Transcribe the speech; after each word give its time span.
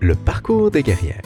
Le 0.00 0.14
parcours 0.14 0.70
des 0.70 0.84
guerrières. 0.84 1.22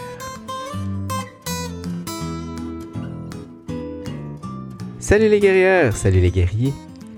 Salut 4.98 5.28
les 5.28 5.40
guerrières, 5.40 5.94
salut 5.94 6.20
les 6.20 6.30
guerriers. 6.30 6.72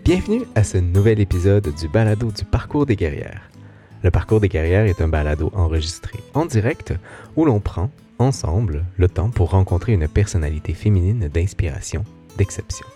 Bienvenue 0.04 0.42
à 0.56 0.64
ce 0.64 0.78
nouvel 0.78 1.20
épisode 1.20 1.72
du 1.72 1.86
balado 1.86 2.32
du 2.32 2.44
parcours 2.44 2.86
des 2.86 2.96
guerrières. 2.96 3.48
Le 4.02 4.10
parcours 4.10 4.40
des 4.40 4.48
guerrières 4.48 4.86
est 4.86 5.00
un 5.00 5.06
balado 5.06 5.52
enregistré 5.54 6.18
en 6.34 6.44
direct 6.44 6.92
où 7.36 7.44
l'on 7.44 7.60
prend 7.60 7.88
ensemble 8.18 8.84
le 8.96 9.08
temps 9.08 9.30
pour 9.30 9.50
rencontrer 9.50 9.92
une 9.92 10.08
personnalité 10.08 10.74
féminine 10.74 11.28
d'inspiration, 11.28 12.04
d'exception. 12.36 12.86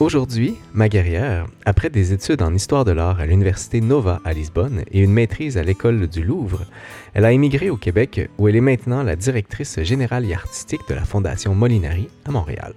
Aujourd'hui, 0.00 0.56
ma 0.72 0.88
guerrière, 0.88 1.46
après 1.66 1.90
des 1.90 2.14
études 2.14 2.40
en 2.40 2.54
histoire 2.54 2.86
de 2.86 2.90
l'art 2.90 3.20
à 3.20 3.26
l'Université 3.26 3.82
Nova 3.82 4.22
à 4.24 4.32
Lisbonne 4.32 4.82
et 4.90 5.00
une 5.00 5.12
maîtrise 5.12 5.58
à 5.58 5.62
l'École 5.62 6.06
du 6.06 6.24
Louvre, 6.24 6.64
elle 7.12 7.26
a 7.26 7.32
émigré 7.32 7.68
au 7.68 7.76
Québec 7.76 8.30
où 8.38 8.48
elle 8.48 8.56
est 8.56 8.62
maintenant 8.62 9.02
la 9.02 9.14
directrice 9.14 9.78
générale 9.82 10.24
et 10.24 10.32
artistique 10.32 10.88
de 10.88 10.94
la 10.94 11.04
Fondation 11.04 11.54
Molinari 11.54 12.08
à 12.24 12.30
Montréal. 12.30 12.72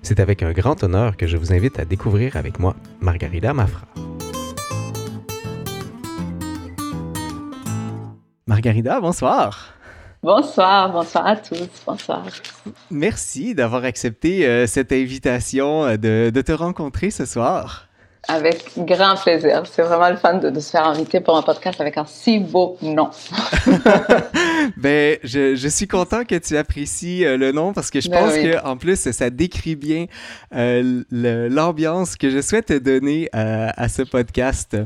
C'est 0.00 0.20
avec 0.20 0.42
un 0.42 0.52
grand 0.52 0.82
honneur 0.82 1.18
que 1.18 1.26
je 1.26 1.36
vous 1.36 1.52
invite 1.52 1.78
à 1.78 1.84
découvrir 1.84 2.38
avec 2.38 2.58
moi 2.58 2.76
Margarida 3.02 3.52
Mafra. 3.52 3.86
Margarida, 8.46 9.00
bonsoir. 9.02 9.74
Bonsoir, 10.24 10.92
bonsoir 10.92 11.26
à 11.26 11.34
tous, 11.34 11.68
bonsoir. 11.84 12.24
Merci 12.92 13.56
d'avoir 13.56 13.82
accepté 13.82 14.46
euh, 14.46 14.68
cette 14.68 14.92
invitation 14.92 15.84
euh, 15.84 15.96
de, 15.96 16.30
de, 16.32 16.40
te 16.42 16.52
rencontrer 16.52 17.10
ce 17.10 17.24
soir. 17.24 17.88
Avec 18.28 18.70
grand 18.76 19.16
plaisir. 19.16 19.64
C'est 19.66 19.82
vraiment 19.82 20.10
le 20.10 20.16
fun 20.16 20.34
de, 20.34 20.48
de, 20.48 20.60
se 20.60 20.70
faire 20.70 20.86
inviter 20.86 21.18
pour 21.18 21.36
un 21.36 21.42
podcast 21.42 21.80
avec 21.80 21.98
un 21.98 22.04
si 22.06 22.38
beau 22.38 22.78
nom. 22.82 23.10
ben, 24.76 25.18
je, 25.24 25.56
je, 25.56 25.68
suis 25.68 25.88
content 25.88 26.24
que 26.24 26.36
tu 26.36 26.56
apprécies 26.56 27.24
euh, 27.24 27.36
le 27.36 27.50
nom 27.50 27.72
parce 27.72 27.90
que 27.90 28.00
je 28.00 28.08
ben 28.08 28.20
pense 28.20 28.34
oui. 28.34 28.44
que 28.44 28.64
en 28.64 28.76
plus 28.76 29.10
ça 29.10 29.28
décrit 29.28 29.74
bien 29.74 30.06
euh, 30.54 31.02
l'ambiance 31.10 32.14
que 32.14 32.30
je 32.30 32.40
souhaite 32.40 32.72
donner 32.72 33.28
à 33.32 33.88
ce 33.88 34.02
podcast. 34.02 34.76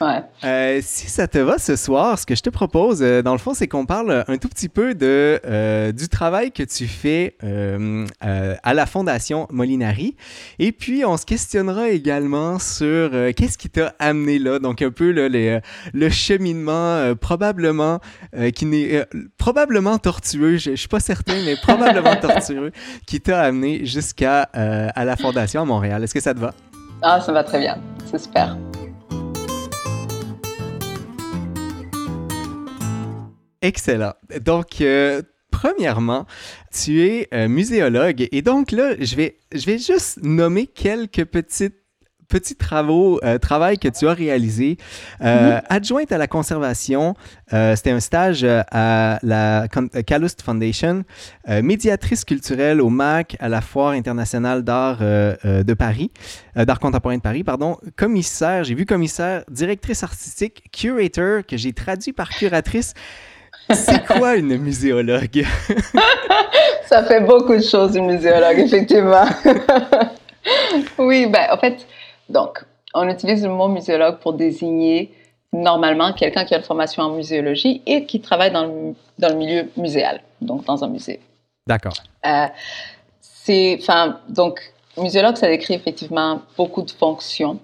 Ouais. 0.00 0.22
Euh, 0.44 0.80
si 0.82 1.08
ça 1.08 1.26
te 1.26 1.38
va 1.38 1.58
ce 1.58 1.76
soir, 1.76 2.18
ce 2.18 2.26
que 2.26 2.34
je 2.34 2.42
te 2.42 2.50
propose, 2.50 3.02
euh, 3.02 3.22
dans 3.22 3.32
le 3.32 3.38
fond, 3.38 3.54
c'est 3.54 3.66
qu'on 3.66 3.86
parle 3.86 4.24
un 4.28 4.36
tout 4.36 4.48
petit 4.48 4.68
peu 4.68 4.94
de, 4.94 5.40
euh, 5.44 5.92
du 5.92 6.08
travail 6.08 6.52
que 6.52 6.62
tu 6.62 6.86
fais 6.86 7.36
à 7.42 8.74
la 8.74 8.86
Fondation 8.86 9.46
Molinari. 9.50 10.16
Et 10.58 10.72
puis, 10.72 11.04
on 11.04 11.16
se 11.16 11.26
questionnera 11.26 11.88
également 11.88 12.58
sur 12.58 13.10
qu'est-ce 13.36 13.58
qui 13.58 13.70
t'a 13.70 13.94
amené 13.98 14.38
là? 14.38 14.58
Donc, 14.58 14.82
un 14.82 14.90
peu 14.90 15.10
là, 15.10 15.28
les, 15.28 15.60
le 15.92 16.08
cheminement 16.10 17.14
probablement 17.20 18.00
qui 18.54 18.66
n'est 18.66 19.04
probablement 19.36 19.98
tortueux. 19.98 20.56
Je, 20.58 20.70
je 20.70 20.76
suis 20.76 20.88
pas 20.88 21.00
certain, 21.00 21.34
mais 21.44 21.56
probablement 21.56 22.16
tortueux 22.20 22.72
qui 23.06 23.20
t'a 23.20 23.40
amené 23.40 23.84
jusqu'à 23.84 24.42
à 24.52 25.04
la 25.04 25.16
Fondation 25.16 25.62
à 25.62 25.64
Montréal. 25.64 26.04
Est-ce 26.04 26.14
que 26.14 26.20
ça 26.20 26.34
te 26.34 26.40
va? 26.40 26.52
Ah, 27.02 27.20
ça 27.20 27.32
va 27.32 27.44
très 27.44 27.60
bien. 27.60 27.78
C'est 28.10 28.18
super. 28.18 28.56
Excellent. 33.62 34.14
Donc, 34.44 34.80
euh, 34.80 35.22
premièrement, 35.50 36.26
tu 36.72 37.02
es 37.02 37.28
euh, 37.34 37.48
muséologue 37.48 38.28
et 38.30 38.42
donc 38.42 38.70
là, 38.70 38.94
je 39.00 39.16
vais, 39.16 39.38
je 39.52 39.66
vais 39.66 39.78
juste 39.78 40.22
nommer 40.22 40.66
quelques 40.66 41.24
petites 41.24 41.74
petits 42.28 42.56
travaux, 42.56 43.18
euh, 43.24 43.38
travail 43.38 43.78
que 43.78 43.88
tu 43.88 44.06
as 44.06 44.12
réalisé. 44.12 44.76
Euh, 45.22 45.24
mm 45.24 45.58
-hmm. 45.58 45.62
Adjointe 45.68 46.12
à 46.12 46.18
la 46.18 46.26
conservation, 46.26 47.14
euh, 47.52 47.74
c'était 47.74 47.90
un 47.90 48.00
stage 48.00 48.44
à 48.44 49.18
la 49.22 49.66
Calouste 50.06 50.42
Foundation, 50.42 51.04
médiatrice 51.62 52.24
culturelle 52.24 52.80
au 52.80 52.90
MAC, 52.90 53.36
à 53.40 53.48
la 53.48 53.60
Foire 53.60 53.92
internationale 53.92 54.62
d'art 54.62 54.98
de 55.00 55.74
Paris, 55.74 56.10
d'art 56.54 56.80
contemporain 56.80 57.16
de 57.16 57.22
Paris, 57.22 57.44
pardon, 57.44 57.78
commissaire, 57.96 58.64
j'ai 58.64 58.74
vu 58.74 58.84
commissaire, 58.84 59.44
directrice 59.50 60.02
artistique, 60.02 60.56
curator, 60.78 61.34
que 61.48 61.56
j'ai 61.56 61.72
traduit 61.72 62.12
par 62.12 62.28
curatrice. 62.28 62.92
C'est 63.70 64.04
quoi 64.06 64.36
une 64.36 64.56
muséologue? 64.56 65.44
Ça 66.86 67.04
fait 67.04 67.20
beaucoup 67.20 67.54
de 67.54 67.62
choses, 67.62 67.96
une 67.96 68.06
muséologue, 68.06 68.58
effectivement. 68.58 69.26
oui, 70.98 71.26
ben, 71.26 71.48
en 71.52 71.58
fait, 71.58 71.86
donc, 72.28 72.64
on 72.94 73.08
utilise 73.08 73.42
le 73.44 73.50
mot 73.50 73.68
muséologue 73.68 74.18
pour 74.20 74.32
désigner 74.32 75.12
normalement 75.52 76.12
quelqu'un 76.12 76.44
qui 76.44 76.54
a 76.54 76.58
une 76.58 76.64
formation 76.64 77.02
en 77.02 77.10
muséologie 77.10 77.82
et 77.86 78.04
qui 78.04 78.20
travaille 78.20 78.50
dans 78.50 78.64
le, 78.64 78.94
dans 79.18 79.28
le 79.28 79.34
milieu 79.34 79.70
muséal, 79.76 80.20
donc 80.40 80.64
dans 80.64 80.82
un 80.84 80.88
musée. 80.88 81.20
D'accord. 81.66 81.94
Euh, 82.26 82.46
c'est, 83.20 83.78
enfin, 83.80 84.20
donc, 84.28 84.60
muséologue, 84.98 85.36
ça 85.36 85.48
décrit 85.48 85.74
effectivement 85.74 86.40
beaucoup 86.56 86.82
de 86.82 86.90
fonctions. 86.90 87.58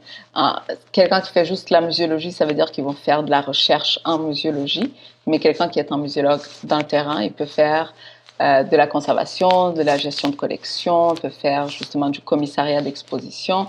Quelqu'un 0.92 1.20
qui 1.20 1.32
fait 1.32 1.44
juste 1.44 1.70
la 1.70 1.80
muséologie, 1.80 2.32
ça 2.32 2.44
veut 2.46 2.54
dire 2.54 2.70
qu'ils 2.70 2.84
vont 2.84 2.92
faire 2.92 3.22
de 3.22 3.30
la 3.30 3.40
recherche 3.40 3.98
en 4.04 4.18
muséologie, 4.18 4.92
mais 5.26 5.38
quelqu'un 5.38 5.68
qui 5.68 5.78
est 5.78 5.92
un 5.92 5.98
muséologue 5.98 6.40
dans 6.64 6.78
le 6.78 6.84
terrain, 6.84 7.22
il 7.22 7.32
peut 7.32 7.46
faire 7.46 7.94
euh, 8.40 8.64
de 8.64 8.76
la 8.76 8.88
conservation, 8.88 9.70
de 9.70 9.82
la 9.82 9.96
gestion 9.96 10.28
de 10.28 10.34
collection, 10.34 11.14
il 11.14 11.20
peut 11.20 11.28
faire 11.28 11.68
justement 11.68 12.10
du 12.10 12.20
commissariat 12.20 12.82
d'exposition. 12.82 13.68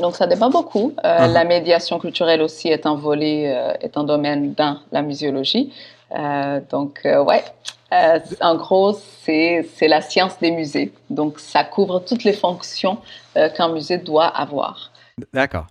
Donc, 0.00 0.16
ça 0.16 0.26
dépend 0.26 0.48
beaucoup. 0.48 0.94
Euh, 1.04 1.08
uh 1.08 1.20
-huh. 1.20 1.32
La 1.32 1.44
médiation 1.44 1.98
culturelle 1.98 2.40
aussi 2.40 2.68
est 2.68 2.86
un 2.86 2.94
volet, 2.94 3.40
euh, 3.54 3.86
est 3.86 3.98
un 3.98 4.04
domaine 4.04 4.54
dans 4.54 4.78
la 4.92 5.02
muséologie. 5.02 5.72
Donc, 6.70 7.00
ouais, 7.04 7.44
en 8.40 8.56
gros, 8.56 8.98
c'est 9.24 9.66
la 9.82 10.00
science 10.00 10.38
des 10.40 10.50
musées. 10.50 10.92
Donc, 11.10 11.38
ça 11.40 11.64
couvre 11.64 12.00
toutes 12.00 12.24
les 12.24 12.32
fonctions 12.32 12.98
qu'un 13.34 13.72
musée 13.72 13.98
doit 13.98 14.26
avoir. 14.26 14.92
D'accord. 15.32 15.66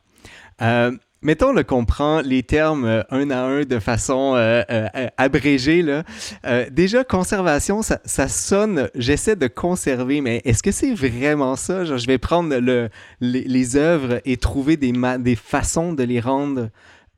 Mettons 1.24 1.54
le 1.54 1.64
qu'on 1.64 1.86
prend 1.86 2.20
les 2.20 2.44
termes 2.44 2.84
euh, 2.84 3.02
un 3.10 3.30
à 3.32 3.40
un 3.40 3.62
de 3.64 3.80
façon 3.80 4.36
euh, 4.36 4.62
euh, 4.70 5.08
abrégée. 5.16 5.82
Là. 5.82 6.04
Euh, 6.46 6.66
déjà, 6.70 7.06
conservation, 7.06 7.82
ça, 7.82 8.02
ça 8.04 8.28
sonne, 8.28 8.90
j'essaie 8.94 9.38
de 9.38 9.48
conserver, 9.48 10.20
mais 10.20 10.42
est-ce 10.44 10.62
que 10.62 10.72
c'est 10.72 10.94
vraiment 10.94 11.56
ça? 11.56 11.86
Genre, 11.86 11.98
je 11.98 12.08
vais 12.08 12.18
prendre 12.18 12.54
le, 12.58 12.90
les, 13.22 13.46
les 13.46 13.78
œuvres 13.78 14.20
et 14.26 14.36
trouver 14.36 14.76
des, 14.76 14.92
des 15.20 15.38
façons 15.38 15.94
de 15.94 16.04
les 16.04 16.20
rendre 16.20 16.68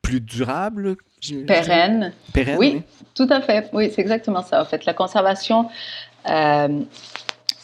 plus 0.03 0.21
durables? 0.21 0.97
Pérennes. 1.47 2.13
Pérennes, 2.33 2.57
oui, 2.57 2.71
oui, 2.75 2.83
tout 3.13 3.27
à 3.29 3.41
fait. 3.41 3.69
Oui, 3.73 3.91
c'est 3.93 4.01
exactement 4.01 4.41
ça. 4.41 4.61
En 4.61 4.65
fait, 4.65 4.85
la 4.85 4.93
conservation, 4.93 5.69
euh, 6.29 6.79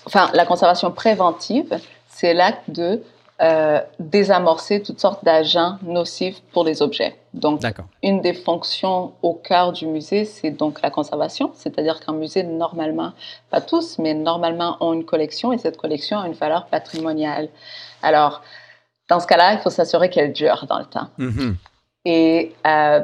enfin, 0.05 0.29
la 0.33 0.45
conservation 0.45 0.91
préventive, 0.91 1.79
c'est 2.07 2.33
l'acte 2.33 2.69
de 2.69 3.01
euh, 3.41 3.79
désamorcer 4.00 4.83
toutes 4.83 5.00
sortes 5.00 5.25
d'agents 5.25 5.79
nocifs 5.81 6.41
pour 6.53 6.63
les 6.63 6.83
objets. 6.83 7.16
Donc, 7.33 7.61
une 8.03 8.21
des 8.21 8.33
fonctions 8.33 9.13
au 9.23 9.33
cœur 9.33 9.71
du 9.71 9.88
musée, 9.88 10.25
c'est 10.25 10.51
donc 10.51 10.81
la 10.83 10.91
conservation, 10.91 11.51
c'est-à-dire 11.55 12.00
qu'un 12.01 12.13
musée, 12.13 12.44
normalement, 12.44 13.13
pas 13.50 13.61
tous, 13.61 13.97
mais 13.97 14.13
normalement, 14.13 14.77
ont 14.79 14.94
une 14.94 15.05
collection 15.05 15.51
et 15.53 15.57
cette 15.57 15.77
collection 15.77 16.19
a 16.19 16.27
une 16.27 16.33
valeur 16.33 16.67
patrimoniale. 16.67 17.50
Alors, 18.03 18.44
dans 19.09 19.19
ce 19.19 19.25
cas-là, 19.25 19.53
il 19.53 19.59
faut 19.59 19.71
s'assurer 19.71 20.09
qu'elle 20.11 20.33
dure 20.33 20.66
dans 20.69 20.79
le 20.79 20.85
temps. 20.85 21.07
Mm 21.17 21.29
-hmm. 21.29 21.53
Et 22.05 22.53
euh, 22.67 23.01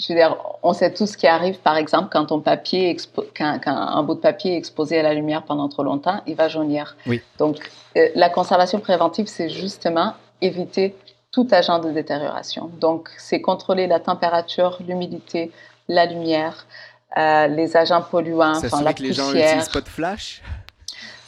je 0.00 0.08
veux 0.08 0.18
dire, 0.18 0.36
on 0.62 0.72
sait 0.72 0.92
tout 0.92 1.06
ce 1.06 1.16
qui 1.16 1.26
arrive, 1.26 1.58
par 1.58 1.76
exemple, 1.76 2.08
quand, 2.10 2.26
ton 2.26 2.40
papier 2.40 2.96
quand, 3.36 3.60
quand, 3.62 3.76
un 3.76 4.02
bout 4.02 4.14
de 4.14 4.20
papier 4.20 4.54
est 4.54 4.56
exposé 4.56 4.98
à 4.98 5.02
la 5.02 5.12
lumière 5.12 5.42
pendant 5.42 5.68
trop 5.68 5.82
longtemps, 5.82 6.22
il 6.26 6.34
va 6.34 6.48
jaunir. 6.48 6.96
Oui. 7.06 7.20
Donc, 7.38 7.58
euh, 7.96 8.08
la 8.14 8.30
conservation 8.30 8.80
préventive, 8.80 9.26
c'est 9.26 9.50
justement 9.50 10.14
éviter 10.40 10.96
tout 11.32 11.46
agent 11.52 11.80
de 11.80 11.90
détérioration. 11.90 12.70
Donc, 12.80 13.10
c'est 13.18 13.42
contrôler 13.42 13.86
la 13.86 14.00
température, 14.00 14.78
l'humidité, 14.86 15.52
la 15.88 16.06
lumière, 16.06 16.66
euh, 17.18 17.46
les 17.48 17.76
agents 17.76 18.02
polluants, 18.02 18.56
enfin, 18.56 18.82
la 18.82 18.94
que 18.94 19.02
poussière. 19.02 19.32
les 19.32 19.40
gens 19.40 19.46
n'utilisent 19.46 19.68
pas 19.68 19.80
de 19.82 19.88
flash? 19.88 20.42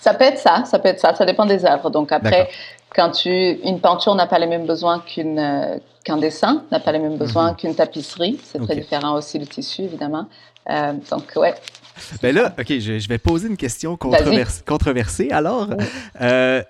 Ça 0.00 0.14
peut 0.14 0.24
être 0.24 0.38
ça, 0.38 0.64
ça 0.64 0.78
peut 0.78 0.88
être 0.88 0.98
ça, 0.98 1.14
ça 1.14 1.24
dépend 1.26 1.46
des 1.46 1.64
œuvres. 1.64 1.90
Donc 1.90 2.10
après, 2.10 2.48
quand 2.94 3.10
tu, 3.10 3.30
une 3.30 3.80
peinture 3.80 4.14
n'a 4.14 4.26
pas 4.26 4.38
les 4.38 4.46
mêmes 4.46 4.66
besoins 4.66 5.00
qu'une 5.00 5.38
euh, 5.38 5.78
qu'un 6.04 6.16
dessin, 6.16 6.64
n'a 6.72 6.80
pas 6.80 6.92
les 6.92 6.98
mêmes 6.98 7.16
besoins 7.16 7.52
-hmm. 7.52 7.56
qu'une 7.56 7.74
tapisserie. 7.74 8.38
C'est 8.44 8.58
okay. 8.58 8.66
très 8.66 8.76
différent 8.82 9.14
aussi 9.14 9.38
le 9.38 9.46
tissu, 9.46 9.82
évidemment. 9.82 10.26
Euh, 10.68 10.92
donc, 11.10 11.32
ouais. 11.36 11.54
Ben 12.22 12.34
là, 12.34 12.54
OK, 12.58 12.68
je, 12.68 12.98
je, 12.98 13.08
vais 13.08 13.18
poser 13.18 13.48
une 13.48 13.56
question 13.56 13.96
controversée. 13.96 14.62
controversée 14.66 15.30
alors, 15.30 15.68
euh, 16.20 16.62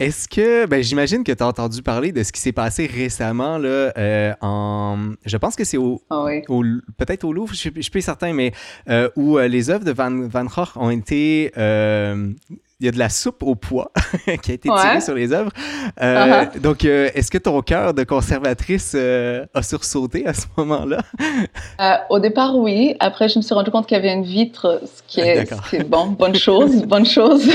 Est-ce 0.00 0.26
que, 0.28 0.64
ben, 0.64 0.82
j'imagine 0.82 1.22
que 1.24 1.32
tu 1.32 1.42
as 1.42 1.46
entendu 1.46 1.82
parler 1.82 2.10
de 2.10 2.22
ce 2.22 2.32
qui 2.32 2.40
s'est 2.40 2.52
passé 2.52 2.86
récemment, 2.92 3.58
là, 3.58 3.92
euh, 3.98 4.32
en, 4.40 4.96
je 5.26 5.36
pense 5.36 5.54
que 5.56 5.64
c'est 5.64 5.76
au, 5.76 6.00
Ah 6.08 6.22
oui. 6.24 6.42
au- 6.48 6.64
peut-être 6.96 7.24
au 7.24 7.34
Louvre, 7.34 7.52
je 7.54 7.68
ne 7.68 7.82
suis 7.82 7.90
plus 7.90 8.00
certain, 8.00 8.32
mais 8.32 8.52
euh, 8.88 9.10
où 9.14 9.36
euh, 9.36 9.46
les 9.46 9.68
œuvres 9.68 9.84
de 9.84 9.92
Van, 9.92 10.10
Van 10.10 10.44
Gogh 10.44 10.68
ont 10.76 10.88
été, 10.88 11.52
il 11.54 12.86
y 12.86 12.88
a 12.88 12.92
de 12.92 12.98
la 12.98 13.10
soupe 13.10 13.42
au 13.42 13.54
pois 13.56 13.92
qui 14.42 14.52
a 14.52 14.54
été 14.54 14.70
tirée 14.70 15.02
sur 15.02 15.12
les 15.14 15.34
œuvres. 15.34 15.50
Uh-huh. 16.00 16.58
Donc, 16.60 16.82
est-ce 16.86 17.30
que 17.30 17.36
ton 17.36 17.60
cœur 17.60 17.92
de 17.92 18.02
conservatrice 18.04 18.94
a 18.94 19.62
sursauté 19.62 20.26
à 20.26 20.32
ce 20.32 20.46
moment-là? 20.56 21.02
Au 22.08 22.18
départ, 22.20 22.56
oui. 22.56 22.96
Après, 23.00 23.28
je 23.28 23.36
me 23.38 23.42
suis 23.42 23.52
rendu 23.52 23.70
compte 23.70 23.86
qu'il 23.86 23.98
y 23.98 24.00
avait 24.00 24.14
une 24.14 24.24
vitre, 24.24 24.80
ce 24.82 25.02
qui 25.06 25.20
est, 25.20 25.44
ce 25.44 25.68
qui 25.68 25.76
est 25.76 25.84
bon, 25.84 26.06
bonne 26.06 26.34
chose, 26.36 26.84
bonne 26.84 27.04
chose. 27.04 27.46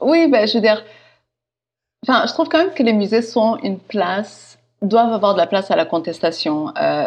Oui, 0.00 0.28
ben, 0.28 0.46
je 0.46 0.54
veux 0.54 0.60
dire, 0.60 0.82
enfin, 2.06 2.24
je 2.26 2.32
trouve 2.32 2.48
quand 2.48 2.58
même 2.58 2.72
que 2.74 2.82
les 2.82 2.92
musées 2.92 3.22
sont 3.22 3.56
une 3.62 3.78
place, 3.78 4.58
doivent 4.82 5.12
avoir 5.12 5.34
de 5.34 5.38
la 5.38 5.46
place 5.46 5.70
à 5.70 5.76
la 5.76 5.84
contestation. 5.84 6.72
Euh, 6.80 7.04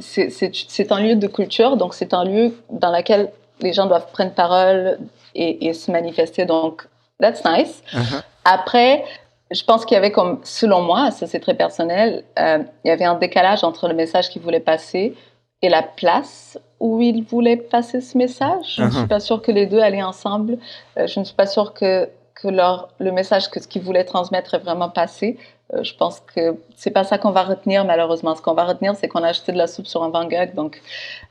c'est- 0.00 0.92
un 0.92 1.00
lieu 1.00 1.16
de 1.16 1.26
culture, 1.26 1.76
donc 1.76 1.94
c'est 1.94 2.14
un 2.14 2.24
lieu 2.24 2.54
dans 2.70 2.92
lequel 2.92 3.30
les 3.60 3.72
gens 3.72 3.86
doivent 3.86 4.10
prendre 4.12 4.32
parole 4.32 4.98
et, 5.34 5.66
et 5.66 5.72
se 5.72 5.90
manifester. 5.90 6.44
Donc, 6.44 6.86
that's 7.20 7.44
nice. 7.44 7.82
Uh-huh. 7.92 8.22
Après, 8.44 9.04
je 9.50 9.64
pense 9.64 9.84
qu'il 9.84 9.94
y 9.96 9.98
avait 9.98 10.12
comme, 10.12 10.40
selon 10.44 10.82
moi, 10.82 11.10
ça 11.10 11.26
c'est 11.26 11.40
très 11.40 11.54
personnel, 11.54 12.22
euh, 12.38 12.58
il 12.84 12.88
y 12.88 12.90
avait 12.92 13.04
un 13.04 13.14
décalage 13.16 13.64
entre 13.64 13.88
le 13.88 13.94
message 13.94 14.28
qu'ils 14.28 14.42
voulaient 14.42 14.60
passer 14.60 15.14
et 15.60 15.68
la 15.68 15.82
place 15.82 16.56
où 16.78 17.00
ils 17.02 17.24
voulaient 17.24 17.56
passer 17.56 18.00
ce 18.00 18.16
message. 18.16 18.74
Je 18.76 18.82
ne 18.84 18.90
suis 18.90 19.00
Mhm. 19.00 19.08
pas 19.08 19.18
sûre 19.18 19.42
que 19.42 19.50
les 19.50 19.66
deux 19.66 19.80
allaient 19.80 20.04
ensemble. 20.04 20.58
Euh, 20.96 21.08
je 21.08 21.18
ne 21.18 21.24
suis 21.24 21.34
pas 21.34 21.46
sûre 21.46 21.74
que, 21.74 22.08
que 22.40 22.48
leur, 22.48 22.88
le 22.98 23.10
message, 23.10 23.50
que 23.50 23.60
ce 23.60 23.66
qu'ils 23.66 23.82
voulaient 23.82 24.04
transmettre 24.04 24.54
est 24.54 24.58
vraiment 24.58 24.88
passé. 24.88 25.36
Euh, 25.74 25.82
je 25.82 25.94
pense 25.94 26.20
que 26.20 26.56
c'est 26.76 26.90
pas 26.90 27.04
ça 27.04 27.18
qu'on 27.18 27.32
va 27.32 27.42
retenir, 27.42 27.84
malheureusement. 27.84 28.34
Ce 28.36 28.42
qu'on 28.42 28.54
va 28.54 28.64
retenir, 28.64 28.94
c'est 28.96 29.08
qu'on 29.08 29.22
a 29.22 29.28
acheté 29.28 29.52
de 29.52 29.58
la 29.58 29.66
soupe 29.66 29.86
sur 29.86 30.02
un 30.02 30.10
Van 30.10 30.26
Gogh. 30.26 30.54
Donc, 30.54 30.80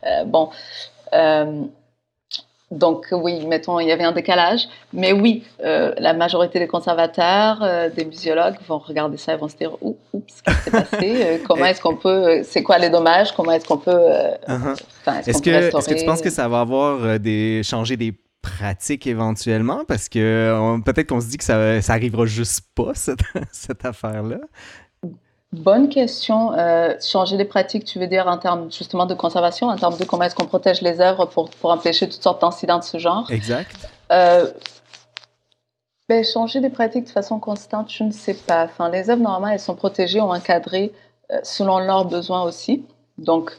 euh, 0.05 0.25
bon. 0.25 0.49
Euh, 1.13 1.61
donc 2.69 3.07
oui, 3.13 3.45
mettons, 3.45 3.79
il 3.79 3.87
y 3.87 3.93
avait 3.93 4.03
un 4.03 4.11
décalage. 4.11 4.67
Mais 4.91 5.13
oui, 5.13 5.45
la 5.59 6.11
majorité 6.11 6.59
des 6.59 6.67
conservateurs, 6.67 7.65
des 7.95 8.03
muséologues 8.03 8.57
vont 8.67 8.79
regarder 8.79 9.15
ça 9.15 9.35
et 9.35 9.37
vont 9.37 9.47
se 9.47 9.55
dire 9.55 9.71
oups, 9.79 9.97
qu'est-ce 10.43 10.57
qui 10.57 10.63
s'est 10.63 10.71
passé 10.71 11.41
Comment 11.47 11.63
est-ce 11.67 11.81
qu'on 11.81 11.95
peut 11.95 12.41
C'est 12.43 12.63
quoi 12.63 12.77
les 12.77 12.89
dommages 12.89 13.31
Comment 13.31 13.53
est-ce 13.53 13.65
qu'on 13.65 13.77
peut 13.77 13.97
Uh-huh. 14.49 14.75
est-ce 15.25 15.41
que, 15.41 15.49
est-ce 15.49 15.87
que 15.87 15.97
tu 15.97 16.05
penses 16.05 16.21
que 16.21 16.29
ça 16.29 16.49
va 16.49 16.59
avoir 16.59 17.17
des, 17.21 17.61
changer 17.63 17.95
des 17.95 18.13
pratiques 18.57 19.07
éventuellement? 19.07 19.83
Parce 19.87 20.09
que 20.09 20.79
peut-être 20.85 21.09
qu'on 21.09 21.21
se 21.21 21.27
dit 21.27 21.37
que 21.37 21.43
ça, 21.43 21.81
ça 21.81 21.93
arrivera 21.93 22.25
juste 22.25 22.61
pas, 22.75 22.93
cette, 22.93 23.23
cette 23.51 23.85
affaire-là. 23.85 24.39
Bonne 25.53 25.87
question. 25.87 26.53
Euh, 26.53 26.95
changer 26.99 27.37
les 27.37 27.45
pratiques, 27.45 27.85
tu 27.85 27.99
veux 27.99 28.07
dire 28.07 28.27
en 28.27 28.37
termes 28.37 28.69
justement 28.69 29.05
de 29.05 29.13
conservation, 29.13 29.67
en 29.67 29.77
termes 29.77 29.97
de 29.97 30.03
comment 30.03 30.23
est-ce 30.23 30.35
qu'on 30.35 30.45
protège 30.45 30.81
les 30.81 30.99
œuvres 30.99 31.25
pour, 31.25 31.49
pour 31.49 31.71
empêcher 31.71 32.09
toutes 32.09 32.21
sortes 32.21 32.41
d'incidents 32.41 32.79
de 32.79 32.83
ce 32.83 32.97
genre? 32.97 33.31
Exact. 33.31 33.89
Euh, 34.11 34.51
ben, 36.09 36.23
changer 36.23 36.59
les 36.59 36.69
pratiques 36.69 37.05
de 37.05 37.09
façon 37.09 37.39
constante, 37.39 37.89
je 37.91 38.03
ne 38.03 38.11
sais 38.11 38.33
pas. 38.33 38.65
Enfin, 38.65 38.89
les 38.89 39.09
œuvres, 39.09 39.21
normalement, 39.21 39.47
elles 39.47 39.59
sont 39.59 39.75
protégées 39.75 40.19
ou 40.19 40.33
encadrées 40.33 40.91
euh, 41.31 41.39
selon 41.43 41.79
leurs 41.79 42.05
besoins 42.05 42.43
aussi. 42.43 42.85
Donc, 43.17 43.51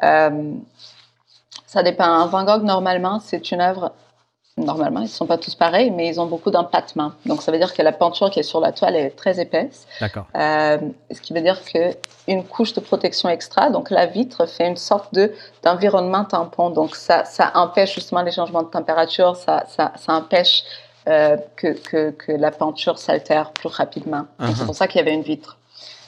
ça 0.00 1.82
dépend. 1.82 2.04
Un 2.04 2.26
Van 2.26 2.44
Gogh, 2.44 2.62
normalement, 2.62 3.20
c'est 3.20 3.50
une 3.50 3.60
œuvre. 3.60 3.92
Normalement, 4.56 5.00
ils 5.00 5.04
ne 5.04 5.08
sont 5.08 5.26
pas 5.26 5.36
tous 5.36 5.56
pareils, 5.56 5.90
mais 5.90 6.06
ils 6.06 6.20
ont 6.20 6.26
beaucoup 6.26 6.52
d'empattement. 6.52 7.10
Donc, 7.26 7.42
ça 7.42 7.50
veut 7.50 7.58
dire 7.58 7.74
que 7.74 7.82
la 7.82 7.90
peinture 7.90 8.30
qui 8.30 8.38
est 8.38 8.44
sur 8.44 8.60
la 8.60 8.70
toile 8.70 8.94
est 8.94 9.10
très 9.10 9.40
épaisse. 9.40 9.86
D'accord. 10.00 10.26
Euh, 10.36 10.78
ce 11.10 11.20
qui 11.20 11.32
veut 11.32 11.40
dire 11.40 11.60
qu'une 11.64 12.44
couche 12.44 12.72
de 12.72 12.80
protection 12.80 13.28
extra, 13.28 13.70
donc 13.70 13.90
la 13.90 14.06
vitre, 14.06 14.46
fait 14.46 14.68
une 14.68 14.76
sorte 14.76 15.12
de, 15.12 15.32
d'environnement 15.64 16.24
tampon. 16.24 16.70
Donc 16.70 16.94
ça, 16.94 17.24
ça 17.24 17.50
empêche 17.56 17.94
justement 17.96 18.22
les 18.22 18.30
changements 18.30 18.62
de 18.62 18.68
température, 18.68 19.34
ça, 19.34 19.64
ça, 19.68 19.92
ça 19.96 20.12
empêche 20.12 20.62
euh, 21.08 21.36
que, 21.56 21.72
que, 21.72 22.10
que 22.12 22.30
la 22.30 22.52
peinture 22.52 22.98
s'altère 22.98 23.50
plus 23.50 23.68
rapidement. 23.68 24.26
Donc, 24.38 24.50
Uh-huh. 24.50 24.54
C'est 24.56 24.66
pour 24.66 24.74
ça 24.76 24.86
qu'il 24.86 24.98
y 24.98 25.02
avait 25.02 25.14
une 25.14 25.22
vitre. 25.22 25.58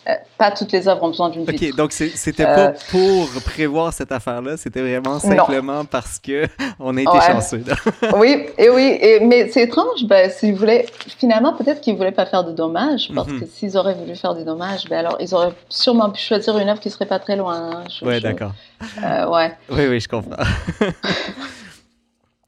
Euh, 0.09 0.13
pas 0.39 0.53
toutes 0.53 0.71
les 0.71 0.87
œuvres 0.87 1.03
ont 1.03 1.09
besoin 1.09 1.31
d'une 1.31 1.45
vitre. 1.45 1.65
OK, 1.71 1.77
donc 1.77 1.91
c'était 1.93 2.45
Euh, 2.47 2.55
pas 2.71 2.79
pour 2.91 3.29
prévoir 3.45 3.93
cette 3.93 4.13
affaire-là, 4.13 4.57
c'était 4.57 4.81
vraiment 4.81 5.19
simplement 5.19 5.85
parce 5.85 6.21
que 6.21 6.47
on 6.79 6.97
a 6.97 7.01
été 7.01 7.11
Ouais. 7.11 7.21
chanceux. 7.21 7.65
Oui, 8.17 8.47
et 8.57 8.71
oui, 8.71 8.97
et, 9.01 9.19
mais 9.21 9.49
c'est 9.51 9.63
étrange, 9.63 10.05
ben, 10.05 10.31
s'ils 10.31 10.55
voulaient, 10.55 10.87
finalement, 11.19 11.55
peut-être 11.57 11.81
qu'ils 11.81 11.97
voulaient 11.97 12.13
pas 12.13 12.27
faire 12.27 12.45
de 12.45 12.53
dommages, 12.53 13.11
parce 13.15 13.27
Mhm. 13.29 13.41
que 13.41 13.47
s'ils 13.47 13.77
auraient 13.77 13.95
voulu 13.95 14.15
faire 14.15 14.35
des 14.37 14.45
dommages, 14.45 14.85
ben 14.89 14.99
alors 14.99 15.17
ils 15.19 15.35
auraient 15.35 15.55
sûrement 15.69 16.11
pu 16.11 16.21
choisir 16.21 16.57
une 16.59 16.69
œuvre 16.69 16.79
qui 16.81 16.91
serait 16.91 17.07
pas 17.07 17.19
très 17.19 17.35
loin. 17.35 17.81
hein. 17.81 17.85
Je- 17.89 18.21
d'accord. 18.21 18.55
euh, 19.03 19.29
ouais. 19.29 19.53
Oui, 19.71 19.87
oui, 19.89 19.99
je 20.01 20.09
comprends. 20.09 20.37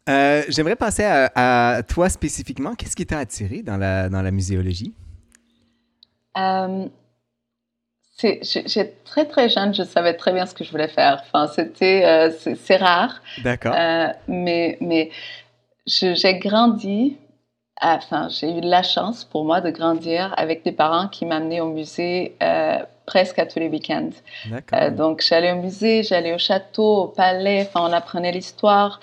Euh, 0.08 0.42
J'aimerais 0.48 0.76
passer 0.76 1.04
à, 1.04 1.30
à 1.76 1.82
toi 1.82 2.08
spécifiquement. 2.08 2.74
Qu'est-ce 2.74 2.96
qui 2.96 3.04
t'a 3.04 3.18
attiré 3.18 3.62
dans 3.62 3.76
la, 3.76 4.08
dans 4.08 4.22
la 4.22 4.30
muséologie? 4.30 4.94
Euh, 6.38 6.86
j'ai- 8.20 8.94
très 9.04 9.24
très 9.26 9.48
jeune, 9.48 9.72
je 9.74 9.82
savais 9.84 10.14
très 10.14 10.32
bien 10.32 10.46
ce 10.46 10.54
que 10.54 10.64
je 10.64 10.70
voulais 10.70 10.88
faire. 10.88 11.22
Enfin, 11.26 11.46
c'était, 11.46 12.04
euh, 12.04 12.30
c'est 12.56 12.76
rare, 12.76 13.22
D'accord. 13.44 13.74
euh, 13.76 14.08
mais 14.26 14.76
mais 14.80 15.10
j'ai 15.86 16.38
grandi. 16.38 17.16
à- 17.80 17.94
Enfin, 17.94 18.28
j'ai 18.28 18.50
eu 18.58 18.60
la 18.60 18.82
chance 18.82 19.24
pour 19.24 19.44
moi 19.44 19.60
de 19.60 19.70
grandir 19.70 20.34
avec 20.36 20.64
des 20.64 20.72
parents 20.72 21.06
qui 21.06 21.24
m'amenaient 21.24 21.60
au 21.60 21.68
musée 21.68 22.34
euh, 22.42 22.78
presque 23.06 23.38
à 23.38 23.46
tous 23.46 23.60
les 23.60 23.68
week-ends. 23.68 24.10
D'accord. 24.46 24.90
Donc, 24.90 25.22
j'allais 25.22 25.52
au 25.52 25.56
musée, 25.62 26.02
j'allais 26.02 26.34
au 26.34 26.38
château, 26.38 27.02
au 27.04 27.06
palais, 27.06 27.68
enfin, 27.68 27.88
on 27.88 27.92
apprenait 27.92 28.32
l'histoire 28.32 28.98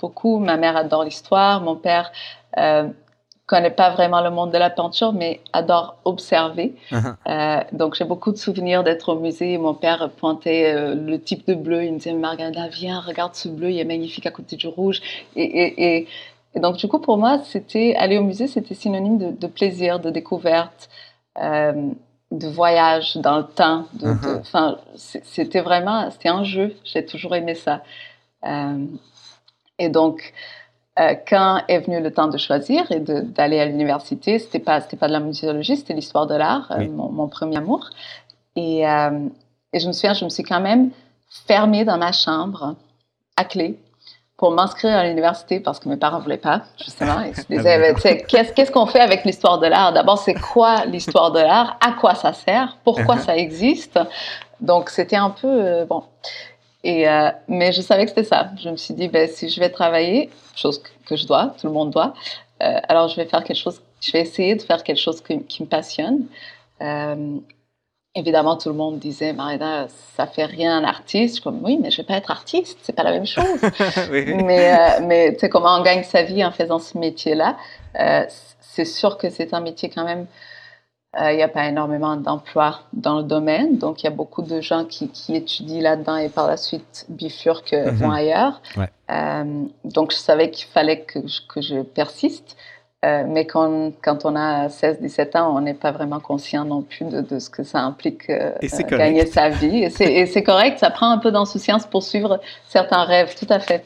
beaucoup. 0.00 0.38
Ma 0.38 0.56
mère 0.56 0.76
adore 0.76 1.02
l'histoire, 1.02 1.60
mon 1.60 1.74
père 1.74 2.12
connaît 3.46 3.70
pas 3.70 3.90
vraiment 3.90 4.20
le 4.20 4.30
monde 4.30 4.52
de 4.52 4.58
la 4.58 4.70
peinture, 4.70 5.12
mais 5.12 5.40
adore 5.52 5.96
observer. 6.04 6.74
Uh-huh. 6.90 7.14
Euh, 7.26 7.60
donc, 7.72 7.94
j'ai 7.94 8.04
beaucoup 8.04 8.30
de 8.32 8.36
souvenirs 8.36 8.84
d'être 8.84 9.10
au 9.10 9.18
musée. 9.18 9.58
Mon 9.58 9.74
père 9.74 10.10
pointait 10.16 10.72
euh, 10.74 10.94
le 10.94 11.20
type 11.20 11.46
de 11.46 11.54
bleu. 11.54 11.84
Il 11.84 11.92
me 11.92 11.98
disait, 11.98 12.12
Margarida, 12.12 12.68
viens, 12.68 13.00
regarde 13.00 13.34
ce 13.34 13.48
bleu, 13.48 13.70
il 13.70 13.78
est 13.78 13.84
magnifique 13.84 14.26
à 14.26 14.30
côté 14.30 14.56
du 14.56 14.68
rouge. 14.68 15.00
Et, 15.36 15.42
et, 15.42 15.96
et, 15.96 16.08
et 16.54 16.60
donc, 16.60 16.76
du 16.76 16.86
coup, 16.88 17.00
pour 17.00 17.18
moi, 17.18 17.40
c'était 17.44 17.94
aller 17.96 18.16
au 18.16 18.22
musée, 18.22 18.46
c'était 18.46 18.74
synonyme 18.74 19.18
de, 19.18 19.30
de 19.32 19.46
plaisir, 19.46 19.98
de 19.98 20.10
découverte, 20.10 20.88
euh, 21.38 21.90
de 22.30 22.48
voyage 22.48 23.16
dans 23.16 23.38
le 23.38 23.44
temps. 23.44 23.86
Mhm. 24.00 24.38
enfin, 24.40 24.78
c'était 24.94 25.60
vraiment, 25.60 26.10
c'était 26.10 26.30
un 26.30 26.44
jeu. 26.44 26.74
J'ai 26.84 27.04
toujours 27.04 27.34
aimé 27.34 27.54
ça. 27.54 27.82
Et 29.78 29.88
donc, 29.88 30.32
euh, 30.98 31.14
quand 31.26 31.62
est 31.68 31.78
venu 31.80 32.00
le 32.00 32.12
temps 32.12 32.28
de 32.28 32.36
choisir 32.36 32.90
et 32.92 33.00
d'aller 33.00 33.60
à 33.60 33.66
l'université, 33.66 34.38
c'était 34.38 34.58
pas, 34.58 34.80
c'était 34.80 34.98
pas 34.98 35.08
de 35.08 35.12
la 35.12 35.20
muséologie, 35.20 35.76
c'était 35.76 35.94
l'histoire 35.94 36.26
de 36.26 36.34
l'art, 36.34 36.70
euh, 36.70 36.86
mon, 36.88 37.10
mon 37.10 37.28
premier 37.28 37.56
amour. 37.56 37.88
Et, 38.56 38.86
euh, 38.86 39.26
et 39.72 39.80
je 39.80 39.86
me 39.86 39.92
souviens, 39.92 40.12
je 40.12 40.24
me 40.24 40.30
suis 40.30 40.42
quand 40.42 40.60
même 40.60 40.90
fermée 41.48 41.86
dans 41.86 41.96
ma 41.96 42.12
chambre 42.12 42.76
à 43.38 43.44
clé 43.44 43.78
pour 44.36 44.50
m'inscrire 44.50 44.96
à 44.96 45.06
l'université 45.06 45.60
parce 45.60 45.78
que 45.78 45.88
mes 45.88 45.96
parents 45.96 46.18
voulaient 46.18 46.36
pas, 46.36 46.62
justement. 46.76 47.20
Ils 47.20 47.36
se 47.36 47.46
disaient, 47.48 47.94
qu'est-ce 48.28 48.52
qu'est-ce 48.52 48.72
qu'on 48.72 48.86
fait 48.86 49.00
avec 49.00 49.24
l'histoire 49.24 49.58
de 49.60 49.68
l'art? 49.68 49.92
D'abord, 49.92 50.18
c'est 50.18 50.34
quoi 50.34 50.84
l'histoire 50.84 51.30
de 51.30 51.38
l'art? 51.38 51.78
À 51.80 51.92
quoi 51.92 52.14
ça 52.14 52.32
sert? 52.32 52.76
Pourquoi 52.84 53.18
ça 53.18 53.36
existe? 53.36 53.98
Donc, 54.60 54.90
c'était 54.90 55.16
un 55.16 55.30
peu 55.30 55.84
bon. 55.84 56.02
Et, 56.84 57.08
euh, 57.08 57.30
mais 57.48 57.72
je 57.72 57.80
savais 57.80 58.04
que 58.04 58.10
c'était 58.10 58.24
ça. 58.24 58.50
Je 58.62 58.68
me 58.68 58.76
suis 58.76 58.94
dit, 58.94 59.08
ben, 59.08 59.28
si 59.28 59.48
je 59.48 59.60
vais 59.60 59.70
travailler, 59.70 60.30
chose 60.56 60.82
que, 61.06 61.16
je 61.16 61.26
dois, 61.26 61.54
tout 61.60 61.66
le 61.66 61.72
monde 61.72 61.90
doit, 61.90 62.14
euh, 62.62 62.80
alors 62.88 63.08
je 63.08 63.16
vais 63.16 63.26
faire 63.26 63.44
quelque 63.44 63.58
chose, 63.58 63.80
je 64.00 64.12
vais 64.12 64.20
essayer 64.20 64.54
de 64.56 64.62
faire 64.62 64.82
quelque 64.82 65.00
chose 65.00 65.22
qui 65.22 65.62
me 65.62 65.68
passionne. 65.68 66.26
Euh, 66.80 67.36
évidemment, 68.14 68.56
tout 68.56 68.68
le 68.68 68.74
monde 68.74 68.98
disait, 68.98 69.32
Marina, 69.32 69.86
ça 70.16 70.26
fait 70.26 70.44
rien 70.44 70.76
un 70.78 70.84
artiste. 70.84 71.28
Je 71.28 71.32
suis 71.34 71.42
comme, 71.42 71.60
oui, 71.62 71.78
mais 71.80 71.90
je 71.90 71.98
vais 71.98 72.06
pas 72.06 72.16
être 72.16 72.30
artiste, 72.30 72.78
c'est 72.82 72.94
pas 72.94 73.04
la 73.04 73.12
même 73.12 73.26
chose. 73.26 73.60
Oui, 74.10 74.34
mais 74.34 75.00
mais 75.00 75.32
tu 75.34 75.40
sais, 75.40 75.48
comment 75.48 75.78
on 75.78 75.82
gagne 75.82 76.02
sa 76.02 76.22
vie 76.22 76.44
en 76.44 76.50
faisant 76.50 76.78
ce 76.80 76.98
métier-là 76.98 77.56
C'est 78.60 78.84
sûr 78.84 79.18
que 79.18 79.30
c'est 79.30 79.54
un 79.54 79.60
métier 79.60 79.88
quand 79.88 80.04
même. 80.04 80.26
Euh, 81.20 81.32
Il 81.32 81.36
n'y 81.36 81.42
a 81.42 81.48
pas 81.48 81.66
énormément 81.66 82.16
d'emplois 82.16 82.80
dans 82.92 83.18
le 83.18 83.22
domaine, 83.24 83.78
donc 83.78 84.02
il 84.02 84.06
y 84.06 84.08
a 84.08 84.12
beaucoup 84.12 84.42
de 84.42 84.60
gens 84.60 84.84
qui, 84.84 85.08
qui 85.08 85.34
étudient 85.36 85.82
là-dedans 85.82 86.16
et 86.16 86.28
par 86.28 86.46
la 86.46 86.56
suite 86.56 87.04
bifurquent, 87.08 87.72
Mhm. 87.86 87.94
vont 87.96 88.10
ailleurs. 88.10 88.60
Ouais. 88.76 88.88
Euh, 89.10 89.64
donc 89.84 90.12
je 90.12 90.16
savais 90.16 90.50
qu'il 90.50 90.66
fallait 90.68 91.00
que 91.02 91.20
je, 91.26 91.40
que 91.48 91.60
je 91.60 91.82
persiste, 91.82 92.56
euh, 93.04 93.24
mais 93.26 93.46
quand, 93.46 93.90
quand 94.00 94.24
on 94.24 94.36
a 94.36 94.68
16-17 94.68 95.36
ans, 95.36 95.54
on 95.56 95.60
n'est 95.60 95.74
pas 95.74 95.90
vraiment 95.90 96.20
conscient 96.20 96.64
non 96.64 96.82
plus 96.82 97.04
de, 97.06 97.20
de 97.20 97.38
ce 97.40 97.50
que 97.50 97.64
ça 97.64 97.80
implique 97.80 98.30
euh, 98.30 98.52
euh, 98.62 98.82
gagner 98.96 99.26
sa 99.26 99.48
vie. 99.48 99.82
Et 100.00 100.26
c'est 100.26 100.42
correct, 100.44 100.78
ça 100.78 100.90
prend 100.90 101.10
un 101.10 101.18
peu 101.18 101.32
d'insouciance 101.32 101.84
pour 101.84 102.04
suivre 102.04 102.40
certains 102.68 103.02
rêves, 103.04 103.34
tout 103.36 103.48
à 103.50 103.58
fait. 103.58 103.84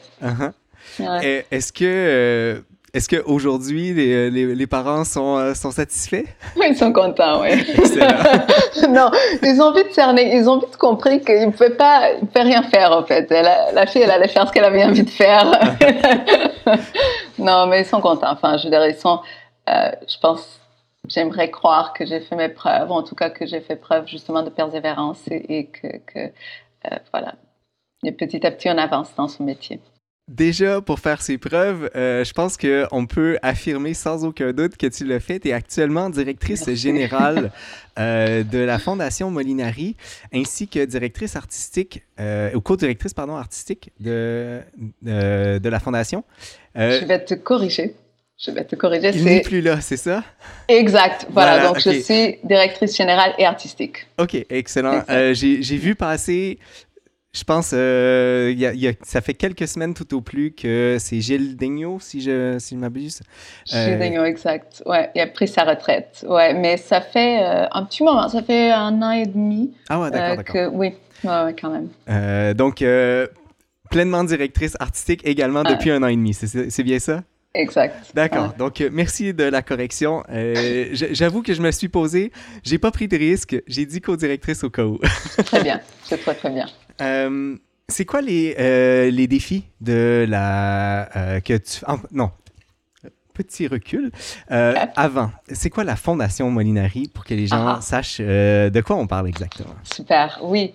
Ouais. 0.99 1.19
Et 1.23 1.45
Est-ce 1.51 1.73
que, 1.73 1.83
euh, 1.83 2.61
est-ce 2.93 3.09
qu'aujourd'hui, 3.09 3.93
les, 3.93 4.29
les, 4.29 4.55
les, 4.55 4.67
parents 4.67 5.03
sont, 5.03 5.53
sont 5.53 5.71
satisfaits? 5.71 6.23
Oui, 6.55 6.67
ils 6.69 6.75
sont 6.75 6.93
contents, 6.93 7.41
oui. 7.41 7.49
non, 8.89 9.11
ils 9.43 9.61
ont 9.61 9.73
vite 9.73 9.93
cerné, 9.93 10.35
ils 10.35 10.49
ont 10.49 10.59
vite 10.59 10.77
compris 10.77 11.21
qu'ils 11.21 11.47
ne 11.47 11.51
pouvaient 11.51 11.75
pas, 11.75 12.11
ils 12.13 12.25
pouvaient 12.25 12.43
rien 12.43 12.63
faire, 12.63 12.91
en 12.91 13.03
fait. 13.03 13.29
La, 13.29 13.71
la 13.71 13.85
fille, 13.85 14.01
elle 14.01 14.11
allait 14.11 14.27
faire 14.27 14.47
ce 14.47 14.53
qu'elle 14.53 14.65
avait 14.65 14.83
envie 14.83 15.03
de 15.03 15.09
faire. 15.09 15.51
non, 17.37 17.67
mais 17.67 17.81
ils 17.81 17.85
sont 17.85 18.01
contents. 18.01 18.31
Enfin, 18.31 18.57
je 18.57 18.63
veux 18.63 18.69
dire, 18.69 18.85
ils 18.85 18.95
sont, 18.95 19.19
euh, 19.69 19.91
je 20.07 20.17
pense, 20.19 20.59
j'aimerais 21.07 21.51
croire 21.51 21.93
que 21.93 22.05
j'ai 22.05 22.19
fait 22.21 22.35
mes 22.35 22.49
preuves, 22.49 22.91
en 22.91 23.03
tout 23.03 23.15
cas 23.15 23.29
que 23.29 23.45
j'ai 23.45 23.61
fait 23.61 23.75
preuve 23.75 24.07
justement 24.07 24.43
de 24.43 24.49
persévérance 24.49 25.19
et, 25.29 25.57
et 25.57 25.65
que, 25.67 25.87
que 26.05 26.19
euh, 26.19 26.97
voilà, 27.11 27.35
et 28.03 28.11
petit 28.11 28.45
à 28.45 28.51
petit 28.51 28.69
on 28.69 28.77
avance 28.77 29.13
dans 29.15 29.27
son 29.27 29.43
métier. 29.43 29.79
Déjà, 30.27 30.81
pour 30.81 30.99
faire 30.99 31.21
ses 31.21 31.37
preuves, 31.37 31.89
euh, 31.95 32.25
je 32.25 32.33
pense 32.33 32.57
qu'on 32.57 33.05
peut 33.05 33.37
affirmer 33.41 33.93
sans 33.93 34.25
aucun 34.25 34.51
doute 34.51 34.75
que 34.75 34.87
tu 34.87 35.05
l'as 35.05 35.21
fait. 35.21 35.39
Tu 35.39 35.47
es 35.47 35.53
actuellement 35.53 36.09
directrice 36.09 36.69
générale 36.73 37.49
euh, 37.99 38.43
de 38.43 38.57
la 38.57 38.77
Fondation 38.77 39.31
Molinari, 39.31 39.95
ainsi 40.33 40.67
que 40.67 40.83
directrice 40.83 41.37
artistique, 41.37 42.03
euh, 42.19 42.51
ou 42.53 42.59
co-directrice, 42.59 43.13
pardon, 43.13 43.37
artistique 43.37 43.91
de, 44.01 44.59
de, 45.01 45.69
la 45.69 45.79
Fondation. 45.79 46.25
je 46.75 47.05
vais 47.05 47.23
te 47.23 47.33
corriger. 47.33 47.95
Je 48.37 48.51
vais 48.51 48.65
te 48.65 48.75
corriger. 48.75 49.11
Il 49.15 49.23
n'est 49.23 49.41
plus 49.41 49.61
là, 49.61 49.79
c'est 49.79 49.97
ça? 49.97 50.25
Exact. 50.67 51.25
Voilà, 51.31 51.53
voilà 51.53 51.67
donc 51.69 51.77
okay. 51.77 51.93
je 51.93 51.99
suis 52.01 52.39
directrice 52.43 52.97
générale 52.97 53.33
et 53.39 53.45
artistique. 53.45 54.05
OK, 54.19 54.35
excellent. 54.49 55.03
J'ai 55.07 55.77
vu 55.77 55.95
passer 55.95 56.59
je 57.33 57.43
pense, 57.43 57.71
euh, 57.73 58.53
y 58.55 58.65
a, 58.65 58.73
y 58.73 58.87
a, 58.87 58.93
ça 59.03 59.21
fait 59.21 59.33
quelques 59.33 59.67
semaines 59.67 59.93
tout 59.93 60.15
au 60.15 60.21
plus 60.21 60.53
que 60.53 60.97
c'est 60.99 61.21
Gilles 61.21 61.55
Daigneault, 61.55 61.99
si 61.99 62.21
je, 62.21 62.57
si 62.59 62.75
je 62.75 62.79
m'abuse. 62.79 63.21
Euh... 63.73 63.85
Gilles 63.85 63.99
Daigneault, 63.99 64.25
exact. 64.25 64.81
Ouais, 64.85 65.11
il 65.13 65.21
a 65.21 65.27
pris 65.27 65.47
sa 65.47 65.63
retraite. 65.63 66.25
Ouais, 66.27 66.53
mais 66.53 66.77
ça 66.77 67.01
fait 67.01 67.43
euh, 67.43 67.67
un 67.71 67.83
petit 67.85 68.03
moment, 68.03 68.27
ça 68.27 68.41
fait 68.41 68.71
un 68.71 69.01
an 69.01 69.11
et 69.11 69.25
demi. 69.25 69.73
Ah 69.89 69.99
ouais, 69.99 70.09
d'accord, 70.09 70.37
d'accord. 70.37 70.73
Oui, 70.73 70.93
ouais, 71.23 71.43
ouais, 71.43 71.55
quand 71.59 71.69
même. 71.69 71.89
Euh, 72.09 72.53
donc, 72.53 72.83
pleinement 73.91 74.23
directrice 74.23 74.75
artistique 74.79 75.21
également 75.23 75.63
depuis 75.63 75.91
un 75.91 76.01
an 76.03 76.07
et 76.07 76.15
demi, 76.15 76.33
c'est 76.33 76.83
bien 76.83 76.99
ça? 76.99 77.23
Exact. 77.53 78.11
D'accord. 78.13 78.49
Ouais. 78.49 78.57
Donc, 78.57 78.83
merci 78.91 79.33
de 79.33 79.43
la 79.43 79.61
correction. 79.63 80.23
Euh, 80.29 80.89
J'avoue 80.91 81.41
que 81.41 81.53
je 81.53 81.61
me 81.61 81.71
suis 81.71 81.87
posé, 81.87 82.31
j'ai 82.63 82.77
pas 82.77 82.91
pris 82.91 83.07
de 83.07 83.17
risque, 83.17 83.61
j'ai 83.67 83.85
dit 83.85 83.99
co-directrice 83.99 84.63
au 84.63 84.69
cas 84.69 84.83
où. 84.83 84.99
très 85.45 85.63
bien, 85.63 85.81
c'est 86.03 86.17
très, 86.17 86.35
très 86.35 86.49
bien. 86.51 86.67
Euh, 87.01 87.55
c'est 87.87 88.05
quoi 88.05 88.21
les, 88.21 88.55
euh, 88.59 89.09
les 89.11 89.27
défis 89.27 89.65
de 89.81 90.25
la. 90.27 91.09
Euh, 91.15 91.39
que 91.39 91.57
tu. 91.57 91.85
Non. 92.11 92.31
Petit 93.33 93.67
recul. 93.67 94.11
avant, 94.49 95.29
c'est 95.51 95.69
quoi 95.69 95.83
la 95.83 95.95
Fondation 95.95 96.49
Molinari 96.49 97.07
pour 97.07 97.23
que 97.23 97.35
les 97.35 97.45
gens 97.45 97.67
ah. 97.67 97.81
sachent 97.81 98.19
de 98.19 98.81
quoi 98.81 98.95
on 98.95 99.05
parle 99.05 99.27
exactement? 99.27 99.75
Super, 99.83 100.39
oui. 100.41 100.73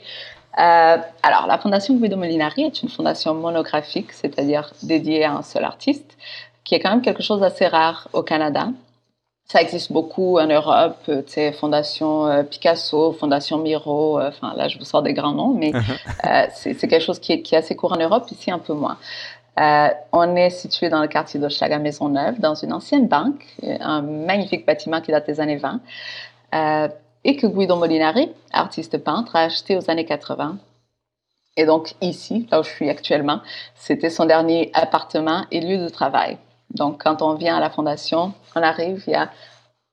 alors, 0.53 1.49
la 1.49 1.59
Fondation 1.61 1.97
Guido 1.97 2.17
Molinari 2.17 2.63
est 2.63 2.83
une 2.83 2.89
fondation 2.89 3.35
monographique, 3.35 4.13
c'est-à-dire 4.13 4.73
dédiée 4.85 5.25
à 5.25 5.33
un 5.33 5.43
seul 5.43 5.65
artiste, 5.65 6.17
qui 6.63 6.77
est 6.77 6.81
quand 6.81 6.91
même 6.91 7.03
quelque 7.03 7.25
chose 7.25 7.41
d'assez 7.41 7.67
rare 7.67 8.07
au 8.13 8.23
Canada. 8.23 8.69
Ça 9.47 9.61
existe 9.61 9.93
beaucoup 9.93 10.39
en 10.39 10.47
Europe, 10.47 10.97
tu 11.07 11.13
sais, 11.27 11.53
Fondation 11.53 12.27
euh, 12.27 12.43
Picasso, 12.43 13.13
Fondation 13.13 13.59
Miro, 13.59 14.19
euh, 14.19 14.29
enfin 14.29 14.55
là 14.57 14.69
je 14.69 14.79
vous 14.79 14.85
sors 14.85 15.03
des 15.03 15.13
grands 15.13 15.35
noms, 15.35 15.53
mais 15.53 15.73
euh, 16.25 16.47
c'est 16.55 16.75
quelque 16.75 17.01
chose 17.01 17.19
qui 17.19 17.33
est, 17.33 17.43
qui 17.43 17.55
est, 17.55 17.59
assez 17.59 17.77
court 17.77 17.93
en 17.93 17.99
Europe, 17.99 18.31
ici 18.31 18.51
un 18.51 18.59
peu 18.59 18.73
moins. 18.73 18.97
on 20.13 20.37
est 20.37 20.51
situé 20.51 20.89
dans 20.89 21.03
le 21.03 21.09
quartier 21.09 21.39
d'Hochelaga 21.39 21.79
Maisonneuve, 21.79 22.41
dans 22.41 22.55
une 22.55 22.73
ancienne 22.73 23.09
banque, 23.09 23.45
un 23.63 24.01
magnifique 24.01 24.65
bâtiment 24.65 25.01
qui 25.01 25.11
date 25.11 25.27
des 25.27 25.41
années 25.41 25.59
20, 25.59 25.81
et 27.25 27.37
que 27.37 27.47
Guido 27.47 27.77
Molinari, 27.77 28.33
artiste 28.53 28.97
peintre, 28.99 29.37
a 29.37 29.41
acheté 29.43 29.77
aux 29.77 29.91
années 29.91 30.07
80 30.07 30.57
et 31.57 31.67
donc 31.67 31.95
ici, 32.01 32.49
là 32.51 32.61
où 32.61 32.63
je 32.63 32.71
suis 32.71 32.89
actuellement, 32.89 33.41
c'était 33.75 34.11
son 34.11 34.25
dernier 34.25 34.71
appartement 34.75 35.45
et 35.51 35.61
lieu 35.61 35.79
de 35.79 35.89
travail. 35.89 36.39
Donc, 36.75 37.03
quand 37.03 37.23
on 37.23 37.35
vient 37.35 37.57
à 37.57 37.61
la 37.61 37.71
fondation, 37.71 38.33
on 38.57 38.63
arrive, 38.63 39.03
il 39.07 39.13
y 39.13 39.17
a 39.17 39.31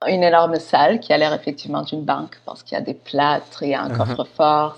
une 0.07 0.24
énorme 0.24 0.55
salle 0.55 1.00
qui 1.01 1.12
a 1.12 1.17
l'air 1.17 1.33
effectivement 1.33 1.81
d'une 1.81 2.03
banque 2.05 2.39
parce 2.45 2.63
qu'il 2.63 2.77
y 2.77 2.81
a 2.81 2.83
des 2.83 2.93
plâtres, 2.93 3.63
il 3.63 3.69
y 3.69 3.74
a 3.74 3.81
un 3.81 3.89
uh 3.89 3.93
-huh. 3.93 3.98
coffre-fort. 3.98 4.77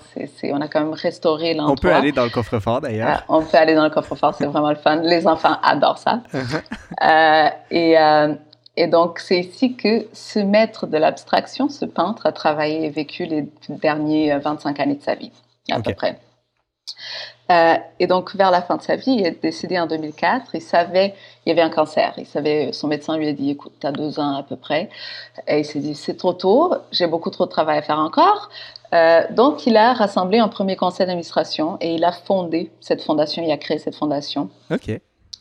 On 0.56 0.60
a 0.60 0.68
quand 0.68 0.80
même 0.80 0.94
restauré 0.94 1.54
l'endroit. 1.54 1.76
On 1.78 1.80
peut 1.80 1.94
aller 1.94 2.10
dans 2.10 2.24
le 2.24 2.30
coffre-fort 2.30 2.80
d'ailleurs. 2.80 3.18
Euh, 3.18 3.36
on 3.36 3.42
peut 3.44 3.56
aller 3.56 3.74
dans 3.76 3.84
le 3.84 3.90
coffre-fort, 3.90 4.34
c'est 4.34 4.46
vraiment 4.46 4.70
le 4.70 4.80
fun. 4.86 4.96
Les 4.96 5.26
enfants 5.26 5.56
adorent 5.62 6.02
ça. 6.06 6.14
Uh 6.34 6.38
-huh. 6.38 6.62
euh, 7.10 7.48
et, 7.70 7.90
euh, 7.98 8.34
et, 8.82 8.88
donc, 8.96 9.10
c'est 9.26 9.40
ici 9.46 9.66
que 9.82 9.92
ce 10.30 10.40
maître 10.54 10.82
de 10.94 10.98
l'abstraction, 11.04 11.64
ce 11.80 11.86
peintre, 11.98 12.22
a 12.30 12.32
travaillé 12.32 12.78
et 12.86 12.90
vécu 12.90 13.22
les 13.32 13.42
derniers 13.86 14.26
25 14.38 14.80
années 14.82 14.98
de 15.02 15.06
sa 15.10 15.14
vie, 15.20 15.32
à 15.70 15.78
okay. 15.78 15.82
peu 15.86 15.94
près. 16.00 16.14
Euh, 17.50 17.74
et 17.98 18.06
donc, 18.06 18.34
vers 18.36 18.50
la 18.50 18.62
fin 18.62 18.76
de 18.76 18.82
sa 18.82 18.96
vie, 18.96 19.12
il 19.12 19.26
est 19.26 19.42
décédé 19.42 19.78
en 19.78 19.86
2004. 19.86 20.54
Il 20.54 20.62
savait, 20.62 21.14
il 21.44 21.50
y 21.50 21.52
avait 21.52 21.62
un 21.62 21.70
cancer. 21.70 22.14
Il 22.16 22.26
savait, 22.26 22.72
son 22.72 22.88
médecin 22.88 23.16
lui 23.16 23.28
a 23.28 23.32
dit, 23.32 23.50
écoute, 23.50 23.72
tu 23.80 23.86
as 23.86 23.92
deux 23.92 24.20
ans 24.20 24.36
à 24.36 24.42
peu 24.42 24.56
près. 24.56 24.88
Et 25.48 25.60
il 25.60 25.64
s'est 25.64 25.80
dit, 25.80 25.94
c'est 25.94 26.16
trop 26.16 26.32
tôt, 26.32 26.74
j'ai 26.92 27.06
beaucoup 27.06 27.30
trop 27.30 27.46
de 27.46 27.50
travail 27.50 27.78
à 27.78 27.82
faire 27.82 27.98
encore. 27.98 28.48
Euh, 28.94 29.22
donc, 29.30 29.66
il 29.66 29.76
a 29.76 29.92
rassemblé 29.92 30.38
un 30.38 30.48
premier 30.48 30.76
conseil 30.76 31.06
d'administration 31.06 31.78
et 31.80 31.94
il 31.94 32.04
a 32.04 32.12
fondé 32.12 32.70
cette 32.80 33.02
fondation, 33.02 33.42
il 33.42 33.50
a 33.50 33.56
créé 33.56 33.78
cette 33.78 33.96
fondation. 33.96 34.50
OK. 34.70 34.88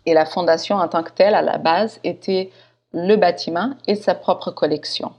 Et 0.06 0.14
la 0.14 0.26
fondation, 0.26 0.78
en 0.78 0.88
tant 0.88 1.04
que 1.04 1.12
telle, 1.12 1.36
à 1.36 1.42
la 1.42 1.58
base, 1.58 2.00
était 2.04 2.50
le 2.94 3.16
bâtiment 3.16 3.72
et 3.88 3.96
sa 3.96 4.16
propre 4.16 4.52
collection. 4.52 5.12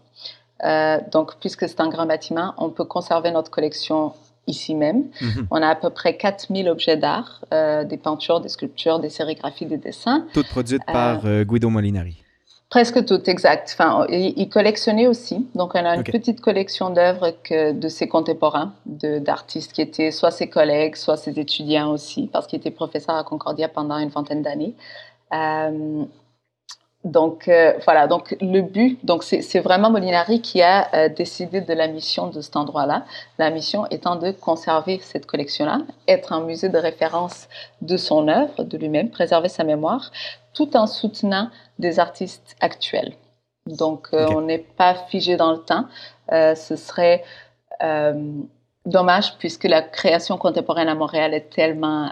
Euh, 0.65 0.99
donc, 1.11 1.37
puisque 1.41 1.69
c'est 1.69 1.81
un 1.81 1.89
grand 1.89 2.07
bâtiment, 2.07 2.55
on 2.57 2.71
peut 2.71 2.85
conserver 2.85 3.31
notre 3.31 3.51
collection 3.51 4.12
ici 4.47 4.75
même. 4.75 4.99
Mm 5.21 5.29
-hmm. 5.29 5.47
On 5.51 5.63
a 5.63 5.69
à 5.69 5.75
peu 5.75 5.91
près 5.91 6.17
4000 6.17 6.69
objets 6.69 6.97
d'art, 6.97 7.45
euh, 7.53 7.85
des 7.85 7.97
peintures, 7.97 8.41
des 8.41 8.49
sculptures, 8.49 8.99
des 8.99 9.11
sérigraphies, 9.11 9.67
des 9.67 9.77
dessins. 9.77 10.27
Toutes 10.33 10.49
produites 10.49 10.85
par 10.87 11.25
euh, 11.25 11.45
Guido 11.45 11.69
Molinari. 11.71 12.17
Presque 12.71 13.05
toutes, 13.05 13.29
exact. 13.29 13.67
Enfin, 13.75 14.07
il, 14.09 14.33
il, 14.43 14.49
collectionnait 14.49 15.07
aussi. 15.07 15.47
Donc, 15.55 15.75
on 15.75 15.85
a 15.85 15.95
une 15.95 16.01
okay. 16.01 16.13
petite 16.13 16.41
collection 16.41 16.89
d'œuvres 16.89 17.35
de 17.85 17.89
ses 17.89 18.09
contemporains, 18.09 18.73
d'artistes 18.87 19.75
qui 19.75 19.83
étaient 19.83 20.11
soit 20.11 20.31
ses 20.31 20.49
collègues, 20.49 20.97
soit 20.97 21.19
ses 21.19 21.39
étudiants 21.39 21.91
aussi, 21.93 22.31
parce 22.33 22.47
qu'il 22.47 22.59
était 22.61 22.71
professeur 22.71 23.15
à 23.15 23.25
Concordia 23.25 23.69
pendant 23.69 23.99
une 23.99 24.09
vingtaine 24.09 24.41
d'années. 24.41 24.75
Donc 27.05 27.49
euh, 27.49 27.73
voilà, 27.85 28.07
donc 28.07 28.37
le 28.41 28.61
but, 28.61 29.05
donc 29.05 29.25
c'est 29.25 29.59
vraiment 29.59 29.91
Molinari 29.91 30.41
qui 30.41 30.63
a 30.63 30.89
euh, 30.95 31.09
décidé 31.09 31.61
de 31.61 31.75
la 31.75 31.89
mission 31.89 32.29
de 32.29 32.41
cet 32.41 32.55
endroit-là. 32.55 33.05
La 33.39 33.51
mission 33.51 33.87
étant 33.91 34.15
de 34.15 34.31
conserver 34.31 35.01
cette 35.03 35.27
collection-là, 35.27 35.81
être 36.07 36.33
un 36.33 36.43
musée 36.43 36.69
de 36.69 36.79
référence 36.79 37.49
de 37.81 37.97
son 37.97 38.29
œuvre, 38.29 38.63
de 38.63 38.79
lui-même, 38.79 39.11
préserver 39.11 39.49
sa 39.49 39.65
mémoire, 39.65 40.13
tout 40.55 40.77
en 40.77 40.87
soutenant 40.87 41.49
des 41.81 41.99
artistes 41.99 42.55
actuels. 42.61 43.15
Donc 43.67 44.11
euh, 44.13 44.27
okay. 44.27 44.37
on 44.37 44.41
n'est 44.43 44.59
pas 44.59 44.95
figé 44.95 45.37
dans 45.37 45.51
le 45.51 45.59
temps. 45.59 45.87
ce 46.31 46.77
serait 46.77 47.25
dommage 48.87 49.39
puisque 49.39 49.65
la 49.65 49.83
création 49.83 50.39
contemporaine 50.39 50.89
à 50.89 50.95
Montréal 50.95 51.35
est 51.35 51.51
tellement 51.51 52.11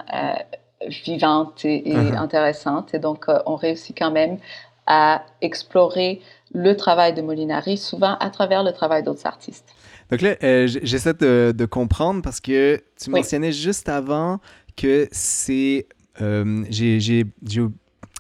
vivante 1.05 1.65
et, 1.65 1.91
et 1.91 1.95
-huh. 1.95 2.17
intéressante, 2.17 2.95
et 2.95 2.99
donc 2.99 3.27
on 3.47 3.55
réussit 3.55 3.97
quand 3.97 4.11
même 4.11 4.39
à 4.87 5.25
explorer 5.41 6.21
le 6.53 6.77
travail 6.77 7.15
de 7.15 7.23
Molinari, 7.23 7.77
souvent 7.77 8.17
à 8.19 8.31
travers 8.31 8.63
le 8.63 8.73
travail 8.73 9.03
d'autres 9.03 9.27
artistes. 9.27 9.75
Donc 10.11 10.23
là, 10.23 10.35
euh, 10.43 10.67
j'essaie 10.67 11.15
de, 11.15 11.55
de, 11.57 11.65
comprendre 11.67 12.23
parce 12.23 12.41
que 12.41 12.83
tu 13.01 13.11
oui. 13.11 13.21
mentionnais 13.21 13.53
juste 13.53 13.89
avant 13.89 14.41
que 14.77 15.09
c'est... 15.13 15.87
Euh, 16.21 16.65
J'ai 16.69 17.25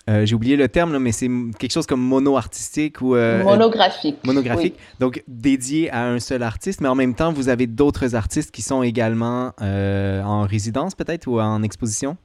euh, 0.08 0.26
oublié 0.32 0.56
le 0.56 0.68
terme, 0.68 0.92
là, 0.92 0.98
mais 0.98 1.12
c'est 1.12 1.28
quelque 1.58 1.72
chose 1.72 1.86
comme 1.86 2.00
mono-artistique 2.00 3.00
ou... 3.00 3.16
Euh, 3.16 3.42
monographique. 3.42 4.18
Monographique. 4.24 4.74
Oui. 4.76 4.96
Donc, 5.00 5.22
dédié 5.26 5.90
à 5.90 6.06
un 6.06 6.20
seul 6.20 6.42
artiste, 6.42 6.80
mais 6.80 6.88
en 6.88 6.94
même 6.94 7.14
temps, 7.14 7.32
vous 7.32 7.48
avez 7.48 7.66
d'autres 7.66 8.14
artistes 8.14 8.52
qui 8.52 8.62
sont 8.62 8.82
également 8.82 9.52
en 9.60 10.42
résidence 10.42 10.94
peut-être 10.94 11.26
ou 11.26 11.40
en 11.40 11.62
exposition? 11.62 12.16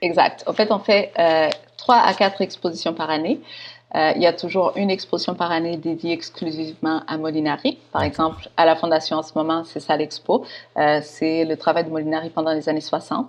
Exact. 0.00 0.44
En 0.46 0.52
fait, 0.52 0.70
on 0.70 0.78
fait 0.78 1.12
trois 1.76 1.98
à 1.98 2.14
quatre 2.14 2.40
expositions 2.40 2.94
par 2.94 3.10
année. 3.10 3.40
Euh, 3.94 4.12
il 4.16 4.22
y 4.22 4.26
a 4.26 4.32
toujours 4.32 4.72
une 4.76 4.90
exposition 4.90 5.34
par 5.34 5.50
année 5.50 5.76
dédiée 5.76 6.12
exclusivement 6.12 7.02
à 7.06 7.16
Molinari. 7.16 7.78
Par 7.92 8.02
exemple, 8.02 8.48
à 8.56 8.66
la 8.66 8.76
Fondation 8.76 9.16
en 9.16 9.22
ce 9.22 9.32
moment, 9.34 9.64
c'est 9.64 9.80
ça 9.80 9.96
l'expo. 9.96 10.44
Euh, 10.76 11.00
c'est 11.02 11.44
le 11.44 11.56
travail 11.56 11.84
de 11.84 11.90
Molinari 11.90 12.30
pendant 12.30 12.52
les 12.52 12.68
années 12.68 12.82
60. 12.82 13.26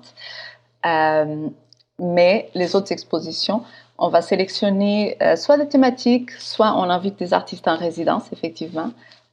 Euh, 0.86 1.48
mais 2.00 2.50
les 2.56 2.76
autres 2.76 2.92
expositions, 2.92 3.64
on 3.98 4.10
va 4.10 4.22
sélectionner 4.22 5.18
soit 5.36 5.58
des 5.58 5.68
thématiques, 5.68 6.32
soit 6.32 6.74
on 6.78 6.84
invite 6.84 7.20
des 7.20 7.34
artistes 7.34 7.68
en 7.68 7.76
résidence, 7.76 8.32
effectivement, 8.32 8.92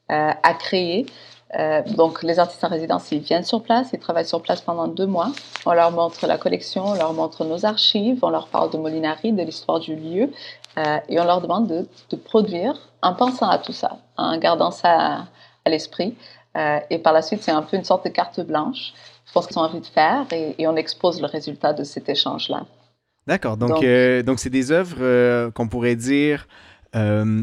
à 0.08 0.54
créer. 0.58 1.06
Euh, 1.54 1.82
donc, 1.96 2.22
les 2.22 2.38
artistes 2.38 2.64
en 2.64 2.68
résidence, 2.68 3.10
ils 3.12 3.20
viennent 3.20 3.44
sur 3.44 3.62
place, 3.62 3.90
ils 3.92 3.98
travaillent 3.98 4.26
sur 4.26 4.42
place 4.42 4.60
pendant 4.60 4.88
deux 4.88 5.06
mois. 5.06 5.30
On 5.64 5.72
leur 5.72 5.90
montre 5.92 6.26
la 6.26 6.38
collection, 6.38 6.86
on 6.86 6.94
leur 6.94 7.12
montre 7.12 7.44
nos 7.44 7.64
archives, 7.64 8.18
on 8.22 8.30
leur 8.30 8.48
parle 8.48 8.70
de 8.70 8.78
Molinari, 8.78 9.32
de 9.32 9.42
l'histoire 9.42 9.80
du 9.80 9.94
lieu. 9.94 10.32
Et 10.76 11.18
on 11.18 11.24
leur 11.24 11.40
demande 11.40 11.68
de, 11.68 11.88
de, 12.10 12.16
produire 12.16 12.74
en 13.02 13.14
pensant 13.14 13.48
à 13.48 13.58
tout 13.58 13.72
ça, 13.72 13.96
en 14.16 14.36
gardant 14.38 14.70
ça 14.70 15.26
à, 15.64 15.70
l'esprit. 15.70 16.14
et 16.90 16.98
par 16.98 17.12
la 17.12 17.22
suite, 17.22 17.42
c'est 17.42 17.50
un 17.50 17.62
peu 17.62 17.76
une 17.76 17.84
sorte 17.84 18.04
de 18.04 18.10
carte 18.10 18.40
blanche 18.40 18.92
pour 19.32 19.42
ce 19.42 19.48
qu'ils 19.48 19.58
ont 19.58 19.62
envie 19.62 19.80
de 19.80 19.86
faire 19.86 20.26
et, 20.32 20.66
on 20.66 20.76
expose 20.76 21.20
le 21.20 21.26
résultat 21.26 21.72
de 21.72 21.82
cet 21.82 22.08
échange-là. 22.08 22.64
D'accord. 23.26 23.56
Donc, 23.56 23.82
donc, 24.24 24.38
c'est 24.38 24.50
des 24.50 24.70
œuvres 24.70 25.50
qu'on 25.50 25.68
pourrait 25.68 25.96
dire 25.96 26.46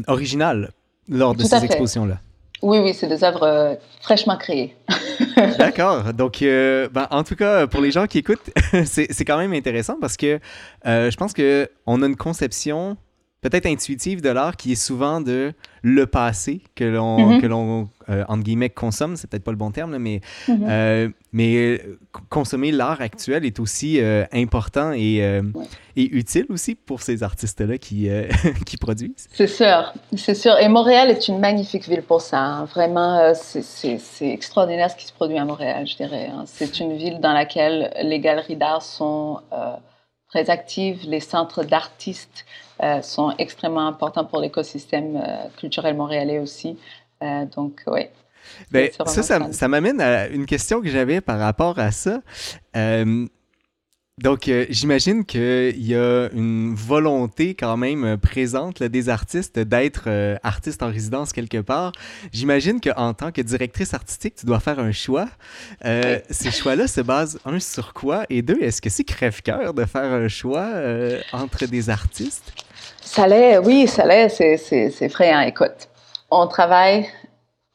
originales 0.06 0.70
lors 1.08 1.34
de 1.34 1.42
ces 1.42 1.64
expositions-là. 1.64 2.18
Oui, 2.64 2.78
oui, 2.78 2.94
c'est 2.94 3.08
des 3.08 3.22
œuvres 3.22 3.42
euh, 3.42 3.74
fraîchement 4.00 4.38
créées. 4.38 4.74
D'accord. 5.58 6.14
Donc, 6.14 6.40
euh, 6.40 6.88
ben, 6.90 7.06
en 7.10 7.22
tout 7.22 7.36
cas, 7.36 7.66
pour 7.66 7.82
les 7.82 7.90
gens 7.90 8.06
qui 8.06 8.18
écoutent, 8.18 8.50
c'est 8.86 9.24
quand 9.26 9.36
même 9.36 9.52
intéressant 9.52 9.98
parce 10.00 10.16
que 10.16 10.40
euh, 10.86 11.10
je 11.10 11.16
pense 11.18 11.34
qu'on 11.34 12.02
a 12.02 12.06
une 12.06 12.16
conception 12.16 12.96
peut-être 13.44 13.66
intuitive 13.66 14.22
de 14.22 14.30
l'art 14.30 14.56
qui 14.56 14.72
est 14.72 14.74
souvent 14.74 15.20
de 15.20 15.52
le 15.82 16.06
passé 16.06 16.62
que 16.74 16.84
l'on, 16.84 17.18
mm-hmm. 17.18 17.40
que 17.42 17.46
l'on 17.46 17.90
euh, 18.08 18.24
entre 18.28 18.42
guillemets, 18.42 18.70
consomme, 18.70 19.16
c'est 19.16 19.28
peut-être 19.28 19.44
pas 19.44 19.50
le 19.50 19.58
bon 19.58 19.70
terme, 19.70 19.98
mais, 19.98 20.22
mm-hmm. 20.48 20.66
euh, 20.66 21.08
mais 21.34 21.56
euh, 21.56 21.98
consommer 22.30 22.72
l'art 22.72 23.02
actuel 23.02 23.44
est 23.44 23.60
aussi 23.60 24.00
important 24.32 24.92
et, 24.94 25.16
et, 25.96 26.16
utile 26.16 26.46
aussi 26.48 26.74
pour 26.74 27.02
ces 27.02 27.22
artistes-là 27.22 27.76
qui, 27.76 28.08
qui 28.66 28.78
produisent. 28.78 29.28
C'est 29.30 29.46
sûr, 29.46 29.92
c'est 30.16 30.34
sûr. 30.34 30.56
Et 30.58 30.68
Montréal 30.68 31.10
est 31.10 31.28
une 31.28 31.38
magnifique 31.38 31.86
ville 31.86 32.02
pour 32.02 32.22
ça. 32.22 32.38
Hein. 32.38 32.64
Vraiment, 32.64 33.34
c'est, 33.34 33.98
extraordinaire 34.22 34.90
ce 34.90 34.96
qui 34.96 35.06
se 35.06 35.12
produit 35.12 35.36
à 35.36 35.44
Montréal, 35.44 35.86
je 35.86 35.96
dirais. 35.96 36.30
Hein. 36.32 36.44
C'est 36.46 36.80
une 36.80 36.96
ville 36.96 37.20
dans 37.20 37.34
laquelle 37.34 37.92
les 38.02 38.20
galeries 38.20 38.56
d'art 38.56 38.80
sont 38.80 39.40
très 40.34 40.50
actives, 40.50 41.02
les 41.04 41.20
centres 41.20 41.62
d'artistes 41.62 42.44
euh, 42.82 43.00
sont 43.02 43.32
extrêmement 43.38 43.86
importants 43.86 44.24
pour 44.24 44.40
l'écosystème 44.40 45.16
euh, 45.16 45.44
culturel 45.56 45.96
montréalais 45.96 46.40
aussi. 46.40 46.76
Euh, 47.22 47.44
donc, 47.44 47.82
oui. 47.86 48.06
Ben, 48.72 48.90
ça, 49.06 49.22
ça, 49.22 49.52
ça 49.52 49.68
m'amène 49.68 50.00
à 50.00 50.26
une 50.26 50.44
question 50.44 50.82
que 50.82 50.88
j'avais 50.88 51.20
par 51.20 51.38
rapport 51.38 51.78
à 51.78 51.92
ça. 51.92 52.20
Donc, 54.22 54.48
j'imagine 54.70 55.24
qu'il 55.24 55.84
y 55.84 55.94
a 55.96 56.28
une 56.32 56.74
volonté 56.74 57.54
quand 57.54 57.76
même 57.76 58.16
présente 58.16 58.82
des 58.82 59.08
artistes 59.08 59.58
d'être 59.58 60.08
artiste 60.44 60.84
en 60.84 60.88
résidence 60.88 61.32
quelque 61.32 61.60
part. 61.60 61.90
J'imagine 62.32 62.80
qu'en 62.80 63.12
tant 63.12 63.32
que 63.32 63.42
directrice 63.42 63.92
artistique, 63.92 64.36
tu 64.36 64.46
dois 64.46 64.60
faire 64.60 64.78
un 64.78 64.92
choix. 64.92 65.26
Ces 65.82 66.52
choix-là 66.52 66.86
se 66.86 67.00
basent, 67.00 67.40
un, 67.44 67.58
sur 67.58 67.92
quoi? 67.92 68.24
Et 68.30 68.42
deux, 68.42 68.58
est-ce 68.60 68.80
que 68.80 68.88
c'est 68.88 69.04
crève-cœur 69.04 69.74
de 69.74 69.84
faire 69.84 70.12
un 70.12 70.28
choix 70.28 70.68
entre 71.32 71.66
des 71.66 71.90
artistes? 71.90 72.52
Ça 73.00 73.26
l'est, 73.26 73.58
oui, 73.58 73.86
ça 73.86 74.06
l'est, 74.06 74.28
c'est 74.28 75.02
effrayant. 75.02 75.40
Écoute, 75.40 75.88
on 76.30 76.46
travaille, 76.46 77.06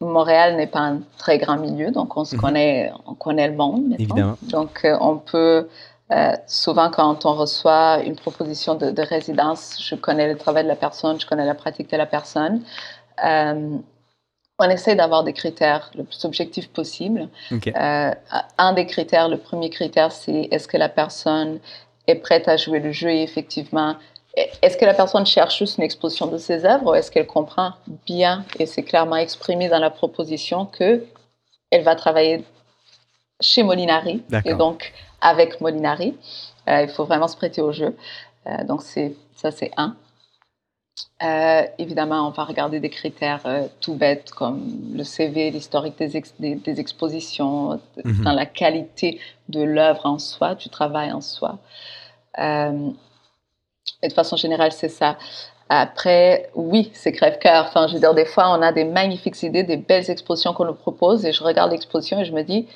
Montréal 0.01 0.55
n'est 0.57 0.67
pas 0.67 0.79
un 0.79 1.01
très 1.17 1.37
grand 1.37 1.57
milieu, 1.57 1.91
donc 1.91 2.17
on 2.17 2.25
se 2.25 2.35
mhm. 2.35 2.41
connaît, 2.41 2.91
on 3.05 3.13
connaît 3.13 3.47
le 3.47 3.55
monde. 3.55 3.95
Évidemment. 3.97 4.37
Donc 4.43 4.81
euh, 4.83 4.97
on 4.99 5.17
peut, 5.17 5.67
euh, 6.11 6.31
souvent 6.47 6.89
quand 6.89 7.25
on 7.25 7.33
reçoit 7.33 8.01
une 8.03 8.15
proposition 8.15 8.75
de, 8.75 9.01
résidence, 9.01 9.77
je 9.81 9.95
connais 9.95 10.27
le 10.27 10.37
travail 10.37 10.63
de 10.63 10.69
la 10.69 10.75
personne, 10.75 11.19
je 11.19 11.27
connais 11.27 11.45
la 11.45 11.55
pratique 11.55 11.89
de 11.91 11.97
la 11.97 12.07
personne. 12.07 12.63
Euh, 13.23 13.77
on 14.57 14.69
essaie 14.69 14.95
d'avoir 14.95 15.23
des 15.23 15.33
critères 15.33 15.91
le 15.95 16.03
plus 16.03 16.25
objectifs 16.25 16.69
possible. 16.69 17.29
un 17.51 18.73
des 18.73 18.85
critères, 18.85 19.29
le 19.29 19.37
premier 19.37 19.69
critère, 19.69 20.11
c'est 20.11 20.49
est-ce 20.51 20.67
que 20.67 20.77
la 20.77 20.89
personne 20.89 21.59
est 22.07 22.15
prête 22.15 22.47
à 22.47 22.57
jouer 22.57 22.79
le 22.79 22.91
jeu 22.91 23.09
et 23.09 23.21
effectivement? 23.21 23.95
Est-ce 24.61 24.77
que 24.77 24.85
la 24.85 24.93
personne 24.93 25.25
cherche 25.25 25.59
juste 25.59 25.77
une 25.77 25.83
exposition 25.83 26.27
de 26.27 26.37
ses 26.37 26.65
œuvres 26.65 26.91
ou 26.91 26.95
est-ce 26.95 27.11
qu'elle 27.11 27.27
comprend 27.27 27.73
bien 28.05 28.45
et 28.57 28.65
c'est 28.65 28.83
clairement 28.83 29.15
exprimé 29.15 29.69
dans 29.69 29.79
la 29.79 29.89
proposition 29.89 30.65
que 30.65 31.05
elle 31.71 31.83
va 31.83 31.95
travailler 31.95 32.43
chez 33.41 33.63
Molinari 33.63 34.23
et 34.45 34.53
donc 34.53 34.93
avec 35.21 35.61
Molinari. 35.61 36.15
Euh, 36.67 36.81
il 36.81 36.89
faut 36.89 37.05
vraiment 37.05 37.27
se 37.27 37.37
prêter 37.37 37.61
au 37.61 37.71
jeu. 37.71 37.95
Euh, 38.47 38.63
donc 38.63 38.81
ça 38.81 39.51
c'est 39.51 39.71
un. 39.77 39.95
Euh, 41.23 41.63
évidemment, 41.77 42.27
on 42.27 42.31
va 42.31 42.43
regarder 42.43 42.79
des 42.79 42.89
critères 42.89 43.43
tout 43.79 43.95
bêtes 43.95 44.31
comme 44.31 44.61
le 44.93 45.03
CV, 45.03 45.49
l'historique 45.49 45.97
des, 45.97 46.55
des, 46.55 46.79
expositions, 46.79 47.79
mhm. 48.03 48.23
dans 48.23 48.33
la 48.33 48.45
qualité 48.45 49.19
de 49.47 49.61
l'œuvre 49.61 50.05
en 50.05 50.19
soi, 50.19 50.55
du 50.55 50.69
travail 50.69 51.11
en 51.11 51.21
soi. 51.21 51.57
Et 52.37 54.07
de 54.07 54.13
façon 54.13 54.35
générale, 54.37 54.71
c'est 54.71 54.89
ça. 54.89 55.17
Après, 55.69 56.49
oui, 56.55 56.89
c'est 56.93 57.11
crève-cœur. 57.11 57.65
Enfin, 57.67 57.87
je 57.87 57.93
veux 57.93 57.99
dire, 57.99 58.15
des 58.15 58.25
fois, 58.25 58.49
on 58.49 58.61
a 58.61 58.71
des 58.71 58.85
magnifiques 58.85 59.41
idées, 59.43 59.63
des 59.63 59.77
belles 59.77 60.09
expositions 60.09 60.53
qu'on 60.53 60.65
nous 60.65 60.73
propose, 60.73 61.25
et 61.25 61.31
je 61.31 61.43
regarde 61.43 61.71
l'exposition 61.71 62.19
et 62.19 62.25
je 62.25 62.31
me 62.31 62.41
dis, 62.41 62.67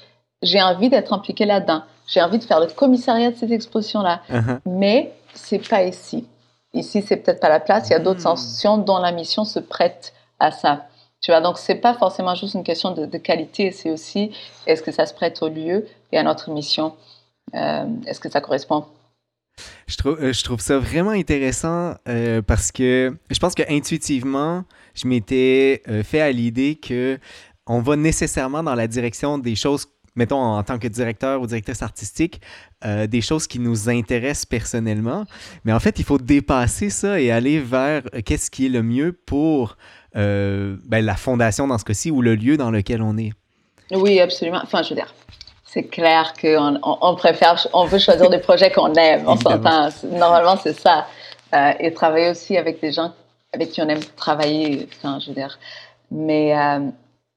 j'ai 0.43 0.62
envie 0.62 0.89
d'être 0.89 1.12
impliquée 1.12 1.45
là-dedans. 1.45 1.82
J'ai 2.07 2.21
envie 2.21 2.39
de 2.39 2.43
faire 2.43 2.59
le 2.59 2.67
commissariat 2.67 3.31
de 3.31 3.35
cette 3.35 3.51
exposition-là. 3.51 4.21
Uh-huh. 4.29 4.59
Mais 4.65 5.13
c'est 5.33 5.67
pas 5.67 5.83
ici. 5.83 6.27
Ici, 6.73 7.01
c'est 7.01 7.17
peut-être 7.17 7.39
pas 7.39 7.49
la 7.49 7.59
place. 7.59 7.89
Il 7.89 7.93
y 7.93 7.95
a 7.95 7.99
d'autres 7.99 8.25
institutions 8.25 8.77
dont 8.77 8.97
la 8.97 9.11
mission 9.11 9.45
se 9.45 9.59
prête 9.59 10.13
à 10.39 10.51
ça. 10.51 10.87
Tu 11.21 11.31
vois, 11.31 11.39
donc 11.39 11.57
c'est 11.57 11.75
pas 11.75 11.93
forcément 11.93 12.35
juste 12.35 12.53
une 12.53 12.63
question 12.63 12.91
de, 12.91 13.17
qualité, 13.17 13.71
c'est 13.71 13.89
aussi 13.89 14.31
est-ce 14.67 14.83
que 14.83 14.91
ça 14.91 15.05
se 15.05 15.13
prête 15.13 15.41
au 15.41 15.47
lieu 15.47 15.87
et 16.11 16.17
à 16.17 16.23
notre 16.23 16.51
mission? 16.51 16.95
Euh, 17.55 17.85
est-ce 18.05 18.19
que 18.19 18.29
ça 18.29 18.41
correspond? 18.41 18.85
Je 19.87 19.97
trouve, 19.97 20.17
euh, 20.21 20.33
je 20.33 20.43
trouve 20.43 20.59
ça 20.59 20.79
vraiment 20.79 21.11
intéressant 21.11 21.93
euh, 22.09 22.41
parce 22.41 22.71
que 22.71 23.15
je 23.29 23.39
pense 23.39 23.55
que 23.55 23.63
intuitivement, 23.69 24.63
je 24.95 25.07
m'étais 25.07 25.81
euh, 25.87 26.03
fait 26.03 26.21
à 26.21 26.31
l'idée 26.31 26.75
que 26.75 27.19
on 27.67 27.79
va 27.79 27.95
nécessairement 27.95 28.63
dans 28.63 28.75
la 28.75 28.87
direction 28.87 29.37
des 29.37 29.55
choses, 29.55 29.87
mettons 30.15 30.38
en 30.38 30.63
tant 30.63 30.80
que 30.80 30.88
directeur 30.88 31.41
ou 31.41 31.47
directrice 31.47 31.82
artistique, 31.82 32.41
des 32.84 33.21
choses 33.21 33.47
qui 33.47 33.60
nous 33.60 33.89
intéressent 33.89 34.45
personnellement. 34.45 35.26
Mais 35.63 35.73
en 35.73 35.80
fait, 35.80 35.99
il 35.99 36.06
faut 36.06 36.17
dépasser 36.17 36.89
ça 36.89 37.19
et 37.19 37.32
aller 37.32 37.60
vers 37.60 38.04
qu'est-ce 38.26 38.52
qui 38.52 38.65
est 38.65 38.69
le 38.69 38.84
mieux 38.84 39.13
pour 39.13 39.78
ben, 40.13 40.78
la 40.91 41.15
fondation 41.15 41.67
dans 41.67 41.78
ce 41.78 41.86
cas-ci 41.86 42.12
ou 42.12 42.21
le 42.21 42.36
lieu 42.36 42.58
dans 42.58 42.71
lequel 42.71 43.02
on 43.02 43.17
est. 43.17 43.32
Oui, 43.91 44.19
absolument. 44.19 44.60
Enfin, 44.63 44.84
je 44.84 44.89
veux 44.89 44.95
dire, 44.95 45.13
c'est 45.73 45.84
clair 45.84 46.34
qu'on 46.39 46.80
on, 46.84 47.15
préfère, 47.15 47.67
on 47.73 47.86
veut 47.86 47.97
choisir 47.97 48.30
des 48.30 48.38
projets 48.38 48.71
qu'on 48.71 48.93
aime, 48.93 49.23
on 49.28 49.36
s'entend. 49.36 49.89
Normalement, 50.12 50.56
c'est 50.56 50.78
ça. 50.78 51.08
Euh, 51.54 51.71
et 51.80 51.93
travailler 51.93 52.30
aussi 52.30 52.58
avec 52.58 52.80
des 52.80 52.91
gens 52.91 53.13
avec 53.54 53.69
qui 53.71 53.82
on 53.82 53.88
aime 53.88 54.04
travailler, 54.15 54.88
enfin, 54.97 55.19
je 55.19 55.30
veux 55.30 55.36
dire. 55.36 55.60
Mais, 56.12 56.58
euh, 56.58 56.80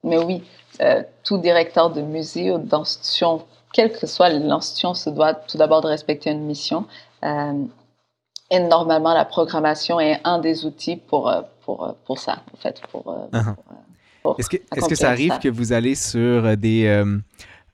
mais 0.03 0.17
oui, 0.17 0.43
euh, 0.81 1.03
tout 1.23 1.37
directeur 1.37 1.91
de 1.91 2.01
musée 2.01 2.51
ou 2.51 2.57
d'institution, 2.57 3.43
quelle 3.73 3.91
que 3.91 4.07
soit 4.07 4.29
l'institution, 4.29 4.93
se 4.93 5.09
doit 5.09 5.33
tout 5.33 5.57
d'abord 5.57 5.81
de 5.81 5.87
respecter 5.87 6.31
une 6.31 6.45
mission. 6.45 6.85
et 7.23 8.59
normalement, 8.59 9.13
la 9.13 9.25
programmation 9.25 9.99
est 9.99 10.19
un 10.23 10.39
des 10.39 10.65
outils 10.65 10.95
pour, 10.95 11.33
pour, 11.61 11.95
pour 12.05 12.19
ça, 12.19 12.43
en 12.53 12.57
fait. 12.57 12.81
Pour, 12.91 13.29
uh-huh. 13.33 14.39
est-ce 14.39 14.49
que, 14.49 14.57
est 14.57 14.87
que 14.87 14.95
ça 14.95 15.09
arrive 15.09 15.37
que 15.39 15.49
vous 15.49 15.73
allez 15.73 15.95
sur 15.95 16.55
des 16.55 17.03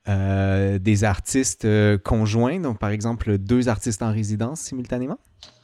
euh, 0.10 0.80
des 0.80 1.06
artistes 1.06 1.64
euh, 1.64 1.98
conjoints, 1.98 2.60
donc 2.60 2.78
par 2.78 2.90
exemple 2.90 3.38
deux 3.38 3.70
artistes 3.70 4.04
en 4.04 4.12
résidence 4.12 4.60
simultanément? 4.60 5.18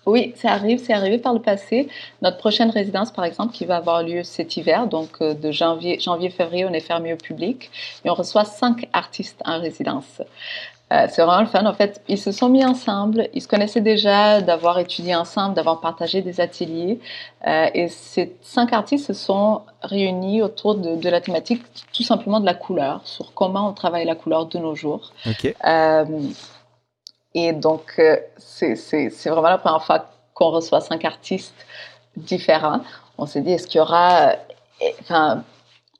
Oui, 0.06 0.34
ça 0.36 0.52
arrive, 0.52 0.80
c'est 0.84 0.94
arrivé 0.94 1.18
par 1.18 1.34
le 1.34 1.42
passé. 1.42 1.88
Notre 2.22 2.38
prochaine 2.38 2.70
résidence, 2.70 3.12
par 3.12 3.26
exemple, 3.26 3.54
qui 3.54 3.66
va 3.66 3.78
avoir 3.78 4.02
lieu 4.02 4.24
cet 4.24 4.58
hiver, 4.58 4.88
donc 4.88 5.10
euh, 5.22 5.34
de 5.34 5.52
janvier, 5.52 6.00
janvier-février, 6.00 6.66
on 6.66 6.74
est 6.74 6.80
fermé 6.80 7.14
au 7.14 7.18
public 7.18 7.70
et 8.06 8.10
on 8.10 8.14
reçoit 8.14 8.46
cinq 8.46 8.88
artistes 8.94 9.42
en 9.46 9.60
résidence. 9.60 10.22
Euh, 10.92 11.06
c'est 11.10 11.22
vraiment 11.22 11.42
le 11.42 11.48
fun. 11.48 11.66
En 11.66 11.74
fait, 11.74 12.02
ils 12.08 12.18
se 12.18 12.32
sont 12.32 12.50
mis 12.50 12.66
ensemble, 12.66 13.30
ils 13.34 13.42
se 13.42 13.48
connaissaient 13.48 13.82
déjà, 13.82 14.42
d'avoir 14.42 14.80
étudié 14.80 15.16
ensemble, 15.16 15.54
d'avoir 15.54 15.82
partagé 15.82 16.22
des 16.22 16.42
ateliers. 16.42 17.00
Euh, 17.46 17.68
et 17.74 17.90
ces 17.90 18.36
cinq 18.42 18.74
artistes 18.74 19.08
se 19.08 19.14
sont 19.14 19.62
réunis 19.84 20.42
autour 20.42 20.76
de, 20.76 21.10
la 21.10 21.22
thématique 21.22 21.62
tout 21.94 22.04
simplement 22.04 22.40
de 22.40 22.46
la 22.46 22.56
couleur, 22.56 23.02
sur 23.04 23.34
comment 23.34 23.70
on 23.70 23.74
travaille 23.74 24.06
la 24.06 24.16
couleur 24.16 24.48
de 24.48 24.58
nos 24.58 24.74
jours. 24.74 25.12
Euh, 25.66 26.06
et 27.36 27.54
donc, 27.54 28.02
c'est 28.38 28.76
vraiment 29.26 29.50
la 29.50 29.58
première 29.58 29.84
fois 29.84 30.06
qu'on 30.34 30.50
reçoit 30.50 30.82
cinq 30.82 31.06
artistes 31.06 31.66
différents. 32.16 32.82
On 33.18 33.26
s'est 33.26 33.42
dit, 33.42 33.52
est-ce 33.52 33.68
qu'il 33.68 33.80
y 33.80 33.82
aura... 33.82 34.34
Enfin, 35.02 35.44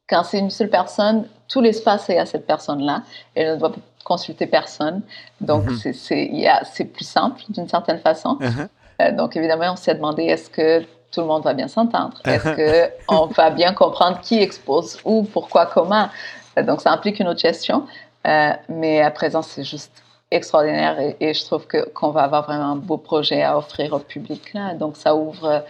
quand 0.08 0.24
c'est 0.24 0.40
une 0.40 0.50
seule 0.50 0.70
personne, 0.70 1.28
tout 1.48 1.62
l'espace 1.62 2.10
est 2.10 2.18
à 2.18 2.26
cette 2.26 2.48
personne-là. 2.48 3.04
Elle 3.36 3.54
ne 3.54 3.56
doit 3.58 3.72
consulter 4.04 4.48
personne. 4.48 5.02
Donc, 5.42 5.66
mhm. 5.66 5.94
c'est 5.94 6.86
plus 6.86 7.06
simple 7.06 7.42
d'une 7.50 7.68
certaine 7.68 8.00
façon. 8.00 8.38
Uh-huh. 8.40 8.68
Euh, 9.02 9.12
donc, 9.12 9.36
évidemment, 9.36 9.74
on 9.74 9.76
s'est 9.76 9.96
demandé 9.96 10.24
est-ce 10.24 10.50
que 10.50 10.82
tout 11.12 11.22
le 11.22 11.28
monde 11.28 11.44
va 11.44 11.54
bien 11.54 11.68
s'entendre? 11.68 12.18
Est-ce 12.26 13.06
qu'on 13.06 13.26
va 13.42 13.50
bien 13.50 13.74
comprendre 13.74 14.20
qui 14.22 14.42
expose 14.42 15.00
où, 15.06 15.24
pourquoi, 15.24 15.66
comment? 15.66 16.10
Euh, 16.58 16.64
Donc, 16.64 16.82
ça 16.82 16.92
implique 16.92 17.20
une 17.20 17.28
autre 17.28 17.40
gestion. 17.40 17.86
Euh, 18.28 18.52
mais 18.68 19.02
à 19.02 19.12
présent, 19.12 19.42
c'est 19.42 19.64
juste 19.64 20.04
extraordinaire 20.32 21.00
et, 21.20 21.34
je 21.34 21.46
trouve 21.46 21.66
qu'on 21.94 22.12
va 22.12 22.24
avoir 22.24 22.46
vraiment 22.46 22.72
un 22.72 22.76
beau 22.76 22.98
projet 22.98 23.42
à 23.42 23.58
offrir 23.58 23.94
au 23.94 24.00
public. 24.00 24.54
Là. 24.54 24.74
Donc, 24.76 24.98
ça 24.98 25.16
ouvre 25.16 25.64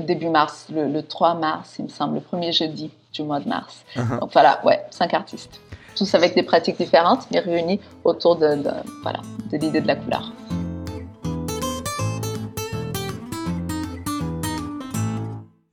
début 0.00 0.28
mars, 0.28 0.66
le, 0.70 1.02
3 1.02 1.34
mars, 1.34 1.76
il 1.78 1.84
me 1.84 1.88
semble, 1.88 2.14
le 2.14 2.20
premier 2.20 2.52
jeudi 2.52 2.90
du 3.12 3.22
mois 3.22 3.40
de 3.40 3.48
mars. 3.48 3.84
Uh-huh. 3.94 4.20
Donc 4.20 4.32
voilà, 4.32 4.60
ouais, 4.64 4.80
cinq 4.90 5.12
artistes. 5.12 5.60
Tous 5.96 6.14
avec 6.14 6.34
des 6.34 6.42
pratiques 6.42 6.78
différentes, 6.78 7.26
mais 7.30 7.40
réunis 7.40 7.80
autour 8.04 8.36
de, 8.36 8.58
voilà, 9.02 9.20
de 9.50 9.58
l'idée 9.58 9.82
de 9.82 9.86
la 9.86 9.96
couleur. 9.96 10.32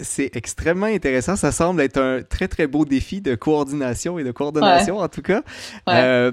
C'est 0.02 0.36
extrêmement 0.36 0.88
intéressant. 0.88 1.38
Ça 1.38 1.54
semble 1.54 1.82
être 1.82 2.02
un 2.02 2.22
très, 2.22 2.50
très 2.50 2.68
beau 2.68 2.84
défi 2.84 3.22
de 3.22 3.36
coordination 3.36 4.20
et 4.20 4.24
de 4.24 4.32
coordination, 4.32 4.98
en 4.98 5.08
tout 5.08 5.22
cas. 5.22 5.44
Euh, 5.88 6.32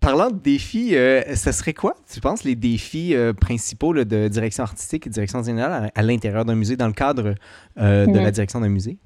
Parlant 0.00 0.30
de 0.30 0.38
défis, 0.38 0.96
euh, 0.96 1.36
ce 1.36 1.52
serait 1.52 1.74
quoi, 1.74 1.94
tu 2.10 2.20
penses, 2.20 2.44
les 2.44 2.54
défis 2.54 3.14
euh, 3.14 3.34
principaux 3.34 3.92
de 3.92 4.28
direction 4.28 4.62
artistique 4.62 5.06
et 5.06 5.10
direction 5.10 5.42
générale 5.42 5.92
à, 5.94 6.02
l'intérieur 6.02 6.46
d'un 6.46 6.54
musée, 6.54 6.76
dans 6.76 6.86
le 6.86 6.94
cadre 6.94 7.34
euh, 7.78 8.06
de 8.06 8.16
la 8.16 8.24
mhm. 8.24 8.30
direction 8.30 8.60
d'un 8.60 8.70
musée? 8.70 8.96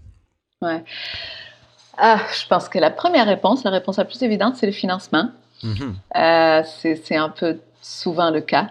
Ouais. 0.63 0.85
Ah, 1.99 2.21
je 2.33 2.47
pense 2.47 2.69
que 2.69 2.79
la 2.79 2.93
première 2.93 3.27
réponse, 3.27 3.65
la 3.65 3.71
réponse 3.71 3.97
la 3.97 4.05
plus 4.05 4.23
évidente, 4.23 4.55
c'est 4.55 4.67
le 4.67 4.73
financement. 4.73 5.31
Mhm. 5.65 5.95
c'est 6.65 7.17
un 7.17 7.29
peu 7.31 7.59
souvent 7.81 8.31
le 8.31 8.41
cas. 8.41 8.71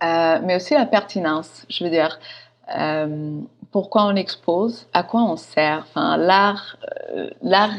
mais 0.00 0.56
aussi 0.56 0.74
la 0.74 0.86
pertinence. 0.86 1.64
Je 1.70 1.84
veux 1.84 1.90
dire, 1.90 2.18
pourquoi 3.70 4.06
on 4.06 4.16
expose, 4.16 4.88
à 4.92 5.04
quoi 5.04 5.22
on 5.22 5.36
sert? 5.36 5.84
Enfin, 5.88 6.16
l'art, 6.16 6.76
l'art 7.42 7.70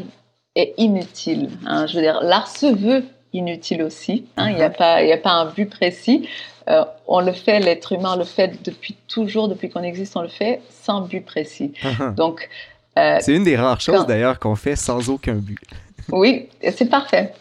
est 0.56 0.74
inutile. 0.78 1.50
Hein. 1.66 1.88
Je 1.88 1.96
veux 1.96 2.02
dire, 2.02 2.22
l'art 2.22 2.48
se 2.48 2.66
veut 2.66 3.04
inutile 3.34 3.84
aussi. 3.84 4.26
Hein. 4.38 4.50
Il 4.50 4.56
n'y 4.56 4.64
a, 4.64 4.70
pas, 4.70 4.96
a 4.96 5.18
pas 5.18 5.32
un 5.32 5.46
but 5.46 5.70
précis. 5.70 6.28
Euh, 6.70 6.86
on 7.08 7.20
le 7.22 7.32
fait, 7.32 7.60
l'être 7.60 7.94
humain 7.94 8.16
le 8.16 8.26
fait 8.26 8.64
depuis 8.64 8.96
toujours, 9.08 9.48
depuis 9.48 9.70
qu'on 9.70 9.82
existe, 9.82 10.16
on 10.16 10.22
le 10.22 10.28
fait 10.28 10.62
sans 10.70 11.02
but 11.02 11.26
précis. 11.26 11.74
Donc, 12.16 12.48
euh, 12.98 13.18
c'est 13.22 13.36
une 13.36 13.44
des 13.44 13.56
rares 13.56 13.82
choses 13.82 14.06
d'ailleurs 14.06 14.40
qu'on 14.40 14.56
fait 14.56 14.76
sans 14.76 15.10
aucun 15.10 15.36
but. 15.36 15.60
oui, 16.12 16.50
c'est 16.62 16.90
parfait. 16.90 17.34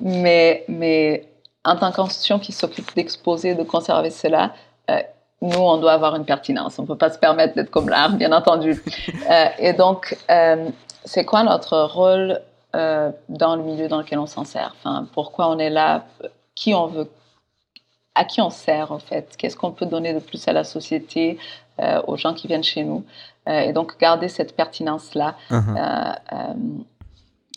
Mais, 0.00 0.64
mais 0.68 1.26
en 1.64 1.76
tant 1.76 1.92
qu'institution 1.92 2.38
qui 2.38 2.52
s'occupe 2.52 2.94
d'exposer, 2.94 3.54
de 3.54 3.62
conserver 3.62 4.10
cela, 4.10 4.52
euh, 4.90 4.98
nous, 5.42 5.58
on 5.58 5.76
doit 5.76 5.92
avoir 5.92 6.16
une 6.16 6.24
pertinence. 6.24 6.78
On 6.78 6.82
ne 6.82 6.86
peut 6.88 6.96
pas 6.96 7.10
se 7.10 7.18
permettre 7.18 7.54
d'être 7.54 7.70
comme 7.70 7.88
l'art, 7.88 8.12
bien 8.12 8.32
entendu. 8.32 8.82
et 9.58 9.74
donc, 9.74 10.16
c'est 11.06 11.24
quoi 11.24 11.44
notre 11.44 11.78
rôle 11.82 12.40
euh, 12.74 13.10
dans 13.28 13.56
le 13.56 13.62
milieu 13.62 13.88
dans 13.88 13.98
lequel 13.98 14.18
on 14.18 14.26
s'en 14.26 14.44
sert? 14.44 14.74
Enfin, 14.78 15.06
Pourquoi 15.14 15.48
on 15.48 15.58
est 15.58 15.70
là? 15.70 16.04
Qui 16.54 16.74
on 16.74 16.86
veut 16.86 17.08
À 18.14 18.24
qui 18.24 18.40
on 18.40 18.50
sert 18.50 18.92
en 18.92 18.98
fait? 18.98 19.34
Qu'est-ce 19.38 19.56
qu'on 19.56 19.70
peut 19.70 19.86
donner 19.86 20.12
de 20.12 20.18
plus 20.18 20.46
à 20.48 20.52
la 20.52 20.64
société, 20.64 21.38
euh, 21.80 22.02
aux 22.06 22.16
gens 22.16 22.34
qui 22.34 22.48
viennent 22.48 22.64
chez 22.64 22.82
nous? 22.82 23.04
Euh, 23.48 23.60
Et 23.60 23.72
donc 23.72 23.98
garder 23.98 24.28
cette 24.28 24.56
pertinence-là 24.56 25.36
uh-huh. 25.50 26.16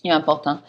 est 0.05 0.11
important. 0.11 0.59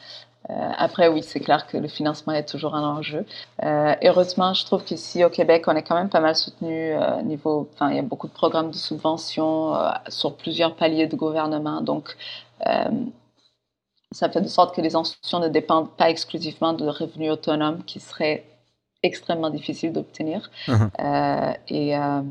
après, 0.49 1.07
oui, 1.07 1.23
c'est 1.23 1.39
clair 1.39 1.67
que 1.69 1.77
le 1.77 1.87
financement 1.87 2.33
est 2.33 2.49
toujours 2.49 2.75
un 2.75 2.83
enjeu. 2.97 3.25
heureusement, 3.63 4.55
je 4.55 4.65
trouve 4.65 4.83
qu'ici 4.83 5.23
au 5.23 5.31
Québec, 5.31 5.65
on 5.69 5.77
est 5.77 5.83
quand 5.83 5.95
même 5.95 6.09
pas 6.09 6.21
mal 6.21 6.35
soutenu 6.35 6.95
niveau. 7.25 7.69
Enfin, 7.75 7.91
il 7.91 7.97
y 7.97 7.99
a 8.01 8.03
beaucoup 8.03 8.27
de 8.27 8.33
programmes 8.33 8.71
de 8.71 8.77
subventions 8.77 9.75
sur 10.09 10.35
plusieurs 10.35 10.75
paliers 10.75 11.07
de 11.07 11.15
gouvernement. 11.15 11.83
Donc, 11.83 12.17
ça 14.13 14.29
fait 14.29 14.41
de 14.41 14.49
sorte 14.49 14.75
que 14.75 14.81
les 14.81 14.97
institutions 14.97 15.39
ne 15.39 15.49
dépendent 15.49 15.97
pas 15.97 16.11
exclusivement 16.11 16.73
de 16.73 16.87
revenus 16.87 17.31
autonomes 17.31 17.85
qui 17.85 18.01
seraient 18.01 18.45
extrêmement 19.03 19.51
difficiles 19.51 19.93
d'obtenir. 19.93 20.51
Uh-huh. 20.67 20.91
Euh, 21.01 21.53
et, 21.69 21.97
euh, 21.97 22.23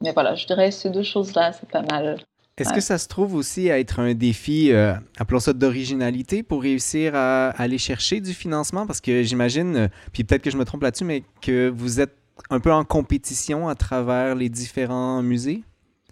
mais 0.00 0.12
voilà, 0.12 0.34
je 0.34 0.46
dirais 0.46 0.70
ces 0.70 0.90
deux 0.90 1.02
choses-là, 1.02 1.52
c'est 1.52 1.68
pas 1.68 1.82
mal. 1.82 2.20
Est-ce 2.56 2.72
que 2.72 2.80
ça 2.80 2.98
se 2.98 3.06
trouve 3.06 3.34
aussi 3.34 3.70
à 3.70 3.78
être 3.78 4.00
un 4.00 4.14
défi, 4.14 4.72
appelons 5.16 5.38
ça 5.38 5.52
d'originalité, 5.52 6.42
pour 6.42 6.62
réussir 6.62 7.12
à, 7.14 7.50
aller 7.50 7.78
chercher 7.78 8.20
du 8.20 8.34
financement? 8.34 8.84
Parce 8.84 9.00
que 9.00 9.22
j'imagine, 9.22 9.88
puis 10.12 10.24
peut-être 10.24 10.42
que 10.42 10.50
je 10.50 10.56
me 10.56 10.64
trompe 10.64 10.82
là-dessus, 10.82 11.04
mais 11.04 11.22
que 11.40 11.68
vous 11.68 12.00
êtes 12.00 12.16
un 12.50 12.58
peu 12.58 12.72
en 12.72 12.84
compétition 12.84 13.68
à 13.68 13.76
travers 13.76 14.34
les 14.34 14.48
différents 14.48 15.22
musées? 15.22 15.62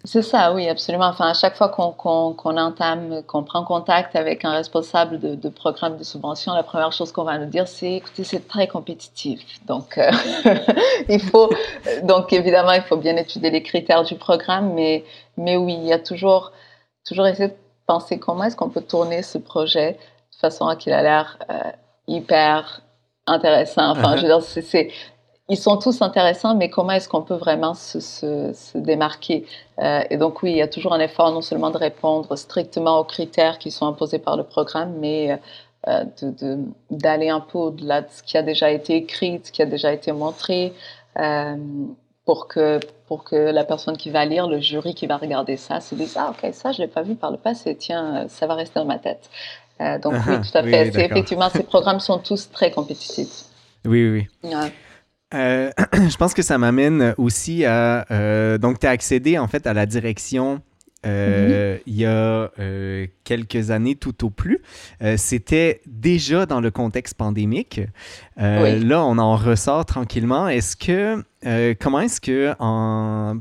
C'est 0.03 0.21
ça, 0.21 0.53
oui, 0.53 0.69
absolument. 0.69 1.07
Enfin, 1.07 1.27
à 1.27 1.33
chaque 1.33 1.57
fois 1.57 1.69
qu'on 1.69 2.57
entame, 2.57 3.23
qu'on 3.23 3.43
prend 3.43 3.65
contact 3.65 4.15
avec 4.15 4.45
un 4.45 4.51
responsable 4.51 5.19
de, 5.19 5.49
programme 5.49 5.97
de 5.97 6.03
subvention, 6.03 6.53
la 6.53 6.63
première 6.63 6.93
chose 6.93 7.11
qu'on 7.11 7.23
va 7.23 7.37
nous 7.37 7.47
dire, 7.49 7.67
c'est 7.67 7.95
écoutez, 7.95 8.23
c'est 8.23 8.47
très 8.47 8.67
compétitif. 8.67 9.41
Donc, 9.65 9.97
euh, 9.97 10.09
il 11.09 11.19
faut, 11.19 11.49
donc 12.03 12.31
évidemment, 12.31 12.71
il 12.71 12.83
faut 12.83 12.95
bien 12.95 13.17
étudier 13.17 13.49
les 13.49 13.63
critères 13.63 14.03
du 14.03 14.15
programme, 14.15 14.73
mais, 14.73 15.03
mais 15.35 15.57
oui, 15.57 15.73
il 15.73 15.87
y 15.87 15.93
a 15.93 15.99
toujours, 15.99 16.53
toujours 17.05 17.27
essayer 17.27 17.49
de 17.49 17.57
penser 17.85 18.17
comment 18.19 18.45
est-ce 18.45 18.55
qu'on 18.55 18.69
peut 18.69 18.81
tourner 18.81 19.23
ce 19.23 19.37
projet 19.37 19.93
de 19.93 20.37
façon 20.37 20.67
à 20.67 20.75
qu'il 20.75 20.93
a 20.93 21.01
l'air 21.01 21.37
euh, 21.49 21.71
hyper 22.07 22.81
intéressant. 23.25 23.91
Enfin, 23.91 24.15
je 24.15 24.21
veux 24.21 24.27
dire, 24.27 24.41
c'est 24.41 24.89
ils 25.49 25.57
sont 25.57 25.77
tous 25.77 26.01
intéressants, 26.01 26.55
mais 26.55 26.69
comment 26.69 26.91
est-ce 26.91 27.07
qu'on 27.07 27.21
peut 27.21 27.35
vraiment 27.35 27.73
se, 27.73 27.99
se, 27.99 28.77
démarquer? 28.77 29.45
Euh, 29.79 30.01
Et 30.09 30.17
donc 30.17 30.43
oui, 30.43 30.51
il 30.51 30.57
y 30.57 30.61
a 30.61 30.67
toujours 30.67 30.93
un 30.93 30.99
effort 30.99 31.31
non 31.31 31.41
seulement 31.41 31.69
de 31.69 31.77
répondre 31.77 32.35
strictement 32.35 32.99
aux 32.99 33.05
critères 33.05 33.57
qui 33.57 33.71
sont 33.71 33.87
imposés 33.87 34.19
par 34.19 34.35
le 34.35 34.43
programme, 34.43 34.95
mais 34.99 35.39
euh, 35.87 36.03
d'aller 36.91 37.29
un 37.29 37.39
peu 37.39 37.57
au-delà 37.59 38.01
de 38.01 38.07
ce 38.11 38.23
qui 38.23 38.37
a 38.37 38.41
déjà 38.41 38.71
été 38.71 38.95
écrit, 38.95 39.39
de 39.39 39.45
ce 39.45 39.51
qui 39.53 39.61
a 39.61 39.65
déjà 39.65 39.93
été 39.93 40.11
montré, 40.11 40.73
euh, 41.17 41.55
pour, 42.25 42.49
que, 42.49 42.81
pour 43.07 43.23
que 43.23 43.37
la 43.37 43.63
personne 43.63 43.95
qui 43.95 44.09
va 44.09 44.25
lire, 44.25 44.47
le 44.47 44.59
jury 44.59 44.93
qui 44.95 45.07
va 45.07 45.15
regarder 45.15 45.55
ça, 45.55 45.79
se 45.79 45.95
dise 45.95 46.17
ah 46.17 46.31
ok 46.31 46.53
ça 46.53 46.73
je 46.73 46.79
l'ai 46.79 46.89
pas 46.89 47.03
vu 47.03 47.15
par 47.15 47.31
le 47.31 47.37
passé, 47.37 47.73
tiens 47.77 48.27
ça 48.27 48.47
va 48.47 48.55
rester 48.55 48.81
dans 48.81 48.85
ma 48.85 48.99
tête. 48.99 49.29
donc 49.79 50.15
oui, 50.27 50.41
tout 50.41 50.57
à 50.57 50.63
fait. 50.63 50.87
effectivement, 50.87 51.49
ces 51.49 51.63
programmes 51.63 52.01
sont 52.01 52.17
tous 52.17 52.51
très 52.51 52.69
compétitifs. 52.69 53.45
Oui, 53.85 54.09
oui. 54.09 54.27
oui. 54.43 54.49
Euh, 55.33 55.71
je 55.93 56.15
pense 56.17 56.33
que 56.33 56.41
ça 56.41 56.57
m'amène 56.57 57.13
aussi 57.17 57.65
à. 57.65 58.05
Euh, 58.11 58.57
donc, 58.57 58.79
tu 58.79 58.87
as 58.87 58.91
accédé 58.91 59.37
en 59.37 59.47
fait 59.47 59.67
à 59.67 59.73
la 59.73 59.85
direction 59.85 60.61
euh, 61.05 61.75
mhm. 61.75 61.81
il 61.85 61.95
y 61.95 62.05
a 62.05 62.51
quelques 63.23 63.71
années 63.71 63.95
tout 63.95 64.25
au 64.25 64.29
plus. 64.29 64.61
C'était 65.15 65.81
déjà 65.85 66.45
dans 66.45 66.61
le 66.61 66.71
contexte 66.71 67.15
pandémique. 67.15 67.81
Là, 68.37 69.03
on 69.05 69.17
en 69.17 69.35
ressort 69.35 69.85
tranquillement. 69.85 70.47
Est-ce 70.47 70.75
que 70.75 71.23
comment 71.79 71.99
est-ce 71.99 72.19
que 72.19 72.53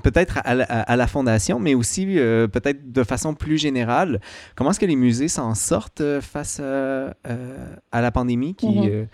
peut-être 0.02 0.40
à, 0.44 0.96
la 0.96 1.06
fondation, 1.06 1.58
mais 1.58 1.74
aussi 1.74 2.06
peut-être 2.06 2.92
de 2.92 3.04
façon 3.04 3.34
plus 3.34 3.58
générale, 3.58 4.20
comment 4.54 4.70
est-ce 4.70 4.80
que 4.80 4.86
les 4.86 4.96
musées 4.96 5.28
s'en 5.28 5.54
sortent 5.54 6.20
face 6.20 6.60
à 6.60 8.00
la 8.00 8.10
pandémie 8.10 8.54
qui 8.54 8.66
mhm 8.66 9.06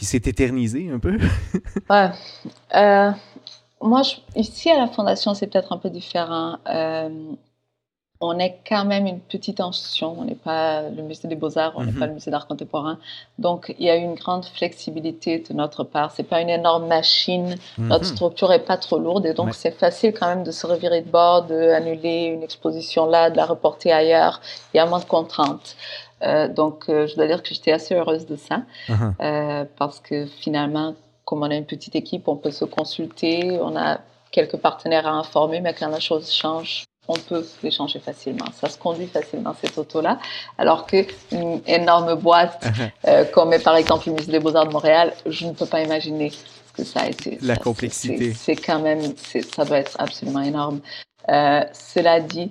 qui 0.00 0.06
s'est 0.06 0.22
éternisé 0.24 0.90
un 0.90 0.98
peu? 0.98 1.18
ouais. 1.90 2.10
Euh, 2.74 3.10
moi, 3.82 4.00
ici 4.34 4.70
à 4.70 4.78
la 4.78 4.86
Fondation, 4.86 5.34
c'est 5.34 5.46
peut-être 5.46 5.74
un 5.74 5.76
peu 5.76 5.90
différent. 5.90 6.56
On 8.22 8.38
est 8.38 8.58
quand 8.68 8.84
même 8.84 9.06
une 9.06 9.20
petite 9.20 9.60
institution. 9.60 10.14
On 10.18 10.24
n'est 10.24 10.34
pas 10.34 10.82
le 10.82 11.02
musée 11.02 11.26
des 11.26 11.36
beaux-arts, 11.36 11.72
on 11.76 11.84
n'est 11.84 11.92
pas 11.92 12.00
mhm. 12.00 12.08
le 12.08 12.14
musée 12.14 12.30
d'art 12.30 12.46
contemporain. 12.46 12.98
Donc, 13.38 13.74
il 13.78 13.86
y 13.86 13.90
a 13.90 13.96
une 13.96 14.14
grande 14.14 14.44
flexibilité 14.44 15.38
de 15.38 15.54
notre 15.54 15.84
part. 15.84 16.10
C'est 16.10 16.24
pas 16.24 16.42
une 16.42 16.50
énorme 16.50 16.86
machine. 16.86 17.56
Notre 17.78 18.04
mhm. 18.04 18.14
structure 18.14 18.50
n'est 18.50 18.58
pas 18.58 18.76
trop 18.76 18.98
lourde 18.98 19.24
et 19.24 19.32
donc 19.32 19.54
c'est 19.54 19.70
facile 19.70 20.12
quand 20.12 20.26
même 20.26 20.44
de 20.44 20.50
se 20.50 20.66
revirer 20.66 21.00
de 21.00 21.10
bord, 21.10 21.44
d'annuler 21.44 22.24
une 22.24 22.42
exposition 22.42 23.06
là, 23.06 23.30
de 23.30 23.36
la 23.36 23.46
reporter 23.46 23.90
ailleurs. 23.90 24.40
Il 24.74 24.76
y 24.76 24.80
a 24.80 24.86
moins 24.86 25.00
de 25.00 25.04
contraintes. 25.04 25.76
Euh, 26.22 26.48
donc, 26.48 26.84
euh, 26.88 27.06
je 27.06 27.16
dois 27.16 27.26
dire 27.26 27.42
que 27.42 27.54
j'étais 27.54 27.72
assez 27.72 27.94
heureuse 27.94 28.26
de 28.26 28.36
ça, 28.36 28.62
uh-huh. 28.88 29.12
euh, 29.22 29.64
parce 29.78 30.00
que 30.00 30.26
finalement, 30.26 30.94
comme 31.24 31.42
on 31.42 31.50
a 31.50 31.54
une 31.54 31.66
petite 31.66 31.96
équipe, 31.96 32.28
on 32.28 32.36
peut 32.36 32.50
se 32.50 32.64
consulter, 32.64 33.58
on 33.60 33.76
a 33.76 34.00
quelques 34.30 34.58
partenaires 34.58 35.06
à 35.06 35.12
informer, 35.12 35.60
mais 35.60 35.74
quand 35.74 35.88
la 35.88 36.00
chose 36.00 36.30
change, 36.30 36.84
on 37.10 37.18
peut 37.28 37.46
les 37.62 37.70
changer 37.70 37.98
facilement. 37.98 38.46
Ça 38.60 38.68
se 38.68 38.78
conduit 38.78 39.06
facilement, 39.06 39.54
cette 39.62 39.76
auto-là. 39.76 40.18
Alors 40.58 40.86
qu'une 40.86 41.60
énorme 41.66 42.14
boîte, 42.14 42.64
uh-huh. 42.64 43.30
comme 43.30 43.52
est 43.52 43.62
par 43.62 43.76
exemple 43.76 44.08
le 44.08 44.14
Musée 44.14 44.32
des 44.32 44.40
Beaux-Arts 44.40 44.66
de 44.66 44.72
Montréal, 44.72 45.12
je 45.26 45.46
ne 45.46 45.52
peux 45.52 45.66
pas 45.66 45.82
imaginer 45.82 46.30
ce 46.30 46.72
que 46.72 46.84
ça 46.84 47.00
a 47.00 47.08
été. 47.08 47.38
La 47.42 47.56
complexité. 47.56 48.32
C'est 48.34 48.56
quand 48.56 48.80
même, 48.80 49.00
ça 49.54 49.64
doit 49.64 49.78
être 49.78 49.96
absolument 49.98 50.42
énorme. 50.42 50.80
cela 51.28 52.20
dit, 52.20 52.50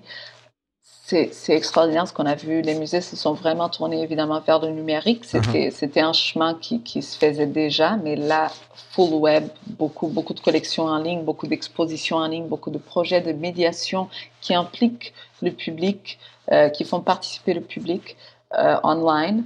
c'est 1.09 1.55
extraordinaire 1.55 2.07
ce 2.07 2.13
qu'on 2.13 2.25
a 2.25 2.35
vu. 2.35 2.61
Les 2.61 2.75
musées 2.75 3.01
se 3.01 3.15
sont 3.15 3.33
vraiment 3.33 3.67
tournés 3.69 4.01
évidemment 4.01 4.39
vers 4.41 4.59
le 4.59 4.69
numérique. 4.69 5.25
Uh-huh. 5.25 5.71
C'était 5.71 6.01
un 6.01 6.13
chemin 6.13 6.53
qui, 6.53 6.81
qui, 6.81 7.01
se 7.01 7.17
faisait 7.17 7.47
déjà, 7.47 7.97
mais 7.97 8.15
là, 8.15 8.51
full 8.91 9.13
web, 9.13 9.47
beaucoup, 9.67 10.07
beaucoup 10.07 10.33
de 10.33 10.39
collections 10.39 10.85
en 10.85 10.99
ligne, 10.99 11.23
beaucoup 11.23 11.47
d'expositions 11.47 12.17
en 12.17 12.27
ligne, 12.27 12.47
beaucoup 12.47 12.69
de 12.69 12.77
projets 12.77 13.21
de 13.21 13.31
médiation 13.31 14.07
qui 14.41 14.53
impliquent 14.53 15.13
le 15.41 15.51
public, 15.51 16.19
euh, 16.51 16.69
qui 16.69 16.83
font 16.85 17.01
participer 17.01 17.53
le 17.53 17.61
public 17.61 18.15
euh, 18.57 18.77
online. 18.83 19.43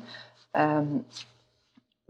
Euh, 0.58 0.82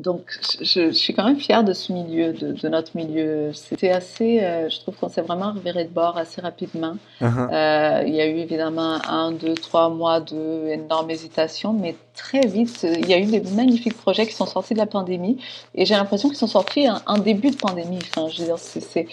donc, 0.03 0.37
je, 0.61 0.91
suis 0.91 1.13
quand 1.13 1.23
même 1.23 1.39
fière 1.39 1.63
de 1.63 1.71
ce 1.71 1.93
milieu, 1.93 2.33
de, 2.33 2.67
notre 2.67 2.95
milieu. 2.95 3.53
C'était 3.53 3.89
assez, 3.89 4.43
euh, 4.43 4.69
je 4.69 4.79
trouve 4.81 4.95
qu'on 4.95 5.07
s'est 5.07 5.21
vraiment 5.21 5.53
reviré 5.53 5.85
de 5.85 5.89
bord 5.89 6.17
assez 6.17 6.41
rapidement. 6.41 6.97
Uh-huh. 7.21 7.49
Euh, 7.51 8.03
il 8.05 8.13
y 8.13 8.19
a 8.19 8.27
eu 8.27 8.37
évidemment 8.37 8.99
un, 9.07 9.31
deux, 9.31 9.53
trois 9.53 9.89
mois 9.89 10.19
d'énormes 10.19 11.09
hésitations, 11.09 11.71
mais 11.71 11.95
très 12.15 12.41
vite, 12.41 12.83
il 12.83 13.07
y 13.07 13.13
a 13.13 13.19
eu 13.19 13.25
des 13.25 13.39
magnifiques 13.51 13.97
projets 13.97 14.27
qui 14.27 14.33
sont 14.33 14.45
sortis 14.45 14.73
de 14.73 14.79
la 14.79 14.85
pandémie. 14.85 15.37
Et 15.73 15.85
j'ai 15.85 15.95
l'impression 15.95 16.27
qu'ils 16.27 16.37
sont 16.37 16.47
sortis 16.47 16.87
en, 17.05 17.17
début 17.17 17.51
de 17.51 17.57
pandémie. 17.57 17.99
Enfin, 18.13 18.27
je 18.27 18.39
veux 18.39 18.45
dire, 18.45 18.59
c'est, 18.59 19.07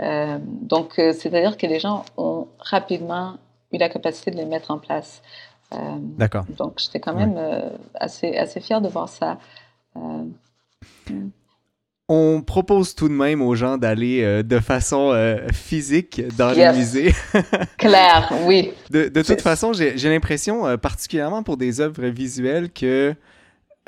euh, 0.00 0.38
donc, 0.40 0.92
c'est-à-dire 0.96 1.56
que 1.56 1.66
les 1.66 1.80
gens 1.80 2.04
ont 2.16 2.46
rapidement 2.60 3.34
eu 3.72 3.78
la 3.78 3.88
capacité 3.88 4.30
de 4.30 4.36
les 4.36 4.46
mettre 4.46 4.70
en 4.70 4.78
place. 4.78 5.22
D'accord. 5.72 6.44
Donc, 6.56 6.74
j'étais 6.76 7.00
quand 7.00 7.14
même 7.14 7.36
assez, 7.94 8.36
assez 8.36 8.60
fière 8.60 8.80
de 8.80 8.88
voir 8.88 9.08
ça. 9.08 9.38
Euh, 11.10 11.14
on 12.08 12.40
propose 12.40 12.94
tout 12.94 13.08
de 13.08 13.14
même 13.14 13.42
aux 13.42 13.56
gens 13.56 13.78
d'aller 13.78 14.22
euh, 14.22 14.42
de 14.44 14.60
façon 14.60 15.10
euh, 15.10 15.48
physique 15.52 16.22
dans 16.36 16.52
les 16.52 16.72
musées. 16.72 17.12
Claire, 17.78 18.32
oui. 18.44 18.72
De, 18.90 19.08
toute 19.22 19.40
façon, 19.40 19.72
j'ai 19.72 20.08
l'impression, 20.08 20.78
particulièrement 20.78 21.42
pour 21.42 21.56
des 21.56 21.80
œuvres 21.80 22.06
visuelles, 22.06 22.70
que 22.70 23.14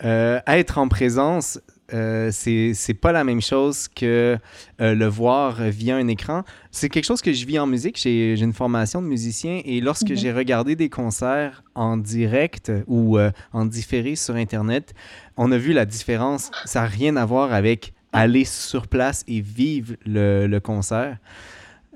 être 0.03 0.79
en 0.79 0.89
présence, 0.89 1.61
euh, 1.95 2.31
c'est 2.33 2.95
pas 3.01 3.13
la 3.13 3.25
même 3.25 3.41
chose 3.41 3.89
que 3.89 4.37
euh, 4.81 4.95
le 4.95 5.07
voir 5.07 5.55
via 5.55 5.97
un 5.97 6.07
écran. 6.09 6.43
C'est 6.71 6.89
quelque 6.89 7.05
chose 7.05 7.23
que 7.23 7.33
je 7.33 7.47
vis 7.47 7.59
en 7.59 7.67
musique. 7.67 7.99
J'ai 7.99 8.39
une 8.39 8.53
formation 8.53 9.01
de 9.01 9.07
musicien 9.07 9.63
et 9.65 9.81
lorsque 9.81 10.11
mhm. 10.11 10.17
j'ai 10.17 10.33
regardé 10.33 10.77
des 10.77 10.91
concerts 10.91 11.63
en 11.75 11.97
direct 11.97 12.71
ou 12.87 13.19
euh, 13.19 13.31
en 13.53 13.65
différé 13.65 14.17
sur 14.17 14.35
Internet, 14.35 14.93
on 15.37 15.51
a 15.51 15.57
vu 15.57 15.73
la 15.73 15.87
différence. 15.87 16.51
Ça 16.67 16.83
n'a 16.83 16.87
rien 16.87 17.17
à 17.17 17.25
voir 17.25 17.53
avec 17.55 17.95
aller 18.13 18.45
sur 18.45 18.87
place 18.87 19.25
et 19.27 19.41
vivre 19.41 19.95
le, 20.05 20.59
concert. 20.59 21.17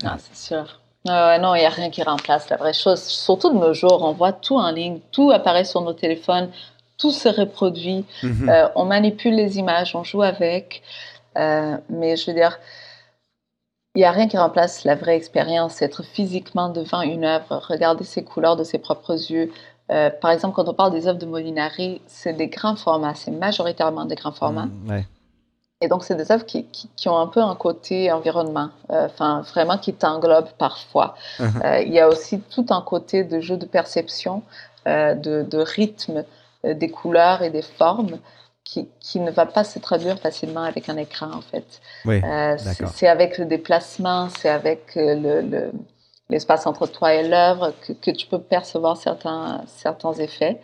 Ah, 0.03 0.17
c'est 0.17 0.53
sûr. 0.53 0.79
non, 1.05 1.55
il 1.55 1.59
n'y 1.59 1.65
a 1.65 1.69
rien 1.69 1.89
qui 1.91 2.01
remplace 2.01 2.49
la 2.49 2.57
vraie 2.57 2.73
chose. 2.73 3.01
Surtout 3.03 3.51
de 3.51 3.59
nos 3.59 3.73
jours, 3.73 4.01
on 4.03 4.13
voit 4.13 4.33
tout 4.33 4.55
en 4.55 4.71
ligne, 4.71 4.99
tout 5.11 5.31
apparaît 5.31 5.65
sur 5.65 5.81
nos 5.81 5.93
téléphones 5.93 6.49
tout 6.97 7.11
se 7.11 7.29
reproduit. 7.29 8.05
Mhm. 8.21 8.49
Euh, 8.49 8.67
on 8.75 8.85
manipule 8.85 9.35
les 9.35 9.57
images, 9.57 9.95
on 9.95 10.03
joue 10.03 10.21
avec. 10.21 10.83
Euh, 11.37 11.77
mais 11.89 12.15
je 12.15 12.27
veux 12.27 12.33
dire, 12.33 12.59
il 13.95 13.99
n'y 13.99 14.05
a 14.05 14.11
rien 14.11 14.27
qui 14.27 14.37
remplace 14.37 14.83
la 14.85 14.95
vraie 14.95 15.15
expérience, 15.15 15.81
être 15.81 16.03
physiquement 16.03 16.69
devant 16.69 17.01
une 17.01 17.25
œuvre, 17.25 17.61
regarder 17.67 18.03
ses 18.03 18.23
couleurs 18.23 18.55
de 18.55 18.63
ses 18.63 18.79
propres 18.79 19.31
yeux. 19.31 19.51
Euh, 19.91 20.09
par 20.09 20.31
exemple, 20.31 20.55
quand 20.55 20.67
on 20.69 20.73
parle 20.73 20.91
des 20.91 21.07
œuvres 21.07 21.19
de 21.19 21.25
Molinari, 21.25 22.01
c'est 22.07 22.33
des 22.33 22.47
grands 22.47 22.75
formats, 22.75 23.15
c'est 23.15 23.31
majoritairement 23.31 24.05
des 24.05 24.15
grands 24.15 24.31
formats. 24.31 24.65
Mm, 24.65 25.01
Et 25.81 25.87
donc, 25.89 26.03
c'est 26.03 26.15
des 26.15 26.31
œuvres 26.31 26.45
qui, 26.45 26.65
qui, 26.95 27.09
ont 27.09 27.17
un 27.17 27.27
peu 27.27 27.41
un 27.41 27.55
côté 27.55 28.11
environnement, 28.11 28.69
enfin, 28.87 29.41
vraiment 29.41 29.77
qui 29.77 29.93
t'englobent 29.93 30.53
parfois. 30.57 31.15
Uh-huh. 31.39 31.83
il 31.85 31.91
y 31.91 31.99
a 31.99 32.07
aussi 32.07 32.39
tout 32.39 32.65
un 32.69 32.81
côté 32.81 33.25
de 33.25 33.41
jeu 33.41 33.57
de 33.57 33.65
perception, 33.65 34.41
de, 34.85 35.43
de 35.43 35.57
rythme, 35.57 36.23
des 36.63 36.89
couleurs 36.89 37.41
et 37.41 37.49
des 37.49 37.61
formes 37.61 38.19
qui, 38.63 38.87
qui, 38.99 39.19
ne 39.19 39.31
va 39.31 39.45
pas 39.45 39.63
se 39.63 39.79
traduire 39.79 40.19
facilement 40.19 40.63
avec 40.63 40.87
un 40.89 40.97
écran, 40.97 41.31
en 41.33 41.41
fait. 41.41 41.81
Oui, 42.05 42.21
euh, 42.23 42.55
c'est 42.93 43.07
avec 43.07 43.37
le 43.37 43.45
déplacement, 43.45 44.29
c'est 44.29 44.49
avec 44.49 44.95
euh, 44.95 45.41
le, 45.41 45.71
l'espace 46.29 46.65
entre 46.65 46.87
toi 46.87 47.13
et 47.13 47.27
l'œuvre 47.27 47.73
que, 47.85 47.93
que, 47.93 48.11
tu 48.11 48.27
peux 48.27 48.39
percevoir 48.39 48.95
certains, 48.97 49.63
certains 49.67 50.13
effets. 50.13 50.61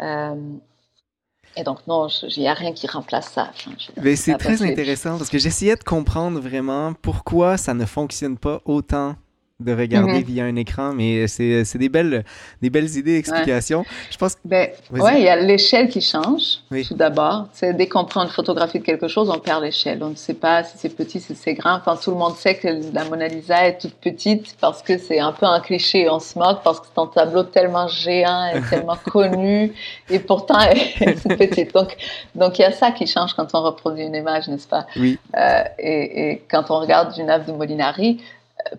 et 0.00 1.64
donc, 1.64 1.86
non, 1.86 2.08
il 2.08 2.40
n'y 2.40 2.48
a 2.48 2.54
rien 2.54 2.72
qui 2.72 2.86
remplace 2.86 3.28
ça. 3.30 3.50
Mais 3.96 4.16
c'est 4.16 4.36
très 4.36 4.62
intéressant 4.62 5.16
parce 5.16 5.30
que 5.30 5.38
j'essayais 5.38 5.76
de 5.76 5.84
comprendre 5.84 6.38
vraiment 6.40 6.92
pourquoi 7.00 7.56
ça 7.56 7.72
ne 7.72 7.86
fonctionne 7.86 8.36
pas 8.36 8.60
autant 8.66 9.16
de 9.60 9.72
regarder 9.74 10.20
mhm. 10.20 10.22
via 10.22 10.44
un 10.44 10.54
écran, 10.54 10.92
mais 10.94 11.26
c'est 11.26 11.78
des 11.78 11.88
belles, 11.88 12.24
des 12.62 12.70
belles 12.70 12.96
idées 12.96 13.16
d'explication. 13.16 13.84
Je 14.08 14.16
pense 14.16 14.36
que... 14.36 14.40
Ben, 14.44 14.68
ouais, 14.92 15.18
il 15.18 15.24
y 15.24 15.28
a 15.28 15.34
l'échelle 15.34 15.88
qui 15.88 16.00
change, 16.00 16.60
tout 16.86 16.94
d'abord. 16.94 17.48
Dès 17.60 17.88
qu'on 17.88 18.04
prend 18.04 18.22
une 18.22 18.28
photographie 18.28 18.78
de 18.78 18.84
quelque 18.84 19.08
chose, 19.08 19.28
on 19.28 19.40
perd 19.40 19.64
l'échelle. 19.64 19.98
On 20.04 20.10
ne 20.10 20.14
sait 20.14 20.34
pas 20.34 20.62
si 20.62 20.78
c'est 20.78 20.94
petit, 20.94 21.18
si 21.18 21.34
c'est 21.34 21.54
grand. 21.54 21.74
Enfin, 21.74 21.96
tout 22.00 22.12
le 22.12 22.16
monde 22.16 22.36
sait 22.36 22.54
que 22.54 22.68
la 22.94 23.04
Mona 23.06 23.26
Lisa 23.26 23.66
est 23.66 23.80
toute 23.80 23.94
petite 23.94 24.56
parce 24.60 24.80
que 24.80 24.96
c'est 24.96 25.18
un 25.18 25.32
peu 25.32 25.46
un 25.46 25.58
cliché. 25.58 26.08
On 26.08 26.20
se 26.20 26.38
moque 26.38 26.62
parce 26.62 26.78
que 26.78 26.86
c'est 26.94 27.00
un 27.00 27.08
tableau 27.08 27.42
tellement 27.42 27.88
géant 27.88 28.52
et 28.54 28.60
tellement 28.70 28.96
connu, 29.10 29.72
et 30.08 30.20
pourtant, 30.20 30.60
elle 30.70 30.78
est 31.08 31.36
petite. 31.36 31.74
Donc, 31.74 31.96
donc, 32.36 32.60
il 32.60 32.62
y 32.62 32.64
a 32.64 32.70
ça 32.70 32.92
qui 32.92 33.08
change 33.08 33.34
quand 33.34 33.48
on 33.54 33.62
reproduit 33.62 34.04
une 34.04 34.14
image, 34.14 34.46
n'est-ce 34.46 34.68
pas? 34.68 34.86
Oui. 34.94 35.18
Euh, 35.36 35.64
et, 35.80 36.30
et, 36.30 36.42
quand 36.48 36.70
on 36.70 36.78
regarde 36.78 37.12
une 37.18 37.28
œuvre 37.28 37.44
de 37.44 37.50
Molinari, 37.50 38.20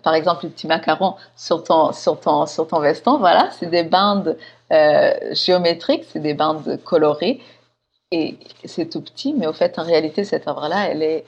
par 0.02 0.14
exemple, 0.14 0.44
le 0.44 0.50
petit 0.50 0.66
macaron 0.66 1.14
sur 1.36 1.62
ton, 1.62 1.92
sur 1.92 2.18
ton, 2.20 2.46
sur 2.46 2.66
ton 2.66 2.80
veston, 2.80 3.18
voilà, 3.18 3.50
c'est 3.58 3.70
des 3.70 3.84
bandes 3.84 4.36
euh, 4.72 5.12
géométriques, 5.32 6.04
c'est 6.12 6.20
des 6.20 6.34
bandes 6.34 6.78
colorées. 6.84 7.40
Et 8.12 8.36
c'est 8.64 8.90
tout 8.90 9.00
petit, 9.02 9.34
mais 9.34 9.46
au 9.46 9.52
fait, 9.52 9.78
en 9.78 9.84
réalité, 9.84 10.24
cette 10.24 10.48
œuvre-là, 10.48 10.88
elle 10.88 11.02
est, 11.02 11.24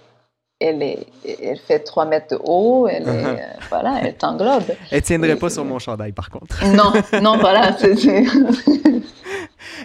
elle 0.61 0.83
est, 0.83 1.07
elle 1.25 1.59
fait 1.59 1.79
3 1.79 2.07
mètres 2.07 2.37
de 2.37 2.41
haut, 2.45 2.89
elle 2.89 3.05
est, 3.05 3.07
uh-huh. 3.07 3.39
euh, 3.39 3.47
voilà, 3.69 4.01
elle 4.03 4.17
t'englobe. 4.17 4.65
Elle 4.91 5.03
tiendrait 5.03 5.37
pas 5.37 5.51
sur 5.51 5.65
mon 5.65 5.79
chandail, 5.79 6.13
par 6.13 6.31
contre. 6.31 6.57
non, 6.67 6.93
non, 7.21 7.39
voilà, 7.39 7.77
c'est, 7.79 7.95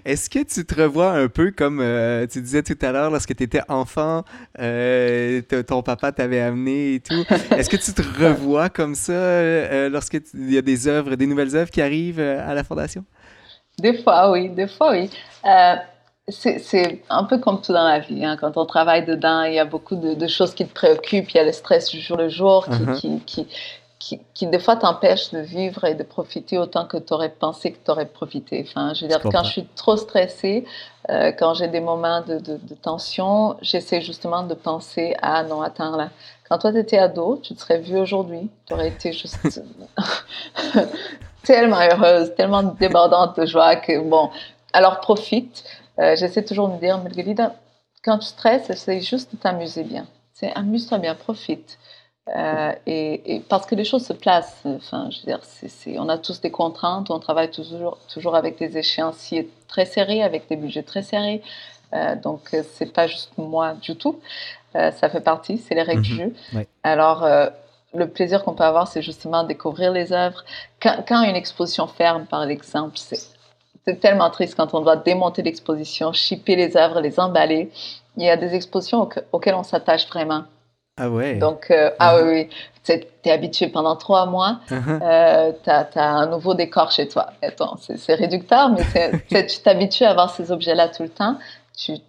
Est-ce 0.06 0.30
que 0.30 0.40
tu 0.40 0.66
te 0.66 0.82
revois 0.82 1.12
un 1.12 1.28
peu 1.28 1.52
comme 1.52 1.80
euh, 1.82 2.26
tu 2.28 2.42
disais 2.42 2.64
tout 2.64 2.78
à 2.82 2.92
l'heure 2.92 3.10
lorsque 3.10 3.36
tu 3.36 3.44
étais 3.44 3.62
enfant, 3.68 4.24
euh, 4.60 5.42
ton 5.68 5.82
papa 5.82 6.12
t'avait 6.12 6.42
amené 6.42 6.96
et 6.96 7.00
tout? 7.00 7.26
Est-ce 7.56 7.70
que 7.70 7.78
tu 7.78 7.94
te 7.94 8.02
revois 8.02 8.70
comme 8.70 8.96
ça 8.96 9.14
euh, 9.14 9.90
lorsque 9.90 10.22
il 10.34 10.54
y 10.54 10.58
a 10.58 10.62
des 10.62 10.88
œuvres, 10.88 11.16
des 11.16 11.28
nouvelles 11.28 11.56
œuvres 11.56 11.72
qui 11.72 11.82
arrivent 11.82 12.20
à 12.20 12.54
la 12.54 12.64
Fondation? 12.64 13.04
Des 13.80 14.02
fois, 14.02 14.32
oui, 14.32 14.50
des 14.50 14.68
fois, 14.68 14.92
oui. 14.92 15.10
c'est 16.30 17.02
un 17.10 17.24
peu 17.26 17.38
comme 17.38 17.62
tout 17.62 17.74
dans 17.74 17.88
la 17.88 18.00
vie. 18.00 18.26
Hein. 18.26 18.38
Quand 18.40 18.58
on 18.58 18.66
travaille 18.66 19.06
dedans, 19.06 19.44
il 19.44 19.54
y 19.54 19.60
a 19.60 19.66
beaucoup 19.66 19.96
de, 19.96 20.28
choses 20.28 20.54
qui 20.56 20.66
te 20.66 20.74
préoccupent. 20.74 21.30
Il 21.32 21.38
y 21.38 21.40
a 21.40 21.46
le 21.46 21.52
stress 21.52 21.90
du 21.90 22.00
jour 22.00 22.18
le 22.18 22.30
jour 22.30 22.66
qui, 22.66 22.72
uh-huh. 22.72 23.00
qui, 23.00 23.20
qui, 23.26 23.48
qui, 24.00 24.46
des 24.46 24.60
fois 24.60 24.76
t'empêche 24.76 25.32
de 25.32 25.40
vivre 25.40 25.84
et 25.86 25.96
de 25.96 26.04
profiter 26.04 26.58
autant 26.58 26.86
que 26.86 26.98
tu 26.98 27.14
aurais 27.14 27.30
pensé 27.30 27.72
que 27.72 27.78
tu 27.84 27.92
aurais 27.92 28.06
profité. 28.06 28.64
Enfin, 28.68 28.94
je 28.94 29.02
veux 29.02 29.08
dire, 29.08 29.22
quand 29.22 29.44
je 29.44 29.52
suis 29.52 29.66
trop 29.76 29.98
stressée, 29.98 30.66
euh, 31.10 31.32
quand 31.32 31.56
j'ai 31.56 31.68
des 31.68 31.80
moments 31.80 32.22
de, 32.22 32.38
de, 32.40 32.58
de 32.58 32.76
tension, 32.76 33.58
j'essaie 33.62 34.02
justement 34.02 34.44
de 34.44 34.54
penser 34.54 35.16
à 35.22 35.44
non, 35.44 35.62
attends 35.62 35.96
là. 35.96 36.10
Quand 36.48 36.60
toi 36.60 36.72
tu 36.72 36.80
étais 36.80 36.98
ado, 36.98 37.40
tu 37.42 37.56
te 37.56 37.62
serais 37.62 37.80
vu 37.80 37.98
aujourd'hui, 37.98 38.50
tu 38.66 38.74
aurais 38.74 38.90
été 38.90 39.12
juste 39.14 39.62
tellement 41.44 41.80
heureuse, 41.80 42.34
tellement 42.36 42.64
débordante 42.64 43.40
de 43.40 43.46
joie 43.46 43.76
que 43.78 44.00
bon, 44.00 44.30
alors 44.74 45.00
profite. 45.00 45.64
Euh, 46.00 46.16
j'essaie 46.16 46.44
toujours 46.44 46.70
de 46.70 46.76
me 46.76 46.80
dire, 46.80 47.00
Margarida, 47.00 47.56
quand 48.04 48.20
tu 48.20 48.28
stresses, 48.28 48.70
essaye 48.70 49.02
juste 49.02 49.32
de 49.34 49.38
t'amuser 49.38 49.84
bien. 49.84 50.06
C'est 50.34 50.54
amuse-toi 50.54 51.00
bien, 51.00 51.16
profite. 51.16 51.80
Euh, 52.36 52.74
et, 52.86 53.42
parce 53.48 53.66
que 53.66 53.76
les 53.76 53.86
choses 53.86 54.06
se 54.06 54.14
placent. 54.14 54.62
Enfin, 54.66 55.10
je 55.12 55.20
veux 55.20 55.26
dire, 55.26 56.00
on 56.00 56.10
a 56.10 56.18
tous 56.18 56.42
des 56.42 56.52
contraintes, 56.52 57.10
on 57.10 57.20
travaille 57.20 57.52
toujours, 57.52 57.98
toujours 58.12 58.36
avec 58.36 58.58
des 58.58 58.78
échéanciers 58.78 59.50
très 59.68 59.86
serrés, 59.86 60.24
avec 60.24 60.48
des 60.50 60.56
budgets 60.56 60.84
très 60.84 61.04
serrés. 61.04 61.42
Euh, 61.94 62.16
donc, 62.16 62.54
euh, 62.54 62.64
c'est 62.74 62.92
pas 62.92 63.08
juste 63.08 63.32
moi 63.38 63.74
du 63.76 63.96
tout. 63.96 64.20
ça 64.74 65.10
fait 65.10 65.22
partie, 65.22 65.58
c'est 65.58 65.74
les 65.74 65.84
règles 65.84 66.02
du 66.02 66.14
mhm. 66.14 66.34
jeu. 66.54 66.68
Alors, 66.84 67.28
le 67.94 68.08
plaisir 68.08 68.44
qu'on 68.44 68.54
peut 68.54 68.66
avoir, 68.66 68.88
c'est 68.88 69.02
justement 69.02 69.44
découvrir 69.44 69.92
les 69.92 70.12
œuvres. 70.12 70.44
Quand, 70.82 71.04
quand, 71.08 71.24
une 71.24 71.36
exposition 71.36 71.88
ferme, 71.88 72.26
par 72.26 72.44
exemple, 72.44 72.98
c'est 72.98 74.00
tellement 74.02 74.30
triste 74.30 74.56
quand 74.56 74.74
on 74.74 74.82
doit 74.82 74.98
démonter 74.98 75.42
l'exposition, 75.42 76.12
shipper 76.12 76.56
les 76.58 76.76
œuvres, 76.76 77.00
les 77.00 77.20
emballer. 77.20 77.72
Il 78.18 78.24
y 78.24 78.30
a 78.30 78.36
des 78.36 78.54
expositions 78.54 79.08
auxquelles 79.32 79.56
on 79.56 79.64
s'attache 79.64 80.08
vraiment. 80.08 80.44
Ah 80.98 81.10
ouais. 81.10 81.36
Donc, 81.36 81.70
euh, 81.70 81.92
ah 82.00 82.18
uh-huh. 82.18 82.26
oui, 82.26 82.32
oui. 82.32 82.50
Tu 82.84 82.94
es 83.30 83.32
habitué 83.32 83.68
pendant 83.68 83.96
trois 83.98 84.26
mois, 84.26 84.62
uh-huh. 84.70 85.02
euh, 85.04 85.52
tu 85.64 85.70
as, 85.70 85.88
un 85.96 86.28
nouveau 86.28 86.54
décor 86.54 86.92
chez 86.92 87.08
toi. 87.08 87.28
Attends, 87.42 87.78
c'est 87.78 88.14
réducteur, 88.16 88.70
mais 88.70 89.46
tu 89.48 89.60
t'habitues 89.60 90.06
à 90.06 90.12
avoir 90.12 90.34
ces 90.34 90.52
objets-là 90.52 90.88
tout 90.88 91.04
le 91.04 91.10
temps. 91.10 91.38
Tu, 91.78 92.00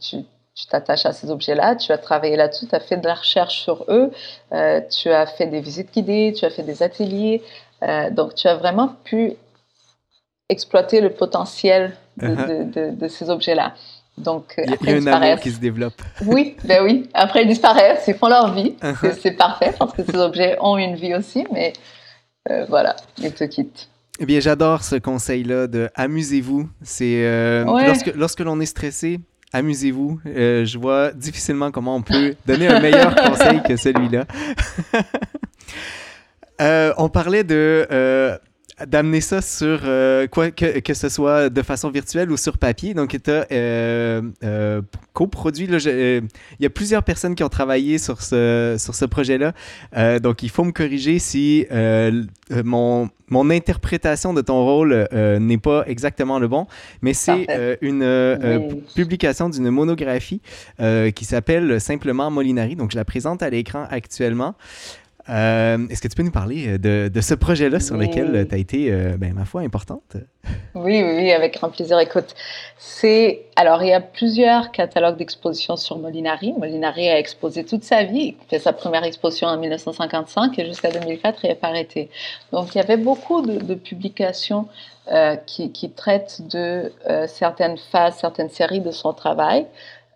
t'attaches 0.71 1.07
à 1.07 1.13
ces 1.13 1.31
objets-là, 1.31 1.77
tu 1.77 1.93
as 1.93 1.99
travaillé 1.99 2.37
là-dessus, 2.37 2.67
tu 2.67 2.75
as 2.75 2.81
fait 2.81 2.97
de 2.97 3.07
la 3.07 3.15
recherche 3.15 3.61
sur 3.63 3.85
eux, 3.89 4.11
euh, 4.53 4.81
tu 4.89 5.11
as 5.11 5.27
fait 5.27 5.47
des 5.47 5.61
visites 5.61 5.93
guidées, 5.93 6.33
tu 6.37 6.45
as 6.45 6.51
fait 6.51 6.63
des 6.63 6.83
ateliers. 6.83 7.43
Euh, 7.83 8.11
donc, 8.11 8.35
tu 8.35 8.49
as 8.49 8.55
vraiment 8.55 8.95
pu 9.05 9.35
exploiter 10.49 11.01
le 11.01 11.11
potentiel 11.11 11.97
de, 12.17 12.29
uh-huh. 12.29 12.71
de, 12.71 12.91
de 12.91 13.09
ces 13.09 13.31
objets-là. 13.31 13.75
Donc, 14.19 14.55
il 14.59 14.67
y 14.67 14.71
a, 14.71 14.75
après, 14.75 14.93
y 14.93 15.09
a 15.09 15.17
un 15.17 15.23
amour 15.23 15.41
qui 15.41 15.51
se 15.51 15.61
développe. 15.61 15.95
Oui, 16.27 16.57
ben 16.65 16.83
oui. 16.85 17.09
Après, 17.15 17.43
ils 17.43 17.49
disparaissent, 17.49 18.05
ils 18.09 18.15
font 18.15 18.29
leur 18.29 18.53
vie. 18.55 18.77
Uh-huh. 18.83 19.17
c'est 19.21 19.33
parfait 19.33 19.73
parce 19.79 19.93
que 19.93 20.03
ces 20.05 20.17
objets 20.17 20.57
ont 20.61 20.77
une 20.77 20.97
vie 20.97 21.15
aussi, 21.15 21.47
mais 21.53 21.73
euh, 22.51 22.67
voilà, 22.69 22.97
ils 23.19 23.33
te 23.33 23.45
quittent. 23.45 23.89
Eh 24.21 24.27
bien, 24.27 24.41
j'adore 24.41 24.83
ce 24.83 24.97
conseil-là 24.97 25.67
de 25.69 25.89
amusez-vous. 25.95 26.69
C'est 26.83 27.25
euh, 27.25 27.65
lorsque, 27.65 28.13
lorsque 28.15 28.41
l'on 28.41 28.59
est 28.61 28.67
stressé, 28.67 29.21
amusez-vous. 29.53 30.21
je 30.25 30.79
vois 30.79 31.13
difficilement 31.13 31.71
comment 31.71 31.97
on 31.97 32.03
peut 32.03 32.35
donner 32.47 32.69
un 32.69 32.81
meilleur 32.81 33.15
conseil 33.27 33.63
que 33.63 33.77
celui-là. 33.77 34.27
on 36.99 37.09
parlait 37.09 37.45
de 37.45 37.87
d'amener 38.87 39.21
ça 39.21 39.41
sur 39.41 39.81
euh, 39.85 40.27
quoi 40.27 40.51
que, 40.51 40.79
que, 40.81 40.95
ce 40.95 41.09
soit 41.09 41.49
de 41.49 41.63
façon 41.63 41.91
virtuelle 41.91 42.31
ou 42.31 42.37
sur 42.37 42.59
papier. 42.59 42.95
Donc, 42.95 43.17
tu 43.23 43.31
as 43.31 43.47
euh, 43.51 44.23
euh, 44.45 44.83
coproduit. 45.13 45.65
Il 45.65 46.23
y 46.61 46.67
a 46.67 46.71
plusieurs 46.71 47.03
personnes 47.03 47.35
qui 47.35 47.43
ont 47.43 47.49
travaillé 47.49 47.99
sur 47.99 48.23
ce, 48.23 48.77
sur 48.79 48.95
ce 48.95 49.05
projet-là. 49.05 49.53
donc, 50.21 50.43
il 50.43 50.51
faut 50.51 50.65
me 50.65 50.73
corriger 50.73 51.19
si 51.19 51.67
mon, 52.65 53.09
mon 53.29 53.51
interprétation 53.51 54.33
de 54.33 54.41
ton 54.41 54.65
rôle 54.65 55.09
n'est 55.13 55.59
pas 55.59 55.85
exactement 55.87 56.39
le 56.39 56.49
bon, 56.49 56.67
mais 57.03 57.15
c'est 57.15 57.47
une 57.81 58.79
publication 58.95 59.49
d'une 59.49 59.71
monographie 59.71 60.41
qui 61.15 61.25
s'appelle 61.25 61.81
simplement 61.81 62.31
Molinari. 62.31 62.77
Donc, 62.77 62.93
je 62.93 62.97
la 62.97 63.05
présente 63.05 63.43
à 63.43 63.51
l'écran 63.51 63.87
actuellement. 63.91 64.55
Euh, 65.31 65.87
est-ce 65.91 66.01
que 66.01 66.09
tu 66.09 66.17
peux 66.17 66.23
nous 66.23 66.31
parler 66.31 66.79
euh, 66.85 67.11
de, 67.11 67.21
ce 67.21 67.35
projet-là 67.35 67.81
sur 67.81 67.97
lequel 67.97 68.47
tu 68.49 68.55
as 68.55 68.59
été, 68.59 68.91
euh, 68.91 69.17
ben, 69.19 69.35
ma 69.35 69.45
foi, 69.45 69.61
importante? 69.61 70.17
Oui, 70.75 71.03
oui, 71.03 71.33
avec 71.33 71.55
grand 71.55 71.69
plaisir. 71.69 71.99
Écoute, 71.99 72.35
c'est. 72.79 73.43
Alors, 73.57 73.83
il 73.83 73.89
y 73.89 73.93
a 73.93 74.01
plusieurs 74.01 74.71
catalogues 74.71 75.19
d'expositions 75.19 75.77
sur 75.77 75.99
Molinari. 75.99 76.55
Molinari 76.57 77.09
a 77.09 77.19
exposé 77.19 77.65
toute 77.65 77.85
sa 77.85 78.05
vie. 78.05 78.37
Il 78.41 78.49
fait 78.49 78.59
sa 78.59 78.73
première 78.73 79.05
exposition 79.05 79.49
en 79.49 79.59
1955 79.59 80.59
et 80.59 80.65
jusqu'à 80.65 80.91
2004, 80.91 81.41
il 81.45 81.49
n'a 81.49 81.55
pas 81.57 81.69
arrêté. 81.69 82.09
Donc, 82.53 82.75
il 82.75 82.79
y 82.79 82.81
avait 82.81 82.97
beaucoup 82.97 83.43
de, 83.43 83.75
publications 83.75 84.69
qui, 85.47 85.73
qui, 85.73 85.91
traitent 85.91 86.43
de 86.51 86.93
certaines 87.27 87.79
phases, 87.79 88.17
certaines 88.19 88.51
séries 88.51 88.81
de 88.81 88.91
son 88.91 89.13
travail, 89.13 89.67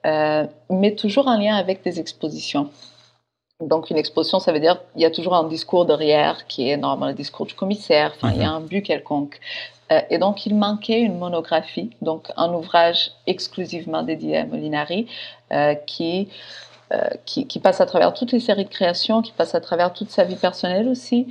mais 0.04 0.94
toujours 0.96 1.28
en 1.28 1.38
lien 1.38 1.56
avec 1.56 1.82
des 1.82 1.98
expositions. 1.98 2.70
Donc, 3.68 3.90
une 3.90 3.96
exposition, 3.96 4.38
ça 4.38 4.52
veut 4.52 4.60
dire 4.60 4.78
qu'il 4.92 5.02
y 5.02 5.04
a 5.04 5.10
toujours 5.10 5.34
un 5.34 5.44
discours 5.44 5.86
derrière 5.86 6.46
qui 6.46 6.68
est 6.68 6.76
normalement 6.76 7.06
le 7.06 7.14
discours 7.14 7.46
du 7.46 7.54
commissaire. 7.54 8.12
Enfin, 8.16 8.32
il 8.34 8.40
y 8.40 8.44
a 8.44 8.50
mhm. 8.50 8.56
un 8.56 8.60
but 8.60 8.82
quelconque. 8.82 9.40
Euh, 9.92 10.00
et 10.10 10.18
donc, 10.18 10.46
il 10.46 10.54
manquait 10.54 11.00
une 11.00 11.18
monographie, 11.18 11.90
donc 12.00 12.30
un 12.36 12.52
ouvrage 12.52 13.12
exclusivement 13.26 14.02
dédié 14.02 14.38
à 14.38 14.46
Molinari, 14.46 15.06
euh, 15.52 15.74
qui, 15.74 16.28
euh, 16.92 17.00
qui, 17.24 17.46
qui, 17.46 17.58
passe 17.60 17.80
à 17.80 17.86
travers 17.86 18.12
toutes 18.14 18.32
les 18.32 18.40
séries 18.40 18.64
de 18.64 18.70
création, 18.70 19.22
qui 19.22 19.32
passe 19.32 19.54
à 19.54 19.60
travers 19.60 19.92
toute 19.92 20.10
sa 20.10 20.24
vie 20.24 20.36
personnelle 20.36 20.88
aussi, 20.88 21.28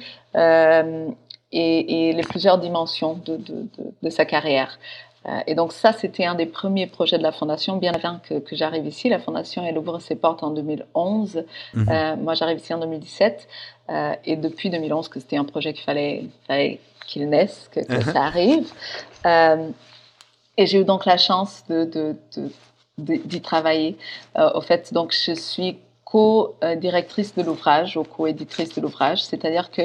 et, 1.53 2.09
et, 2.09 2.13
les 2.13 2.23
plusieurs 2.23 2.57
dimensions 2.59 3.15
de, 3.25 3.35
de, 3.35 3.53
de, 3.53 3.93
de 4.01 4.09
sa 4.09 4.23
carrière. 4.23 4.79
Euh, 5.27 5.39
et 5.45 5.55
donc 5.55 5.71
ça, 5.71 5.93
c'était 5.93 6.25
un 6.25 6.35
des 6.35 6.47
premiers 6.47 6.87
projets 6.87 7.17
de 7.17 7.23
la 7.23 7.31
Fondation, 7.31 7.77
bien 7.77 7.93
avant 7.93 8.19
que, 8.27 8.39
que 8.39 8.55
j'arrive 8.55 8.87
ici. 8.87 9.07
La 9.09 9.19
Fondation, 9.19 9.63
elle 9.65 9.77
ouvre 9.77 9.99
ses 9.99 10.15
portes 10.15 10.43
en 10.43 10.49
2011. 10.49 11.43
Mhm. 11.73 11.89
Euh, 11.89 12.15
moi, 12.15 12.33
j'arrive 12.33 12.57
ici 12.57 12.73
en 12.73 12.79
2017. 12.79 13.47
Euh, 13.89 14.13
et 14.25 14.35
depuis 14.35 14.69
2011, 14.69 15.09
que 15.09 15.19
c'était 15.19 15.37
un 15.37 15.43
projet 15.43 15.73
qu'il 15.73 15.83
fallait, 15.83 16.25
fallait 16.47 16.79
qu'il 17.05 17.29
naisse, 17.29 17.69
que, 17.71 17.81
que 17.81 17.93
uh-huh. 17.93 18.13
ça 18.13 18.23
arrive. 18.23 18.71
Euh, 19.25 19.69
et 20.57 20.65
j'ai 20.65 20.79
eu 20.79 20.85
donc 20.85 21.05
la 21.05 21.17
chance 21.17 21.63
de, 21.69 21.83
de, 21.85 22.15
de, 22.97 23.15
d'y 23.25 23.41
travailler. 23.41 23.97
Au 24.35 24.61
fait, 24.61 24.93
donc 24.93 25.13
je 25.13 25.33
suis 25.33 25.79
co-directrice 26.03 27.35
de 27.35 27.41
l'ouvrage 27.41 27.97
ou 27.97 28.03
co-éditrice 28.03 28.75
de 28.75 28.81
l'ouvrage, 28.81 29.23
c'est-à-dire 29.23 29.71
que 29.71 29.83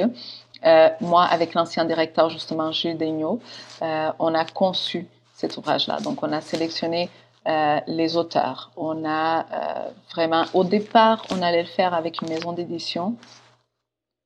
moi, 1.01 1.23
avec 1.23 1.53
l'ancien 1.53 1.85
directeur, 1.85 2.29
justement, 2.29 2.71
Gilles 2.71 2.97
Degnaud, 2.97 3.39
on 3.81 4.33
a 4.35 4.45
conçu 4.45 5.07
cet 5.37 5.55
ouvrage-là. 5.55 5.99
Donc, 5.99 6.23
on 6.23 6.31
a 6.33 6.41
sélectionné 6.41 7.09
euh, 7.47 7.79
les 7.87 8.17
auteurs. 8.17 8.71
On 8.75 9.05
a 9.05 9.39
euh, 9.39 9.89
vraiment, 10.11 10.43
au 10.53 10.63
départ, 10.65 11.25
on 11.31 11.41
allait 11.41 11.61
le 11.61 11.67
faire 11.67 11.93
avec 11.93 12.21
une 12.21 12.27
maison 12.27 12.51
d'édition. 12.51 13.15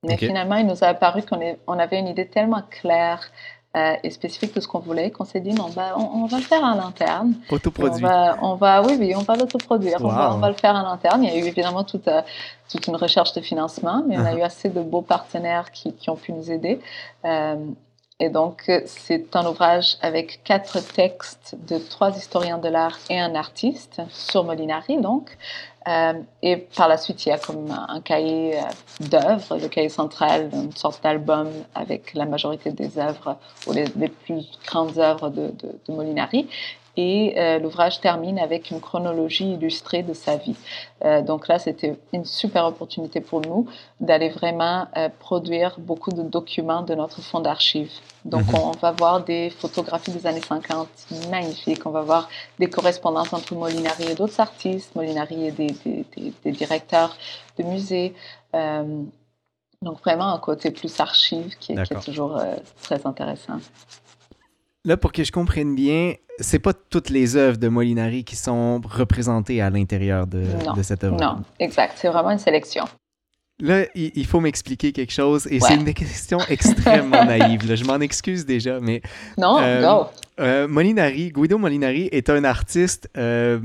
Mais 0.04 0.18
finalement, 0.18 0.56
il 0.56 0.66
nous 0.66 0.84
a 0.84 0.88
apparu 0.88 1.22
qu'on 1.22 1.40
on 1.68 1.78
avait 1.78 2.00
une 2.00 2.08
idée 2.08 2.28
tellement 2.28 2.64
claire 2.68 3.30
euh, 3.78 3.94
et 4.04 4.10
spécifique 4.10 4.56
de 4.56 4.60
ce 4.60 4.68
qu'on 4.68 4.80
voulait 4.80 5.12
qu'on 5.12 5.26
s'est 5.26 5.40
dit 5.40 5.54
non, 5.54 5.70
bah, 5.76 5.96
on, 5.98 6.26
va 6.26 6.38
le 6.38 6.44
faire 6.44 6.66
à 6.66 6.76
l'interne. 6.76 7.36
Autoproduit. 7.52 8.04
On 8.04 8.08
va, 8.08 8.38
on 8.42 8.56
va, 8.56 8.82
oui, 8.82 8.96
oui, 9.00 9.14
on 9.16 9.22
va 9.22 9.36
l'autoproduire. 9.36 9.98
On, 10.00 10.08
va, 10.08 10.34
on 10.34 10.40
va 10.40 10.50
le 10.50 10.56
faire 10.56 10.76
à 10.76 10.82
l'interne. 10.82 11.24
Il 11.24 11.30
y 11.30 11.34
a 11.34 11.38
eu 11.38 11.46
évidemment 11.46 11.84
toute, 11.84 12.10
toute 12.72 12.88
une 12.88 12.96
recherche 12.96 13.34
de 13.34 13.42
financement, 13.42 14.04
mais 14.08 14.18
on 14.18 14.26
a 14.26 14.34
uh-huh. 14.34 14.40
eu 14.40 14.42
assez 14.42 14.70
de 14.70 14.82
beaux 14.82 15.04
partenaires 15.04 15.72
qui, 15.72 15.94
qui 15.94 16.10
ont 16.10 16.16
pu 16.16 16.32
nous 16.32 16.50
aider. 16.50 16.80
Et 18.22 18.30
donc, 18.30 18.66
euh, 18.70 18.82
c'est 18.86 19.36
un 19.36 19.48
ouvrage 19.48 19.98
avec 20.04 20.44
quatre 20.44 20.80
textes 20.94 21.56
de 21.68 21.80
trois 21.80 22.16
historiens 22.16 22.60
de 22.60 22.70
l'art 22.70 23.00
et 23.10 23.20
un 23.20 23.34
artiste 23.34 24.00
sur 24.12 24.44
Molinari, 24.44 25.02
donc. 25.02 25.36
Euh, 25.88 26.14
et 26.44 26.58
par 26.58 26.88
la 26.88 26.98
suite, 26.98 27.26
il 27.26 27.30
y 27.30 27.32
a 27.32 27.40
comme 27.40 27.72
un, 27.72 28.00
cahier 28.02 28.60
euh, 28.60 28.62
d'œuvres, 29.10 29.58
le 29.58 29.68
cahier 29.68 29.90
central, 29.90 30.52
une 30.54 30.72
sorte 30.74 31.02
d'album 31.02 31.50
avec 31.74 32.14
la 32.14 32.26
majorité 32.26 32.70
des 32.70 33.00
œuvres 33.00 33.38
ou 33.66 33.74
les, 33.74 33.86
plus 34.10 34.46
grandes 34.68 35.00
œuvres 35.00 35.30
de 35.30 35.52
Molinari 35.90 36.48
et 36.98 37.36
euh, 37.38 37.60
l'ouvrage 37.60 38.02
termine 38.02 38.38
avec 38.40 38.72
une 38.72 38.82
chronologie 38.82 39.54
illustrée 39.54 40.04
de 40.04 40.14
sa 40.14 40.36
vie. 40.38 40.56
Euh, 41.06 41.22
donc 41.22 41.48
là, 41.48 41.58
c'était 41.58 41.98
une 42.14 42.26
super 42.26 42.66
opportunité 42.66 43.22
pour 43.22 43.42
nous 43.42 43.68
d'aller 44.00 44.30
vraiment 44.30 44.88
euh, 44.98 45.10
produire 45.20 45.80
beaucoup 45.80 46.12
de 46.12 46.24
documents 46.24 46.82
de 46.82 46.94
notre 46.96 47.22
fonds 47.22 47.40
d'archives. 47.40 47.92
Donc 48.26 48.46
mhm. 48.48 48.60
on 48.60 48.72
va 48.72 48.92
voir 48.92 49.24
des 49.24 49.50
photographies 49.50 50.12
des 50.12 50.28
années 50.28 50.42
50 50.42 50.88
magnifiques, 51.30 51.86
on 51.86 51.92
va 51.92 52.02
voir 52.02 52.30
des 52.60 52.70
correspondances 52.70 53.34
entre 53.34 53.56
Molinari 53.56 54.12
et 54.12 54.16
d'autres 54.16 54.40
artistes, 54.40 54.96
Molinari 54.96 55.48
et 55.48 55.52
des, 55.52 55.68
des, 55.86 56.06
des, 56.16 56.34
des 56.44 56.52
directeurs 56.52 57.16
de 57.58 57.64
musées. 57.64 58.14
donc 59.82 60.00
vraiment 60.02 60.32
un 60.32 60.38
côté 60.38 60.70
plus 60.70 61.00
archive 61.00 61.58
qui, 61.60 61.74
qui 61.74 61.94
est 61.94 62.06
toujours 62.06 62.40
très 62.84 63.08
intéressant. 63.08 63.58
Là, 64.84 64.98
pour 64.98 65.12
que 65.12 65.24
je 65.24 65.32
comprenne 65.32 65.76
bien, 65.76 66.16
c'est 66.40 66.60
pas 66.60 66.74
toutes 66.74 67.10
les 67.10 67.36
œuvres 67.36 67.58
de 67.58 67.68
Molinari 67.68 68.24
qui 68.24 68.36
sont 68.36 68.82
représentées 68.84 69.62
à 69.62 69.70
l'intérieur 69.70 70.26
de, 70.26 70.44
de, 70.76 70.82
cette 70.82 71.04
œuvre. 71.04 71.18
Non, 71.18 71.44
exact. 71.60 71.94
C'est 71.98 72.08
vraiment 72.08 72.32
une 72.32 72.40
sélection. 72.40 72.86
Là, 73.62 73.86
il, 73.96 74.26
faut 74.26 74.40
m'expliquer 74.40 74.92
quelque 74.92 75.14
chose 75.14 75.48
et 75.50 75.60
c'est 75.60 75.76
une 75.76 75.94
question 75.94 76.40
extrêmement 76.50 77.26
naïve. 77.26 77.76
Je 77.76 77.84
m'en 77.86 78.00
excuse 78.00 78.46
déjà, 78.46 78.80
mais. 78.80 79.02
Non, 79.38 79.60
euh, 79.62 79.82
go. 79.82 80.10
Euh, 80.42 80.68
Molinari, 80.68 81.32
Guido 81.32 81.58
Molinari 81.58 82.10
est 82.12 82.30
un 82.30 82.44
artiste 82.44 83.10
euh, 83.18 83.60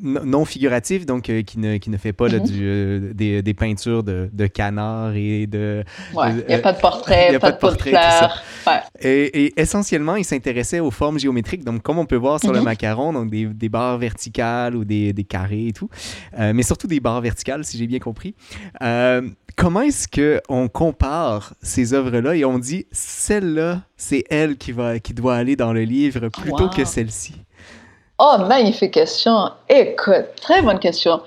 non 0.00 0.44
figuratif, 0.44 1.04
donc 1.04 1.28
euh, 1.28 1.42
qui, 1.42 1.58
ne, 1.58 1.76
qui 1.76 1.90
ne 1.90 1.98
fait 1.98 2.12
pas 2.14 2.28
là, 2.28 2.38
mhm. 2.38 3.12
du, 3.12 3.42
des, 3.42 3.54
peintures 3.54 4.02
de, 4.02 4.30
de 4.32 4.46
canards 4.46 5.14
et 5.14 5.46
de. 5.46 5.84
Ouais, 6.14 6.30
il 6.30 6.46
n'y 6.46 6.54
a 6.54 6.60
pas 6.60 6.72
de 6.72 6.80
portrait, 6.80 7.38
pas, 7.38 7.52
de 7.52 7.58
portrait, 7.58 7.92
ouais. 7.92 8.80
et, 9.00 9.44
et, 9.44 9.60
essentiellement, 9.60 10.16
il 10.16 10.24
s'intéressait 10.24 10.80
aux 10.80 10.90
formes 10.90 11.18
géométriques, 11.18 11.64
donc 11.64 11.82
comme 11.82 11.98
on 11.98 12.06
peut 12.06 12.16
voir 12.16 12.40
sur 12.40 12.52
le 12.52 12.60
mhm. 12.60 12.64
macaron, 12.64 13.12
donc 13.12 13.30
des, 13.30 13.46
des, 13.46 13.68
barres 13.68 13.98
verticales 13.98 14.76
ou 14.76 14.84
des, 14.84 15.12
des 15.12 15.24
carrés 15.24 15.66
et 15.68 15.72
tout, 15.72 15.90
mais 16.38 16.62
surtout 16.62 16.86
des 16.86 17.00
barres 17.00 17.20
verticales, 17.20 17.64
si 17.64 17.76
j'ai 17.76 17.86
bien 17.86 17.98
compris. 17.98 18.34
Comment 19.56 19.82
est-ce 19.82 20.08
qu'on 20.08 20.68
compare 20.68 21.54
ces 21.62 21.94
œuvres-là 21.94 22.34
et 22.34 22.44
on 22.44 22.58
dit 22.58 22.86
celle-là, 22.92 23.82
c'est 23.96 24.24
elle 24.30 24.56
qui, 24.56 24.72
va, 24.72 24.98
qui 24.98 25.14
doit 25.14 25.36
aller 25.36 25.56
dans 25.56 25.72
le 25.72 25.82
livre 25.82 26.28
plutôt 26.28 26.68
que 26.68 26.84
celle-ci? 26.84 27.34
Oh, 28.18 28.36
magnifique 28.48 28.94
question. 28.94 29.50
Écoute, 29.68 30.26
très 30.40 30.62
bonne 30.62 30.78
question. 30.78 31.20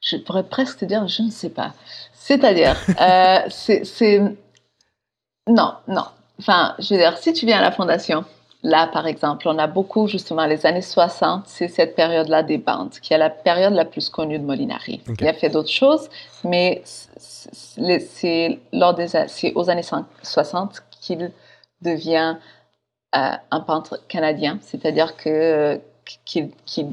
Je 0.00 0.16
pourrais 0.16 0.44
presque 0.44 0.78
te 0.78 0.84
dire, 0.84 1.06
je 1.06 1.22
ne 1.22 1.30
sais 1.30 1.50
pas. 1.50 1.74
C'est-à-dire, 2.14 2.76
euh, 3.00 3.38
c'est... 3.48 4.20
Non, 5.46 5.74
non. 5.86 6.04
Enfin, 6.38 6.74
je 6.78 6.94
veux 6.94 7.00
dire, 7.00 7.16
si 7.18 7.32
tu 7.32 7.46
viens 7.46 7.58
à 7.58 7.62
la 7.62 7.72
Fondation, 7.72 8.24
là, 8.62 8.88
par 8.88 9.06
exemple, 9.06 9.48
on 9.48 9.58
a 9.58 9.66
beaucoup, 9.66 10.06
justement, 10.06 10.46
les 10.46 10.66
années 10.66 10.82
60, 10.82 11.44
c'est 11.46 11.68
cette 11.68 11.94
période-là 11.94 12.42
des 12.42 12.58
bandes, 12.58 12.94
qui 13.02 13.14
est 13.14 13.18
la 13.18 13.30
période 13.30 13.74
la 13.74 13.84
plus 13.84 14.08
connue 14.08 14.38
de 14.38 14.44
Molinari. 14.44 15.00
Il 15.20 15.28
a 15.28 15.34
fait 15.34 15.48
d'autres 15.48 15.70
choses, 15.70 16.08
mais 16.44 16.82
c'est 16.84 18.58
aux 19.54 19.70
années 19.70 19.84
60 20.22 20.82
qu'il 21.00 21.30
devient 21.82 22.36
euh, 23.16 23.30
un 23.50 23.60
peintre 23.60 24.00
canadien, 24.08 24.58
c'est-à-dire 24.62 25.16
que 25.16 25.80
qu'il 26.24 26.50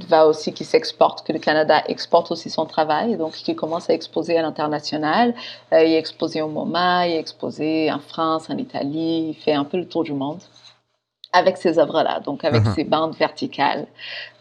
va 0.09 0.27
aussi, 0.27 0.51
qui 0.51 0.65
s'exporte, 0.65 1.25
que 1.25 1.31
le 1.31 1.39
Canada 1.39 1.81
exporte 1.87 2.31
aussi 2.31 2.49
son 2.49 2.65
travail, 2.65 3.15
donc 3.15 3.31
qui 3.31 3.55
commence 3.55 3.89
à 3.89 3.93
exposer 3.93 4.37
à 4.37 4.41
l'international. 4.41 5.33
Euh, 5.71 5.85
il 5.85 5.93
est 5.93 5.97
exposé 5.97 6.41
au 6.41 6.49
MoMA, 6.49 7.07
il 7.07 7.13
est 7.13 7.19
exposé 7.19 7.89
en 7.93 7.99
France, 7.99 8.49
en 8.49 8.57
Italie, 8.57 9.29
il 9.29 9.33
fait 9.35 9.53
un 9.53 9.63
peu 9.63 9.77
le 9.77 9.87
tour 9.87 10.03
du 10.03 10.11
monde 10.11 10.41
avec 11.35 11.57
ces 11.57 11.77
œuvres-là, 11.77 12.21
donc 12.21 12.43
avec 12.43 12.63
uh-huh. 12.63 12.75
ces 12.75 12.83
bandes 12.83 13.15
verticales 13.15 13.85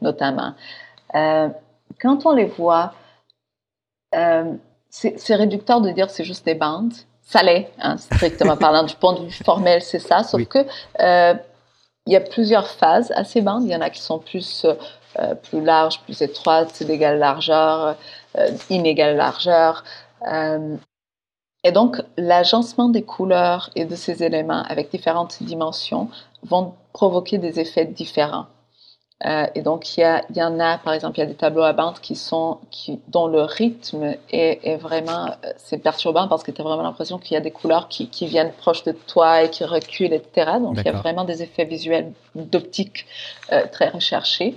notamment. 0.00 0.54
Euh, 1.14 1.48
quand 2.00 2.26
on 2.26 2.32
les 2.32 2.46
voit, 2.46 2.92
c'est 4.90 5.34
réducteur 5.34 5.80
de 5.80 5.90
dire 5.90 6.08
c'est 6.10 6.24
juste 6.24 6.44
des 6.44 6.54
bandes, 6.54 6.92
ça 7.22 7.42
l'est, 7.42 7.70
hein, 7.80 7.96
strictement 7.96 8.56
parlant 8.56 8.84
du 8.84 8.94
point 8.94 9.14
de 9.14 9.24
vue 9.24 9.44
formel, 9.44 9.82
c'est 9.82 9.98
ça. 9.98 10.22
Sauf 10.22 10.44
que 10.44 10.58
euh, 11.00 11.34
il 12.06 12.12
y 12.12 12.16
a 12.16 12.20
plusieurs 12.20 12.68
phases 12.68 13.12
à 13.16 13.24
ces 13.24 13.40
bandes. 13.40 13.64
Il 13.64 13.70
y 13.70 13.76
en 13.76 13.80
a 13.80 13.90
qui 13.90 14.00
sont 14.00 14.18
plus 14.18 14.66
euh, 15.18 15.34
plus 15.34 15.64
large, 15.64 16.00
plus 16.02 16.20
étroite, 16.22 16.82
d'égale 16.82 17.18
largeur, 17.18 17.96
inégale 18.68 19.16
largeur. 19.16 19.84
et 21.64 21.72
donc, 21.72 22.02
l'agencement 22.16 22.88
des 22.88 23.02
couleurs 23.02 23.70
et 23.74 23.84
de 23.84 23.94
ces 23.94 24.22
éléments 24.22 24.64
avec 24.68 24.90
différentes 24.90 25.42
dimensions 25.42 26.08
vont 26.42 26.74
provoquer 26.94 27.36
des 27.36 27.60
effets 27.60 27.84
différents. 27.84 28.46
Euh, 29.26 29.46
et 29.54 29.62
donc, 29.62 29.96
il 29.96 30.00
y, 30.00 30.38
y, 30.38 30.42
en 30.42 30.60
a, 30.60 30.78
par 30.78 30.92
exemple, 30.92 31.18
il 31.18 31.20
y 31.20 31.24
a 31.24 31.26
des 31.26 31.34
tableaux 31.34 31.62
à 31.62 31.72
bande 31.72 31.98
qui 32.00 32.14
sont, 32.14 32.58
qui, 32.70 33.00
dont 33.08 33.26
le 33.26 33.42
rythme 33.42 34.14
est, 34.30 34.60
est 34.62 34.76
vraiment, 34.76 35.26
euh, 35.26 35.52
c'est 35.56 35.78
perturbant 35.78 36.28
parce 36.28 36.42
que 36.42 36.50
tu 36.50 36.60
as 36.60 36.64
vraiment 36.64 36.82
l'impression 36.82 37.18
qu'il 37.18 37.34
y 37.34 37.36
a 37.36 37.40
des 37.40 37.50
couleurs 37.50 37.88
qui, 37.88 38.08
qui, 38.08 38.26
viennent 38.26 38.52
proches 38.52 38.84
de 38.84 38.92
toi 38.92 39.42
et 39.42 39.50
qui 39.50 39.64
reculent, 39.64 40.12
etc. 40.12 40.52
Donc, 40.60 40.76
il 40.78 40.84
y 40.84 40.88
a 40.88 40.92
vraiment 40.92 41.24
des 41.24 41.42
effets 41.42 41.64
visuels 41.64 42.12
d'optique 42.34 43.06
euh, 43.52 43.64
très 43.70 43.88
recherchés. 43.88 44.56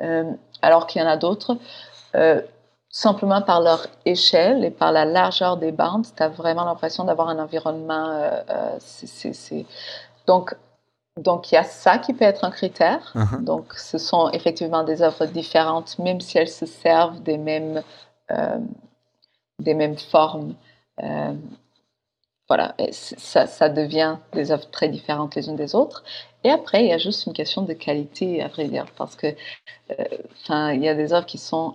Euh, 0.00 0.24
alors 0.62 0.86
qu'il 0.86 1.00
y 1.00 1.04
en 1.04 1.08
a 1.08 1.16
d'autres, 1.16 1.56
simplement 2.90 3.40
par 3.40 3.60
leur 3.60 3.86
échelle 4.04 4.64
et 4.64 4.70
par 4.70 4.92
la 4.92 5.04
largeur 5.04 5.56
des 5.56 5.72
bandes, 5.72 6.06
tu 6.14 6.22
as 6.22 6.28
vraiment 6.28 6.64
l'impression 6.64 7.04
d'avoir 7.04 7.28
un 7.28 7.38
environnement. 7.38 8.30
donc, 10.26 10.54
donc, 11.20 11.52
il 11.52 11.56
y 11.56 11.58
a 11.58 11.64
ça 11.64 11.98
qui 11.98 12.14
peut 12.14 12.24
être 12.24 12.44
un 12.44 12.50
critère. 12.50 13.12
Uh-huh. 13.14 13.44
Donc, 13.44 13.74
ce 13.74 13.98
sont 13.98 14.30
effectivement 14.30 14.82
des 14.82 15.02
œuvres 15.02 15.26
différentes, 15.26 15.98
même 15.98 16.20
si 16.20 16.38
elles 16.38 16.48
se 16.48 16.64
servent 16.64 17.22
des 17.22 17.36
mêmes, 17.36 17.82
euh, 18.30 18.58
des 19.58 19.74
mêmes 19.74 19.98
formes. 19.98 20.54
Euh, 21.02 21.34
voilà, 22.48 22.74
ça, 22.90 23.46
ça, 23.46 23.68
devient 23.68 24.16
des 24.32 24.52
œuvres 24.52 24.70
très 24.70 24.88
différentes 24.88 25.34
les 25.34 25.48
unes 25.48 25.56
des 25.56 25.74
autres. 25.74 26.02
Et 26.44 26.50
après, 26.50 26.82
il 26.82 26.88
y 26.88 26.92
a 26.92 26.98
juste 26.98 27.26
une 27.26 27.32
question 27.34 27.62
de 27.62 27.72
qualité, 27.74 28.42
à 28.42 28.48
vrai 28.48 28.66
dire, 28.68 28.86
parce 28.96 29.14
que, 29.14 29.28
euh, 29.28 30.04
enfin, 30.42 30.72
il 30.72 30.82
y 30.82 30.88
a 30.88 30.94
des 30.94 31.12
œuvres 31.12 31.26
qui 31.26 31.38
sont 31.38 31.74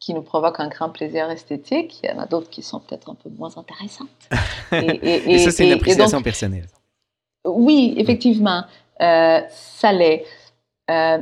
qui 0.00 0.14
nous 0.14 0.22
provoquent 0.22 0.58
un 0.58 0.68
grand 0.68 0.90
plaisir 0.90 1.30
esthétique. 1.30 2.00
Il 2.02 2.10
y 2.10 2.12
en 2.12 2.18
a 2.18 2.26
d'autres 2.26 2.50
qui 2.50 2.62
sont 2.62 2.80
peut-être 2.80 3.08
un 3.08 3.14
peu 3.14 3.30
moins 3.30 3.56
intéressantes. 3.56 4.08
Et, 4.72 4.76
et, 4.76 5.34
et 5.34 5.38
ça, 5.38 5.52
c'est 5.52 5.66
une 5.66 5.74
appréciation 5.74 6.22
personnelle. 6.22 6.66
Oui, 7.44 7.94
effectivement, 7.96 8.64
euh, 9.00 9.40
ça 9.50 9.92
l'est. 9.92 10.24
Euh, 10.90 11.18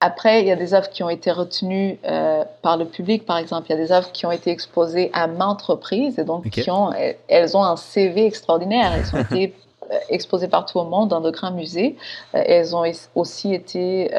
après, 0.00 0.40
il 0.40 0.48
y 0.48 0.50
a 0.50 0.56
des 0.56 0.74
œuvres 0.74 0.88
qui 0.88 1.02
ont 1.02 1.10
été 1.10 1.30
retenues 1.30 1.98
euh, 2.04 2.44
par 2.62 2.76
le 2.76 2.86
public, 2.86 3.24
par 3.24 3.38
exemple. 3.38 3.66
Il 3.68 3.70
y 3.70 3.74
a 3.74 3.84
des 3.84 3.92
œuvres 3.92 4.10
qui 4.12 4.26
ont 4.26 4.32
été 4.32 4.50
exposées 4.50 5.10
à 5.12 5.26
maintes 5.28 5.62
reprises 5.62 6.18
et 6.18 6.24
donc 6.24 6.50
qui 6.50 6.70
ont, 6.70 6.90
elles 7.28 7.56
ont 7.56 7.62
un 7.62 7.76
CV 7.76 8.26
extraordinaire. 8.26 8.92
Elles 8.94 9.14
ont 9.14 9.22
été 9.22 9.54
exposées 10.08 10.48
partout 10.48 10.80
au 10.80 10.84
monde 10.84 11.10
dans 11.10 11.20
de 11.20 11.30
grands 11.30 11.52
musées. 11.52 11.96
elles 12.32 12.74
ont 12.74 12.84
aussi 13.14 13.54
été 13.54 14.10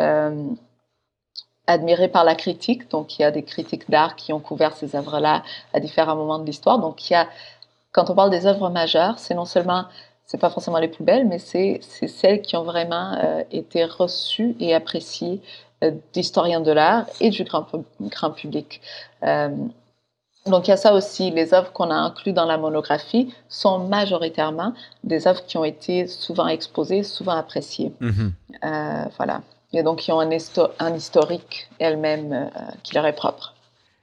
admirées 1.68 2.08
par 2.08 2.24
la 2.24 2.36
critique. 2.36 2.90
Donc, 2.90 3.18
il 3.18 3.24
y 3.24 3.26
a 3.26 3.32
des 3.32 3.44
critiques 3.44 3.90
d'art 3.90 4.16
qui 4.16 4.34
ont 4.34 4.40
couvert 4.40 4.76
ces 4.76 4.96
œuvres-là 4.96 5.44
à 5.74 5.80
différents 5.80 6.16
moments 6.16 6.40
de 6.40 6.46
l'histoire. 6.46 6.80
Donc, 6.80 7.10
il 7.10 7.14
y 7.14 7.16
a, 7.16 7.28
quand 7.92 8.10
on 8.10 8.16
parle 8.16 8.30
des 8.30 8.46
œuvres 8.46 8.70
majeures, 8.70 9.20
c'est 9.20 9.34
non 9.34 9.46
seulement 9.46 9.86
c'est 10.34 10.40
pas 10.40 10.50
forcément 10.50 10.80
les 10.80 10.88
plus 10.88 11.04
belles, 11.04 11.28
mais 11.28 11.38
c'est 11.38 11.80
celles 12.08 12.42
qui 12.42 12.56
ont 12.56 12.64
vraiment 12.64 13.14
euh, 13.24 13.44
été 13.52 13.86
reçues 13.86 14.56
et 14.60 14.74
appréciées 14.74 15.40
euh, 15.84 15.92
d'historiens 16.12 16.60
de 16.60 16.72
l'art 16.72 17.06
et 17.22 17.30
du 17.30 17.44
grand, 17.44 17.68
grand 18.02 18.32
public. 18.32 18.82
Euh, 19.22 19.50
donc 20.48 20.68
il 20.68 20.72
y 20.72 20.74
a 20.74 20.78
ça 20.78 20.96
aussi, 20.96 21.30
les 21.30 21.54
œuvres 21.54 21.72
qu'on 21.72 21.92
a 21.92 21.94
incluses 21.94 22.34
dans 22.34 22.48
la 22.48 22.58
monographie 22.58 23.32
sont 23.48 23.88
majoritairement 23.88 24.74
des 25.04 25.28
œuvres 25.28 25.46
qui 25.46 25.56
ont 25.58 25.66
été 25.66 26.08
souvent 26.08 26.48
exposées, 26.48 27.04
souvent 27.04 27.34
appréciées. 27.34 27.94
Mm-hmm. 28.02 29.10
voilà. 29.16 29.44
Et 29.72 29.84
donc 29.84 30.00
qui 30.00 30.12
ont 30.12 30.20
un, 30.20 30.32
un 30.80 30.96
historique 30.96 31.70
elles-mêmes 31.78 32.50
qui 32.82 32.96
leur 32.96 33.06
est 33.06 33.14
propre. 33.14 33.54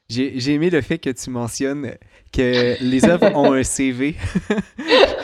J'ai 0.09 0.53
aimé 0.53 0.71
le 0.71 0.81
fait 0.81 0.99
que 0.99 1.11
tu 1.11 1.31
mentionnes 1.31 1.97
que 2.33 2.77
les 2.81 3.05
œuvres 3.07 3.35
ont 3.35 3.53
un 3.53 3.63
CV. 3.63 4.17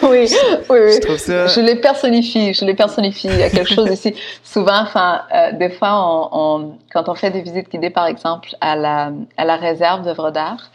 oui, 0.03 0.27
oui, 0.29 0.29
oui. 0.71 0.93
Je, 0.93 1.01
trouve 1.01 1.19
ça... 1.19 1.47
je 1.47 1.61
les 1.61 1.77
personnifie, 1.77 2.53
je 2.53 2.65
les 2.65 2.75
personnifie. 2.75 3.29
Il 3.29 3.39
y 3.39 3.43
a 3.43 3.51
quelque 3.51 3.73
chose 3.73 3.91
ici. 3.91 4.15
Souvent, 4.43 4.81
enfin, 4.81 5.23
euh, 5.33 5.53
des 5.53 5.71
fois, 5.71 6.29
on, 6.33 6.77
quand 6.93 7.09
on 7.09 7.15
fait 7.15 7.31
des 7.31 7.43
visites 7.43 7.71
guidées, 7.71 7.91
par 7.91 8.07
exemple, 8.07 8.51
à 8.61 8.75
la, 8.77 9.13
à 9.37 9.45
la 9.45 9.57
réserve 9.57 10.03
d'œuvres 10.03 10.31
d'art, 10.31 10.71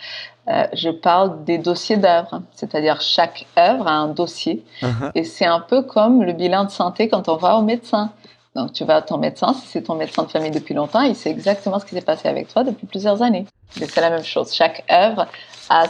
euh, 0.48 0.66
je 0.74 0.90
parle 0.90 1.44
des 1.44 1.58
dossiers 1.58 1.98
d'œuvres, 1.98 2.42
c'est-à-dire 2.54 3.00
chaque 3.02 3.46
œuvre 3.60 3.88
a 3.88 3.94
un 3.94 4.08
dossier. 4.08 4.64
Uh-huh. 4.82 5.12
Et 5.14 5.24
c'est 5.24 5.46
un 5.46 5.60
peu 5.60 5.84
comme 5.84 6.24
le 6.24 6.34
bilan 6.34 6.66
de 6.66 6.72
santé 6.72 7.10
quand 7.10 7.30
on 7.30 7.36
va 7.36 7.58
au 7.58 7.62
médecin. 7.62 8.12
Donc, 8.56 8.74
tu 8.74 8.84
vas 8.84 8.98
à 8.98 9.02
ton 9.02 9.18
médecin, 9.18 9.54
si 9.54 9.68
c'est 9.68 9.84
ton 9.84 9.96
médecin 9.96 10.24
de 10.24 10.30
famille 10.30 10.52
depuis 10.52 10.74
longtemps, 10.74 11.02
il 11.02 11.16
sait 11.16 11.30
exactement 11.30 11.80
ce 11.80 11.86
qui 11.86 11.96
s'est 11.96 12.02
passé 12.02 12.28
avec 12.28 12.50
toi 12.50 12.64
depuis 12.66 12.86
plusieurs 12.86 13.22
années. 13.22 13.46
c'est 13.70 13.96
la 14.02 14.10
même 14.10 14.26
chose. 14.26 14.54
Chaque 14.54 14.84
œuvre 14.92 15.28
a, 15.70 15.88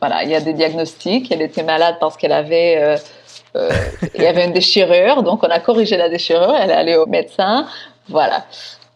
voilà, 0.00 0.24
il 0.24 0.30
y 0.30 0.34
a 0.34 0.40
des 0.40 0.52
diagnostics. 0.52 1.30
Elle 1.30 1.42
était 1.42 1.62
malade 1.62 1.96
parce 2.00 2.16
qu'elle 2.16 2.32
avait, 2.32 2.76
euh, 2.78 2.96
euh, 3.56 3.70
il 4.14 4.22
y 4.22 4.26
avait 4.26 4.44
une 4.44 4.52
déchirure, 4.52 5.22
donc 5.22 5.42
on 5.42 5.48
a 5.48 5.60
corrigé 5.60 5.96
la 5.96 6.08
déchirure. 6.08 6.54
Elle 6.54 6.70
est 6.70 6.74
allée 6.74 6.96
au 6.96 7.06
médecin, 7.06 7.66
voilà. 8.08 8.46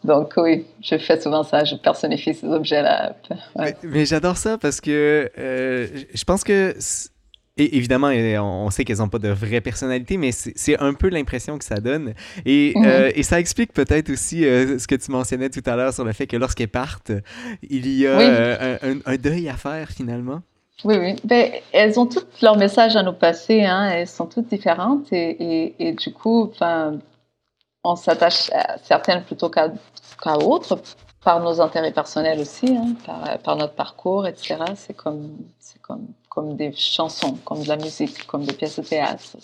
Donc 0.03 0.33
oui, 0.37 0.67
je 0.83 0.97
fais 0.97 1.21
souvent 1.21 1.43
ça, 1.43 1.65
je 1.65 1.75
personnifie 1.75 2.33
ces 2.33 2.47
objets-là. 2.47 3.15
Mais, 3.83 4.07
j'adore 4.07 4.39
ça 4.39 4.57
parce 4.57 4.81
que 4.81 5.31
euh, 5.39 5.87
je 6.15 6.25
pense 6.25 6.43
que 6.43 6.75
et 7.61 7.77
évidemment, 7.77 8.09
on 8.09 8.71
sait 8.71 8.85
qu'elles 8.85 8.99
n'ont 8.99 9.09
pas 9.09 9.19
de 9.19 9.29
vraie 9.29 9.61
personnalité, 9.61 10.17
mais 10.17 10.33
c'est 10.33 10.79
un 10.79 10.95
peu 10.95 11.11
l'impression 11.11 11.59
que 11.59 11.65
ça 11.65 11.77
donne. 11.77 12.15
Et, 12.47 12.73
mhm. 12.75 12.85
euh, 12.87 13.13
et 13.15 13.23
ça 13.23 13.39
explique 13.39 13.75
peut-être 13.75 14.09
aussi 14.09 14.47
euh, 14.47 14.79
ce 14.79 14.87
que 14.87 14.95
tu 14.95 15.11
mentionnais 15.11 15.51
tout 15.51 15.63
à 15.67 15.77
l'heure 15.77 15.93
sur 15.93 16.05
le 16.05 16.13
fait 16.13 16.27
que 16.27 16.39
lorsqu'elles 16.39 16.69
partent, 16.69 17.13
il 17.69 17.87
y 17.87 18.07
a 18.07 18.19
euh, 18.19 18.95
un, 19.05 19.17
deuil 19.17 19.51
à 19.51 19.57
faire 19.57 19.91
finalement. 19.91 20.41
Oui, 20.85 20.97
oui. 20.99 21.17
Ben, 21.25 21.51
elles 21.73 22.01
ont 22.01 22.07
toutes 22.07 22.41
leur 22.41 22.57
message 22.57 22.97
à 22.97 23.03
nous 23.03 23.13
passer. 23.13 23.63
Hein. 23.63 23.91
Elles 23.91 24.07
sont 24.07 24.27
toutes 24.27 24.49
différentes. 24.49 25.13
Et, 25.13 25.75
et, 25.79 25.93
du 25.93 26.15
coup, 26.15 26.51
on 27.85 27.97
s'attache 27.97 28.51
à 28.55 28.79
certaines 28.79 29.23
plutôt 29.25 29.51
qu'à 29.51 29.71
autres 30.39 30.81
par 31.23 31.41
nos 31.41 31.61
intérêts 31.61 31.93
personnels 31.93 32.41
aussi, 32.41 32.77
hein, 32.77 32.95
par, 33.05 33.39
par, 33.39 33.57
notre 33.57 33.75
parcours, 33.75 34.27
etc. 34.27 34.57
C'est 34.75 34.95
comme, 34.95 35.37
comme, 35.83 36.07
comme 36.29 36.57
des 36.57 36.73
chansons, 36.73 37.37
comme 37.45 37.63
de 37.63 37.69
la 37.69 37.77
musique, 37.77 38.27
comme 38.27 38.45
des 38.45 38.55
pièces 38.55 38.79
de 38.79 38.85
théâtre. 38.85 39.37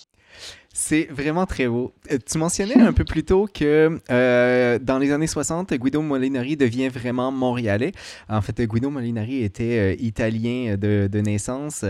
C'est 0.78 1.08
vraiment 1.10 1.46
très 1.46 1.66
beau. 1.68 1.94
Euh, 2.12 2.18
tu 2.30 2.36
mentionnais 2.36 2.78
un 2.78 2.92
peu 2.92 3.04
plus 3.04 3.24
tôt 3.24 3.48
que 3.52 3.98
euh, 4.10 4.78
dans 4.78 4.98
les 4.98 5.10
années 5.10 5.26
60, 5.26 5.72
Guido 5.72 6.02
Molinari 6.02 6.54
devient 6.58 6.90
vraiment 6.90 7.32
montréalais. 7.32 7.92
En 8.28 8.42
fait, 8.42 8.60
Guido 8.60 8.90
Molinari 8.90 9.42
était 9.42 9.78
euh, 9.78 9.96
italien 9.98 10.76
de, 10.76 11.08
naissance 11.18 11.86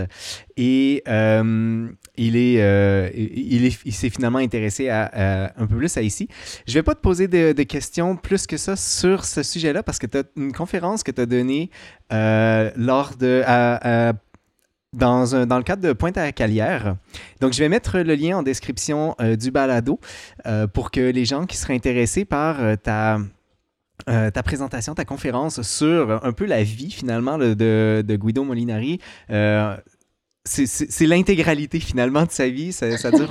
et 0.57 1.03
il 1.05 2.37
est, 2.37 3.13
il, 3.17 3.77
il 3.85 3.93
s'est 3.93 4.09
finalement 4.09 4.39
intéressé 4.39 4.89
à, 4.89 5.53
un 5.57 5.67
peu 5.67 5.77
plus 5.77 5.97
à 5.97 6.03
ici. 6.03 6.29
Je 6.69 6.75
vais 6.75 6.85
pas 6.85 6.95
te 6.95 7.01
poser 7.01 7.27
de, 7.27 7.61
questions 7.65 8.15
plus 8.15 8.47
que 8.47 8.57
ça 8.57 8.77
sur 8.77 9.25
ce 9.25 9.43
sujet-là 9.43 9.83
parce 9.83 9.99
que 9.99 10.07
tu 10.07 10.19
as 10.19 10.23
une 10.37 10.53
conférence 10.53 11.03
que 11.03 11.11
tu 11.11 11.21
as 11.21 11.27
donnée 11.27 11.71
lors 12.13 13.17
de 13.19 13.43
à, 13.45 14.13
dans, 14.97 15.25
le 15.35 15.63
cadre 15.63 15.83
de 15.83 15.93
Pointe 15.93 16.19
à 16.19 16.33
Calière. 16.33 16.97
Donc, 17.41 17.53
je 17.53 17.59
vais 17.61 17.69
mettre 17.69 17.99
le 17.99 18.15
lien 18.15 18.39
en 18.39 18.43
description 18.43 19.15
euh, 19.21 19.37
du 19.37 19.51
balado 19.51 20.01
euh, 20.47 20.67
pour 20.67 20.91
que 20.91 21.01
les 21.01 21.25
gens 21.25 21.47
qui 21.47 21.57
seraient 21.57 21.75
intéressés 21.75 22.25
par 22.25 22.63
euh, 22.63 22.77
ta, 22.77 23.19
ta 24.07 24.43
présentation, 24.43 24.95
ta 24.95 25.05
conférence 25.05 25.63
sur 25.63 26.25
un 26.25 26.33
peu 26.33 26.47
la 26.47 26.63
vie 26.63 26.91
finalement 26.91 27.39
de 27.39 28.17
Guido 28.17 28.45
Molinari 28.45 29.01
c'est 30.47 31.07
l'intégralité 31.07 31.81
finalement 31.81 32.25
de 32.25 32.31
sa 32.31 32.49
vie. 32.49 32.73
Ça, 32.73 33.11
dure 33.11 33.29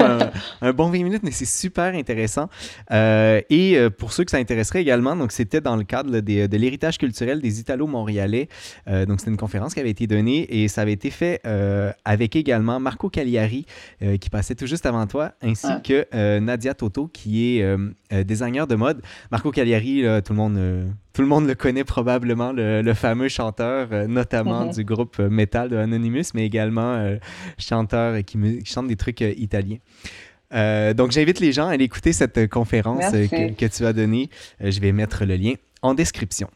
un, 0.61 0.74
bon 0.74 0.89
20 0.89 1.03
minutes, 1.03 1.24
mais 1.24 1.32
c'est 1.32 1.45
super 1.45 1.93
intéressant. 1.95 2.49
Euh, 2.91 3.41
et 3.49 3.78
euh, 3.78 3.89
pour 3.89 4.13
ceux 4.13 4.24
que 4.24 4.32
ça 4.32 4.38
intéresserait 4.38 4.82
également, 4.82 5.16
donc 5.16 5.32
c'était 5.32 5.61
dans 5.61 5.76
le 5.76 5.84
cadre 5.84 6.20
de 6.20 6.57
l'héritage 6.57 6.97
culturel 6.97 7.41
des 7.41 7.59
Italo-Montréalais. 7.59 8.49
Euh, 8.88 9.05
donc 9.05 9.20
c'était 9.20 9.32
une 9.32 9.38
conférence 9.38 9.74
qui 9.74 9.80
avait 9.80 9.89
été 9.89 10.07
donnée 10.07 10.61
et 10.63 10.68
ça 10.68 10.82
avait 10.82 10.93
été 10.93 11.09
fait 11.09 11.41
avec 12.03 12.36
également 12.36 12.80
Marco 12.80 13.09
Cagliari 13.09 13.66
qui 14.20 14.30
passait 14.30 14.55
tout 14.55 14.68
juste 14.68 14.86
avant 14.86 15.05
toi, 15.07 15.34
ainsi 15.41 15.68
que 15.84 16.39
Nadia 16.39 16.74
Toto 16.74 17.07
qui 17.07 17.59
est 17.59 17.78
designer 18.24 18.68
de 18.68 18.76
mode. 18.76 19.01
Marco 19.32 19.51
Cagliari, 19.51 20.03
tout 20.24 20.34
le 20.34 20.38
monde 20.38 20.95
tout 21.16 21.22
le 21.22 21.28
monde 21.30 21.47
le 21.47 21.55
connaît 21.55 21.86
probablement, 21.86 22.51
le, 22.51 22.93
fameux 22.93 23.30
chanteur, 23.30 23.88
euh, 23.91 24.05
notamment 24.05 24.66
mm-hmm. 24.66 24.76
du 24.76 24.84
groupe 24.84 25.16
euh, 25.20 25.30
metal 25.30 25.70
de 25.70 25.78
Anonymous, 25.78 26.34
mais 26.34 26.45
également 26.45 26.95
euh, 26.95 27.16
chanteur 27.57 28.18
qui, 28.26 28.38
chante 28.66 28.88
des 28.88 28.97
trucs 28.97 29.22
italiens. 29.22 29.78
donc, 30.93 31.11
j'invite 31.11 31.39
les 31.39 31.53
gens 31.53 31.68
à 31.68 31.72
aller 31.72 31.86
écouter 31.86 32.11
cette 32.11 32.49
conférence 32.49 33.11
que, 33.11 33.68
tu 33.68 33.86
as 33.86 33.93
donnée. 33.93 34.30
je 34.59 34.80
vais 34.80 34.91
mettre 34.91 35.24
le 35.24 35.36
lien 35.36 35.53
en 35.82 35.93
description. 35.93 36.49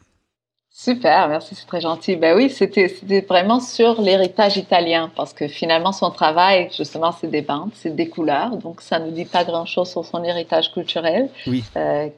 Super, 0.70 1.28
merci, 1.28 1.56
c'est 1.56 1.66
très 1.66 1.82
gentil. 1.82 2.16
Ben 2.16 2.36
oui, 2.36 2.50
c'était 2.50 2.88
vraiment 3.28 3.60
sur 3.60 4.02
l'héritage 4.02 4.58
italien, 4.58 5.12
parce 5.16 5.34
que 5.34 5.48
finalement, 5.48 5.92
son 5.94 6.12
travail, 6.12 6.70
justement, 6.78 7.12
c'est 7.14 7.30
des 7.30 7.42
bandes, 7.42 7.72
c'est 7.76 7.96
des 7.96 8.10
couleurs, 8.10 8.58
donc 8.58 8.82
ça 8.82 9.00
ne 9.00 9.12
dit 9.12 9.26
pas 9.26 9.44
grand-chose 9.46 9.90
sur 9.90 10.06
son 10.06 10.24
héritage 10.24 10.72
culturel 10.74 11.30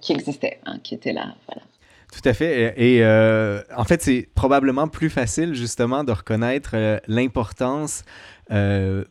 qui 0.01 0.13
existait, 0.13 0.59
hein, 0.65 0.77
qui 0.83 0.95
était 0.95 1.13
là. 1.13 1.35
Voilà. 1.47 1.61
Tout 2.11 2.27
à 2.27 2.33
fait. 2.33 2.73
Et 2.75 3.03
euh, 3.03 3.61
en 3.75 3.85
fait, 3.85 4.01
c'est 4.01 4.27
probablement 4.35 4.89
plus 4.89 5.09
facile 5.09 5.55
justement 5.55 6.03
de 6.03 6.11
reconnaître 6.11 6.71
euh, 6.73 6.99
l'importance 7.07 8.03
euh, 8.51 9.05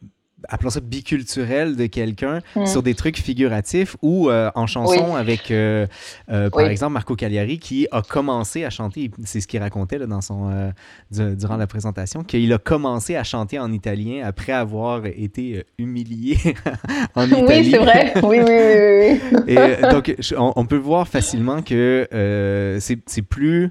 appelons 0.49 0.71
ça 0.71 0.81
biculturel 0.81 1.77
de 1.77 1.87
quelqu'un 1.87 2.41
mm. 2.57 2.67
sur 2.67 2.83
des 2.83 2.95
trucs 2.95 3.19
figuratifs 3.19 3.97
ou 4.03 4.31
euh, 4.31 4.51
en 4.55 4.67
chanson 4.67 5.15
avec, 5.15 5.51
euh, 5.51 5.87
euh, 6.31 6.51
par 6.51 6.67
exemple, 6.67 6.93
Marco 6.93 7.15
Cagliari 7.15 7.59
qui 7.59 7.87
a 7.91 8.03
commencé 8.03 8.65
à 8.65 8.71
chanter, 8.71 9.11
c'est 9.25 9.41
ce 9.41 9.47
qu'il 9.47 9.61
racontait 9.61 9.99
là, 9.99 10.07
dans 10.07 10.21
son, 10.21 10.73
durant 11.11 11.57
la 11.57 11.67
présentation, 11.67 12.25
qu'il 12.25 12.53
a 12.53 12.59
commencé 12.59 13.17
à 13.17 13.25
chanter 13.25 13.59
en 13.59 13.73
italien 13.73 14.25
après 14.25 14.53
avoir 14.53 15.07
été 15.07 15.65
humilié 15.79 16.39
en 17.15 17.27
Italie. 17.27 17.45
Oui, 17.49 17.71
c'est 17.71 17.79
vrai. 17.79 18.13
Oui, 18.23 18.39
oui, 18.41 18.45
oui. 18.47 19.21
oui. 19.33 19.55
Et, 19.55 19.91
donc, 19.91 20.15
on, 20.37 20.67
peut 20.67 20.77
voir 20.77 21.09
facilement 21.09 21.63
que 21.63 22.79
c'est 22.81 23.23
plus 23.23 23.71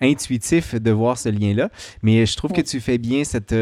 intuitif 0.00 0.74
de 0.74 0.90
voir 0.90 1.18
ce 1.18 1.28
lien-là, 1.28 1.68
mais 2.02 2.24
je 2.24 2.36
trouve 2.36 2.52
que 2.52 2.62
tu 2.62 2.80
fais 2.80 2.98
bien 2.98 3.24
cette 3.24 3.54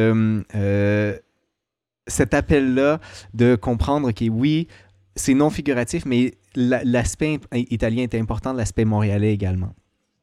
cet 2.09 2.35
appel-là 2.35 3.01
de 3.35 3.55
comprendre 3.55 4.11
que 4.13 4.29
oui, 4.29 4.67
c'est 5.15 5.35
non 5.35 5.51
figuratif, 5.51 6.05
mais 6.07 6.35
l'aspect 6.55 7.39
italien 7.55 8.03
est 8.03 8.15
important, 8.15 8.53
l'aspect 8.53 8.85
montréalais 8.85 9.33
également. 9.33 9.75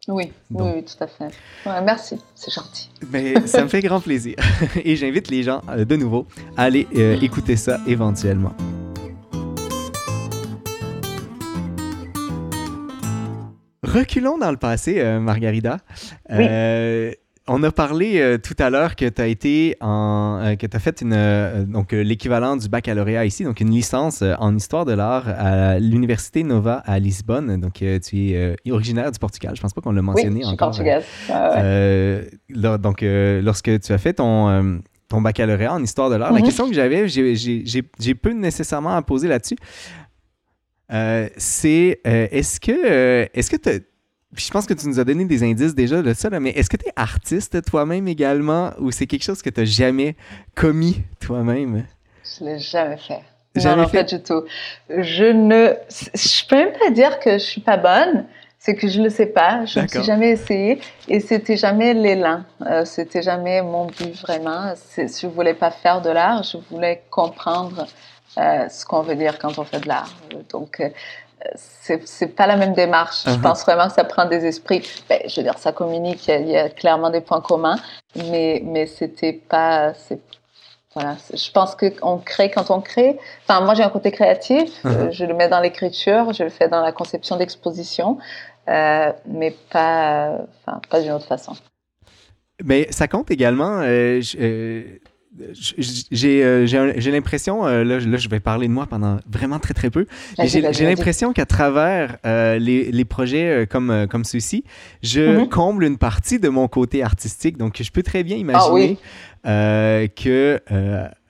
Oui, 0.08 0.32
oui, 0.52 0.86
tout 0.86 1.04
à 1.04 1.08
fait. 1.08 1.34
merci, 1.84 2.22
c'est 2.36 2.54
gentil. 2.54 2.92
Mais 3.10 3.48
ça 3.48 3.64
me 3.64 3.68
fait 3.68 3.82
grand 3.82 4.00
plaisir. 4.00 4.36
Et 4.84 4.96
j'invite 4.96 5.30
les 5.30 5.42
gens, 5.42 5.62
euh, 5.70 5.84
de 5.84 5.96
nouveau, 5.96 6.28
à 6.56 6.64
aller 6.64 6.88
euh, 6.96 7.20
écouter 7.22 7.56
ça 7.56 7.80
éventuellement. 7.88 8.54
Reculons 13.82 14.38
dans 14.38 14.52
le 14.52 14.58
passé, 14.58 15.00
euh, 15.00 15.20
Margarida. 15.20 15.80
Oui 16.30 16.46
on 17.48 17.62
a 17.64 17.72
parlé 17.72 18.20
euh, 18.20 18.38
tout 18.38 18.56
à 18.58 18.70
l'heure 18.70 18.96
que 18.96 19.08
tu 19.08 19.22
as 19.22 19.28
été 19.28 19.78
en 19.80 20.40
euh, 20.42 20.56
que 20.56 20.66
tu 20.66 20.76
as 20.76 20.80
fait 20.80 21.02
une 21.02 21.14
euh, 21.14 21.64
donc 21.64 21.92
l'équivalent 21.92 22.58
du 22.58 22.70
baccalauréat 22.70 23.26
ici 23.26 23.44
donc 23.44 23.60
une 23.60 23.70
licence 23.70 24.24
en 24.40 24.56
histoire 24.56 24.86
de 24.86 24.94
l'art 24.94 25.28
à 25.28 25.78
l'université 25.80 26.44
Nova 26.44 26.82
à 26.86 26.98
Lisbonne 27.00 27.60
donc 27.60 27.84
tu 28.04 28.30
es 28.32 28.56
originaire 28.70 29.12
du 29.12 29.20
Portugal 29.20 29.56
je 29.56 29.62
pense 29.62 29.74
pas 29.74 29.82
qu'on 29.82 29.92
l'a 29.92 30.02
mentionné 30.02 30.42
oui, 30.44 30.46
encore. 30.46 30.72
Donc 32.80 33.02
lorsque 33.02 33.80
tu 33.80 33.92
as 33.92 33.98
fait 33.98 34.14
ton 34.14 34.82
ton 35.08 35.22
baccalauréat 35.22 35.74
en 35.74 35.84
histoire 35.84 36.10
de 36.10 36.16
l'art 36.16 36.34
la 36.34 36.40
mhm. 36.40 36.46
question 36.46 36.68
que 36.68 36.74
j'avais 36.74 37.08
j'ai 37.08 38.16
peu 38.16 38.32
nécessairement 38.32 38.96
à 38.96 39.02
poser 39.04 39.28
là-dessus 39.28 39.58
c'est 40.90 42.00
est-ce 42.04 42.60
que 42.60 43.30
est-ce 43.34 43.52
que 43.52 43.58
tu 43.58 43.70
je 44.36 44.52
pense 44.52 44.66
que 44.66 44.74
tu 44.74 44.88
nous 44.88 45.00
as 45.00 45.04
donné 45.04 45.26
des 45.26 45.44
indices 45.44 45.76
déjà 45.76 46.02
de 46.02 46.14
ça, 46.14 46.30
mais 46.40 46.50
est-ce 46.52 46.70
que 46.70 46.78
tu 46.78 46.88
es 46.88 46.94
artiste 46.96 47.64
toi-même 47.66 48.08
également 48.08 48.72
ou 48.80 48.92
c'est 48.92 49.08
quelque 49.08 49.24
chose 49.24 49.42
que 49.42 49.50
tu 49.50 49.62
n'as 49.62 49.66
jamais 49.66 50.16
commis 50.56 51.04
toi-même? 51.20 51.86
Je 52.24 52.44
ne 52.44 52.50
l'ai 52.50 52.60
jamais 52.60 52.98
fait. 52.98 53.22
Jamais 53.56 53.84
non, 53.84 53.88
fait? 53.88 54.00
pas 54.00 54.04
du 54.04 54.22
tout. 54.22 54.44
Je 54.90 55.26
ne. 55.26 55.76
Je 55.90 56.48
peux 56.48 56.56
même 56.58 56.74
pas 56.78 56.90
dire 56.90 57.20
que 57.20 57.34
je 57.34 57.44
suis 57.44 57.62
pas 57.62 57.78
bonne. 57.78 58.26
C'est 58.60 58.76
que 58.76 58.88
je 58.88 59.00
le 59.02 59.10
sais 59.10 59.28
pas. 59.28 59.66
Je 59.66 59.80
ne 59.80 59.88
suis 59.88 60.04
jamais 60.04 60.32
essayé 60.32 60.82
et 61.08 61.20
c'était 61.20 61.56
jamais 61.56 61.94
l'élan. 61.94 62.42
Euh, 62.66 62.84
c'était 62.84 63.22
jamais 63.22 63.62
mon 63.62 63.86
but 63.86 64.20
vraiment. 64.22 64.74
Je 64.98 65.28
voulais 65.28 65.54
pas 65.54 65.70
faire 65.70 66.02
de 66.02 66.10
l'art. 66.10 66.42
Je 66.42 66.58
voulais 66.72 67.04
comprendre 67.12 67.86
euh, 68.38 68.68
ce 68.68 68.86
qu'on 68.86 69.02
veut 69.02 69.16
dire 69.16 69.38
quand 69.38 69.60
on 69.60 69.64
fait 69.64 69.82
de 69.82 69.88
l'art. 69.88 70.14
Donc, 70.50 70.80
euh, 70.80 70.90
c'est 71.56 72.36
pas 72.36 72.48
la 72.48 72.56
même 72.56 72.74
démarche. 72.74 73.24
Je 73.26 73.32
uh-huh. 73.32 73.42
pense 73.42 73.64
vraiment 73.64 73.88
que 73.88 73.94
ça 73.94 74.04
prend 74.04 74.26
des 74.26 74.46
esprits. 74.46 74.82
Ben, 75.10 75.22
je 75.28 75.36
veux 75.38 75.44
dire, 75.44 75.58
ça 75.58 75.72
communique, 75.72 76.28
il 76.28 76.50
y, 76.50 76.58
a 76.58 76.70
clairement 76.70 77.10
des 77.10 77.22
points 77.22 77.42
communs, 77.42 77.78
mais, 78.16 78.62
mais 78.66 78.86
c'était 78.88 79.34
pas. 79.34 79.94
Voilà, 80.94 81.18
je 81.34 81.52
pense 81.52 81.76
qu'on 81.76 82.18
crée 82.20 82.50
quand 82.50 82.72
on 82.72 82.80
crée. 82.80 83.20
Enfin, 83.44 83.60
moi, 83.62 83.74
j'ai 83.74 83.84
un 83.84 83.90
côté 83.90 84.12
créatif. 84.12 84.72
Uh-huh. 84.86 85.12
Je 85.12 85.26
le 85.26 85.34
mets 85.34 85.50
dans 85.50 85.60
l'écriture, 85.60 86.32
je 86.32 86.44
le 86.44 86.50
fais 86.50 86.70
dans 86.70 86.82
la 86.82 86.94
conception 86.94 87.36
d'exposition, 87.36 88.18
euh, 88.70 89.12
mais 89.26 89.54
pas, 89.72 90.38
enfin, 90.66 90.80
pas 90.90 91.02
d'une 91.02 91.12
autre 91.12 91.28
façon. 91.28 91.54
Mais 92.64 92.88
ça 92.92 93.08
compte 93.08 93.32
également. 93.32 93.82
Euh, 93.82 94.22
euh 94.40 94.40
euh, 94.40 95.00
j'ai 96.12 97.12
l'impression, 97.12 97.66
euh, 97.66 97.84
là, 97.84 98.00
je 98.00 98.30
vais 98.30 98.40
parler 98.40 98.68
de 98.68 98.74
moi 98.74 98.88
pendant 98.88 99.20
vraiment 99.30 99.60
très 99.60 99.74
très 99.74 99.90
peu, 99.90 100.06
j'ai 100.44 100.62
l'impression 100.62 101.34
qu'à 101.34 101.46
travers 101.46 102.18
euh, 102.26 102.58
les, 102.58 102.92
les, 102.92 103.06
projets 103.06 103.68
comme, 103.70 104.08
comme 104.10 104.24
ceux-ci, 104.24 104.64
je 105.02 105.22
mm-hmm. 105.22 105.50
comble 105.50 105.84
une 105.84 105.98
partie 105.98 106.40
de 106.40 106.50
mon 106.50 106.68
côté 106.68 107.04
artistique. 107.04 107.58
Donc, 107.58 107.82
je 107.82 107.92
peux 107.92 108.04
très 108.04 108.24
bien 108.24 108.38
ah 108.38 108.40
imaginer 108.40 108.98
que... 110.16 110.62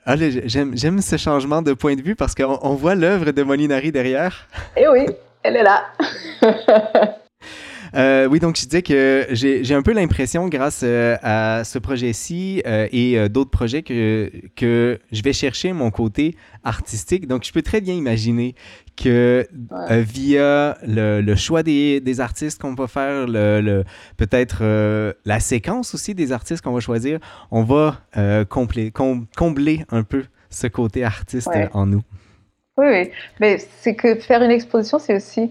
Ah, 0.08 0.14
J'aime 0.16 1.00
ce 1.00 1.16
changement 1.16 1.62
de 1.62 1.72
point 1.72 1.96
de 1.96 2.02
vue 2.02 2.14
parce 2.14 2.36
qu'on 2.36 2.60
on 2.62 2.74
voit 2.74 2.94
l'œuvre 2.94 3.32
de 3.32 3.42
Molinari 3.42 3.90
derrière. 3.90 4.46
Eh 4.76 4.86
oui, 4.86 5.06
elle 5.42 5.56
est 5.56 5.64
là. 5.64 5.82
Euh, 7.94 8.26
oui, 8.26 8.40
donc 8.40 8.56
je 8.56 8.64
disais 8.64 8.82
que 8.82 9.26
j'ai 9.30 9.74
un 9.74 9.82
peu 9.82 9.92
l'impression, 9.92 10.48
grâce 10.48 10.80
euh, 10.82 11.16
à 11.22 11.64
ce 11.64 11.78
projet-ci 11.78 12.62
euh, 12.66 12.88
et 12.92 13.28
d'autres 13.28 13.50
projets, 13.50 13.82
que, 13.82 14.30
que 14.54 14.98
je 15.12 15.22
vais 15.22 15.32
chercher 15.32 15.72
mon 15.72 15.90
côté 15.90 16.36
artistique. 16.64 17.26
Donc, 17.26 17.44
je 17.44 17.52
peux 17.52 17.62
très 17.62 17.80
bien 17.80 17.94
imaginer 17.94 18.54
que 18.96 19.46
via 19.90 20.78
le, 20.86 21.34
choix 21.34 21.62
des, 21.62 22.00
des 22.00 22.20
artistes 22.20 22.60
qu'on 22.60 22.74
va 22.74 22.86
faire, 22.86 23.26
le, 23.26 23.84
peut-être 24.16 25.14
la 25.24 25.40
séquence 25.40 25.94
aussi 25.94 26.14
des 26.14 26.32
artistes 26.32 26.62
qu'on 26.62 26.72
va 26.72 26.80
choisir, 26.80 27.18
on 27.50 27.62
va 27.62 28.00
combler, 28.48 28.92
combler 28.92 29.84
un 29.90 30.02
peu 30.02 30.24
ce 30.50 30.66
côté 30.66 31.04
artiste 31.04 31.50
en 31.72 31.86
nous. 31.86 32.02
Oui, 32.78 32.86
oui. 32.88 33.10
Mais 33.40 33.58
c'est 33.80 33.94
que 33.94 34.16
faire 34.16 34.42
une 34.42 34.50
exposition, 34.50 34.98
c'est 34.98 35.16
aussi 35.16 35.50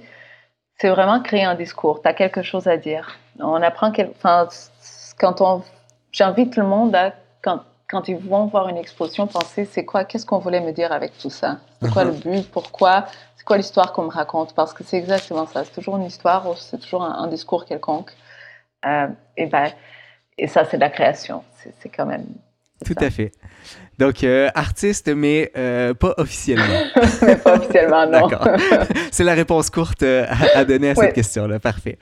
c'est 0.78 0.90
vraiment 0.90 1.22
créer 1.22 1.44
un 1.44 1.56
discours. 1.56 2.02
Tu 2.02 2.08
as 2.08 2.14
quelque 2.14 2.42
chose 2.42 2.68
à 2.68 2.78
dire. 2.78 3.18
On 3.40 3.62
apprend, 3.62 3.92
enfin, 4.12 4.48
quand 5.18 5.42
on, 5.42 5.64
j'invite 6.12 6.56
le 6.58 6.64
monde 6.64 6.96
à, 6.96 7.14
quand, 7.42 7.62
quand 7.90 8.08
ils 8.08 8.18
vont 8.18 8.48
voir 8.48 8.68
une 8.70 8.78
exposition, 8.78 9.28
penser 9.28 9.66
c'est 9.66 9.86
quoi, 9.86 10.04
qu'est-ce 10.06 10.26
qu'on 10.26 10.40
voulait 10.40 10.62
me 10.62 10.72
dire 10.72 10.92
avec 10.92 11.18
tout 11.18 11.30
ça? 11.30 11.58
C'est 11.82 11.92
quoi 11.92 12.04
le 12.04 12.12
mhm. 12.12 12.20
but? 12.20 12.52
Pourquoi? 12.52 13.06
C'est 13.38 13.46
quoi 13.46 13.58
l'histoire 13.58 13.94
qu'on 13.94 14.04
me 14.04 14.12
raconte? 14.12 14.54
Parce 14.54 14.74
que 14.74 14.84
c'est 14.84 14.98
exactement 14.98 15.46
ça. 15.46 15.64
C'est 15.64 15.74
toujours 15.74 15.98
une 15.98 16.06
histoire, 16.06 16.58
c'est 16.58 16.80
toujours 16.80 17.04
un, 17.04 17.28
discours 17.28 17.66
quelconque. 17.66 18.12
Euh, 18.86 19.08
et, 19.38 19.46
ben, 19.46 19.72
et 20.38 20.48
ça, 20.48 20.66
c'est 20.66 20.78
de 20.78 20.82
la 20.82 20.90
création. 20.90 21.44
C'est 21.80 21.90
quand 21.90 22.06
même. 22.06 22.26
Tout 22.84 22.96
à 23.00 23.10
fait. 23.10 23.32
Donc, 23.98 24.24
euh, 24.24 24.50
artiste, 24.54 25.08
mais 25.16 25.52
euh, 25.56 25.94
pas 25.94 26.14
officiellement. 26.18 26.66
mais 27.22 27.36
pas 27.44 27.56
officiellement, 27.56 28.06
non. 28.06 28.28
D'accord. 28.28 28.48
C'est 29.12 29.24
la 29.24 29.34
réponse 29.34 29.70
courte 29.70 30.04
euh, 30.04 30.26
à, 30.54 30.66
donner 30.66 30.90
à 30.90 30.96
cette 30.96 31.14
question-là. 31.14 31.60
Parfait. 31.60 31.98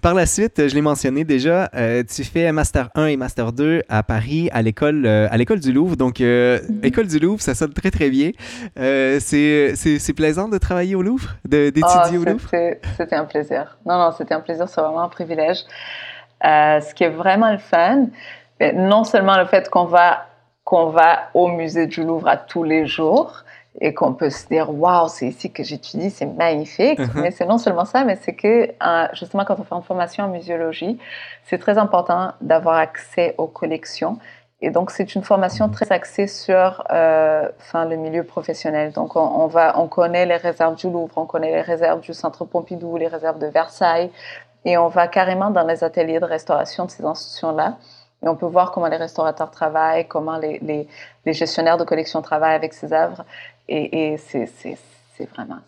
Par 0.00 0.14
la 0.14 0.24
suite, 0.24 0.68
je 0.68 0.74
l'ai 0.74 0.80
mentionné 0.80 1.24
déjà, 1.24 1.70
tu 2.08 2.24
fais 2.24 2.50
Master 2.52 2.88
1 2.94 3.06
et 3.06 3.16
Master 3.16 3.52
2 3.52 3.82
à 3.88 4.02
Paris, 4.02 4.48
à 4.52 4.62
l'école 4.62 5.06
à 5.06 5.36
l'école 5.36 5.60
du 5.60 5.72
Louvre. 5.72 5.96
Donc, 5.96 6.20
mm-hmm. 6.20 6.84
école 6.84 7.06
du 7.06 7.18
Louvre, 7.18 7.42
ça 7.42 7.54
sonne 7.54 7.72
très, 7.72 7.90
très 7.90 8.08
bien. 8.10 8.30
c'est 8.76 10.14
plaisant 10.16 10.48
de 10.48 10.58
travailler 10.58 10.94
au 10.94 11.02
Louvre, 11.02 11.36
d'étudier 11.44 12.18
oh, 12.18 12.22
au 12.22 12.24
Louvre? 12.24 12.48
C'était 12.96 13.16
un 13.16 13.24
plaisir. 13.24 13.76
Non, 13.84 13.98
non, 13.98 14.12
c'était 14.16 14.34
un 14.34 14.40
plaisir, 14.40 14.68
c'est 14.68 14.80
vraiment 14.80 15.02
un 15.02 15.08
privilège. 15.08 15.58
ce 16.42 16.94
qui 16.94 17.04
est 17.04 17.10
vraiment 17.10 17.52
le 17.52 17.58
fun, 17.58 18.06
non 18.60 19.04
seulement 19.04 19.36
le 19.36 19.46
fait 19.46 19.68
qu'on 19.70 19.84
va 19.84 20.26
qu'on 20.64 20.86
va 20.86 21.24
au 21.34 21.48
musée 21.48 21.86
du 21.86 22.02
Louvre 22.02 22.26
à 22.28 22.36
tous 22.38 22.64
les 22.64 22.86
jours 22.86 23.44
et 23.80 23.92
qu'on 23.92 24.14
peut 24.14 24.30
se 24.30 24.46
dire 24.46 24.70
waouh 24.70 25.08
c'est 25.08 25.26
ici 25.26 25.52
que 25.52 25.62
j'étudie 25.62 26.10
c'est 26.10 26.26
magnifique 26.26 26.98
uh-huh. 26.98 27.20
mais 27.20 27.30
c'est 27.32 27.44
non 27.44 27.58
seulement 27.58 27.84
ça 27.84 28.04
mais 28.04 28.16
c'est 28.16 28.34
que 28.34 28.70
euh, 28.70 29.08
justement 29.12 29.44
quand 29.44 29.58
on 29.58 29.64
fait 29.64 29.74
une 29.74 29.82
formation 29.82 30.24
en 30.24 30.28
muséologie 30.28 30.98
c'est 31.44 31.58
très 31.58 31.76
important 31.78 32.32
d'avoir 32.40 32.76
accès 32.76 33.34
aux 33.38 33.46
collections. 33.46 34.18
Et 34.60 34.70
donc 34.70 34.90
c'est 34.90 35.14
une 35.14 35.22
formation 35.22 35.68
très 35.68 35.92
axée 35.92 36.26
sur 36.26 36.84
euh, 36.90 37.48
le 37.74 37.96
milieu 37.96 38.24
professionnel. 38.24 38.92
Donc 38.92 39.14
on, 39.14 39.46
va 39.46 39.78
on 39.78 39.88
connaît 39.88 40.24
les 40.24 40.36
réserves 40.36 40.76
du 40.76 40.88
Louvre 40.88 41.18
on 41.18 41.26
connaît 41.26 41.50
les 41.50 41.60
réserves 41.60 42.00
du 42.00 42.14
Centre 42.14 42.44
Pompidou 42.44 42.96
les 42.96 43.08
réserves 43.08 43.38
de 43.38 43.48
Versailles 43.48 44.10
et 44.64 44.78
on 44.78 44.88
va 44.88 45.08
carrément 45.08 45.50
dans 45.50 45.66
les 45.66 45.84
ateliers 45.84 46.20
de 46.20 46.24
restauration 46.24 46.86
de 46.86 46.90
ces 46.90 47.04
institutions 47.04 47.52
là 47.52 47.76
et 48.24 48.28
on 48.28 48.36
peut 48.36 48.46
voir 48.46 48.72
comment 48.72 48.86
les 48.86 48.96
restaurateurs 48.96 49.50
travaillent, 49.50 50.08
comment 50.08 50.38
les, 50.38 50.58
les, 51.24 51.32
gestionnaires 51.32 51.76
de 51.76 51.84
collection 51.84 52.22
travaillent 52.22 52.54
avec 52.54 52.72
ces 52.72 52.92
œuvres. 52.92 53.24
Et, 53.68 54.12
et 54.12 54.16
c'est 54.18 55.30
vraiment, 55.34 55.58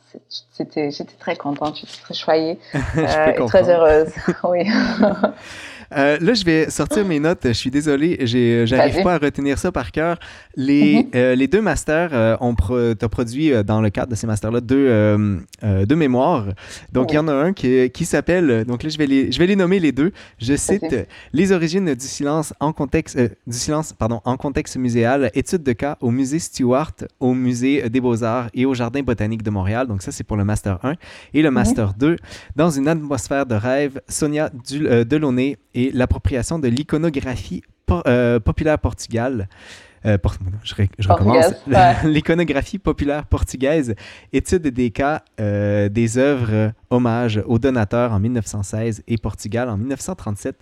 j'étais 0.59 1.05
très 1.19 1.37
contente, 1.37 1.77
j'étais 1.77 2.03
très 2.03 2.15
choyée, 2.15 2.59
euh, 2.75 3.27
et 3.27 3.47
très 3.47 3.71
heureuse. 3.71 4.13
oui. 4.45 4.67
Euh, 5.95 6.19
là, 6.21 6.35
je 6.35 6.45
vais 6.45 6.71
sortir 6.71 7.05
mes 7.07 7.21
notes. 7.21 7.41
Je 7.45 7.53
suis 7.53 7.71
désolé, 7.71 8.19
j'arrive 8.67 9.03
pas 9.03 9.15
à 9.15 9.19
retenir 9.19 9.59
ça 9.59 9.71
par 9.73 9.93
cœur. 9.93 10.19
Les, 10.57 10.97
Mhm. 10.97 11.11
euh, 11.15 11.35
les 11.35 11.47
deux 11.49 11.61
masters, 11.61 12.11
euh, 12.13 12.37
on 12.41 12.55
pro, 12.55 12.95
t'as 12.95 13.09
produit 13.09 13.53
euh, 13.53 13.63
dans 13.63 13.81
le 13.81 13.91
cadre 13.91 14.11
de 14.11 14.15
ces 14.17 14.27
masters-là 14.27 14.61
deux, 14.61 15.37
deux 15.87 15.97
mémoires. 15.97 16.47
Donc, 16.93 17.13
il 17.13 17.17
y 17.17 17.19
en 17.19 17.29
a 17.29 17.33
un 17.35 17.53
qui, 17.53 17.91
qui 17.91 18.05
s'appelle, 18.05 18.65
donc 18.65 18.83
là, 18.83 18.89
je 18.89 18.99
vais, 18.99 19.07
les, 19.07 19.31
je 19.33 19.39
vais 19.39 19.47
les 19.47 19.57
nommer 19.57 19.79
les 19.81 19.93
deux. 19.93 20.13
Je 20.39 20.55
cite 20.57 20.83
Les 21.33 21.53
origines 21.53 21.95
du 21.95 22.07
silence 22.07 22.53
en 22.61 22.73
contexte, 22.73 23.19
du 23.19 23.57
silence, 23.57 23.93
pardon, 23.93 24.21
en 24.25 24.37
contexte 24.37 24.77
muséal, 24.77 25.31
étude 25.35 25.63
de 25.63 25.73
cas 25.73 25.97
au 26.01 26.11
musée 26.11 26.39
Stewart, 26.39 26.93
au 27.21 27.35
musée 27.35 27.89
des 27.89 28.01
Beaux-Arts 28.01 28.49
et 28.55 28.67
au 28.67 28.75
Jardin 28.75 29.03
botanique 29.03 29.43
de 29.43 29.51
Montréal. 29.51 29.87
Donc, 29.87 30.03
ça, 30.03 30.13
c'est 30.13 30.25
pour 30.25 30.37
le 30.37 30.45
master 30.45 30.79
1. 30.85 30.95
Et 31.35 31.43
le 31.43 31.51
master 31.51 31.95
2, 31.95 32.17
dans 32.55 32.71
une 32.71 32.89
atmosphère 32.89 33.47
de 33.47 33.55
rêve, 33.55 34.01
Sonia 34.09 34.51
Dul- 34.67 35.05
Delaunay 35.05 35.57
et 35.77 35.93
l'appropriation 35.93 36.59
de 36.59 36.69
l'iconographie 36.69 37.63
euh, 38.09 38.41
populaire 38.41 38.79
portugale. 38.79 39.49
Euh, 40.05 40.19
por- 40.19 40.35
je, 40.63 40.75
ré- 40.75 40.91
je 40.99 41.09
recommence. 41.09 41.47
Ouais. 41.67 41.95
L'iconographie 42.05 42.79
populaire 42.79 43.27
portugaise, 43.27 43.95
étude 44.33 44.63
des 44.69 44.91
cas 44.91 45.23
euh, 45.41 45.89
des 45.89 46.19
œuvres 46.19 46.73
hommage 46.91 47.43
aux 47.47 47.59
donateurs 47.59 48.13
en 48.13 48.21
1916 48.21 49.03
et 49.09 49.17
Portugal 49.19 49.69
en 49.69 49.77
1937. 49.77 50.57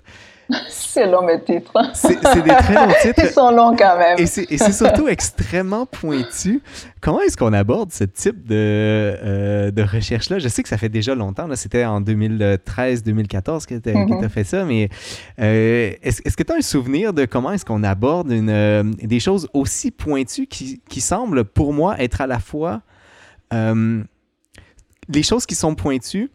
C'est 0.68 1.06
long 1.10 1.22
mes 1.22 1.42
titres. 1.42 1.72
C'est 1.94 2.18
c'est 2.22 2.42
des 2.42 2.50
très 2.50 2.74
longs 2.74 2.92
Ils 3.04 3.14
titres. 3.14 3.32
sont 3.32 3.50
longs 3.50 3.74
quand 3.74 3.96
même. 3.98 4.18
Et 4.18 4.26
c'est 4.26 4.72
surtout 4.72 5.08
extrêmement 5.08 5.86
pointu. 5.86 6.60
Comment 7.00 7.20
est-ce 7.22 7.36
qu'on 7.38 7.54
aborde 7.54 7.90
ce 7.92 8.04
type 8.04 8.46
de, 8.46 8.54
euh, 8.54 9.70
de 9.70 9.82
recherche-là? 9.82 10.38
Je 10.38 10.48
sais 10.48 10.62
que 10.62 10.68
ça 10.68 10.76
fait 10.76 10.90
déjà 10.90 11.14
longtemps, 11.14 11.48
c'était 11.54 11.86
en 11.86 12.02
2013-2014 12.02 13.66
que 13.66 13.74
tu 13.76 13.88
as 13.90 13.94
Mhm. 13.94 14.28
fait 14.28 14.44
ça, 14.44 14.64
mais 14.64 14.88
euh, 15.40 15.92
est-ce 16.02 16.20
est-ce 16.24 16.36
que 16.36 16.42
tu 16.42 16.52
as 16.52 16.56
un 16.56 16.62
souvenir 16.62 17.12
de 17.12 17.24
comment 17.24 17.52
est-ce 17.52 17.64
qu'on 17.64 17.82
aborde 17.82 18.30
une, 18.30 18.50
euh, 18.50 18.82
des 19.02 19.20
choses 19.24 19.48
aussi 19.54 19.90
pointues 19.90 20.46
qui, 20.46 20.80
qui 20.88 21.00
semblent 21.00 21.44
pour 21.44 21.72
moi 21.72 21.96
être 21.98 22.20
à 22.20 22.26
la 22.26 22.38
fois... 22.40 22.82
euh, 23.52 24.02
les 25.08 25.22
choses 25.22 25.44
qui 25.46 25.54
sont 25.54 25.74
pointues 25.74 26.30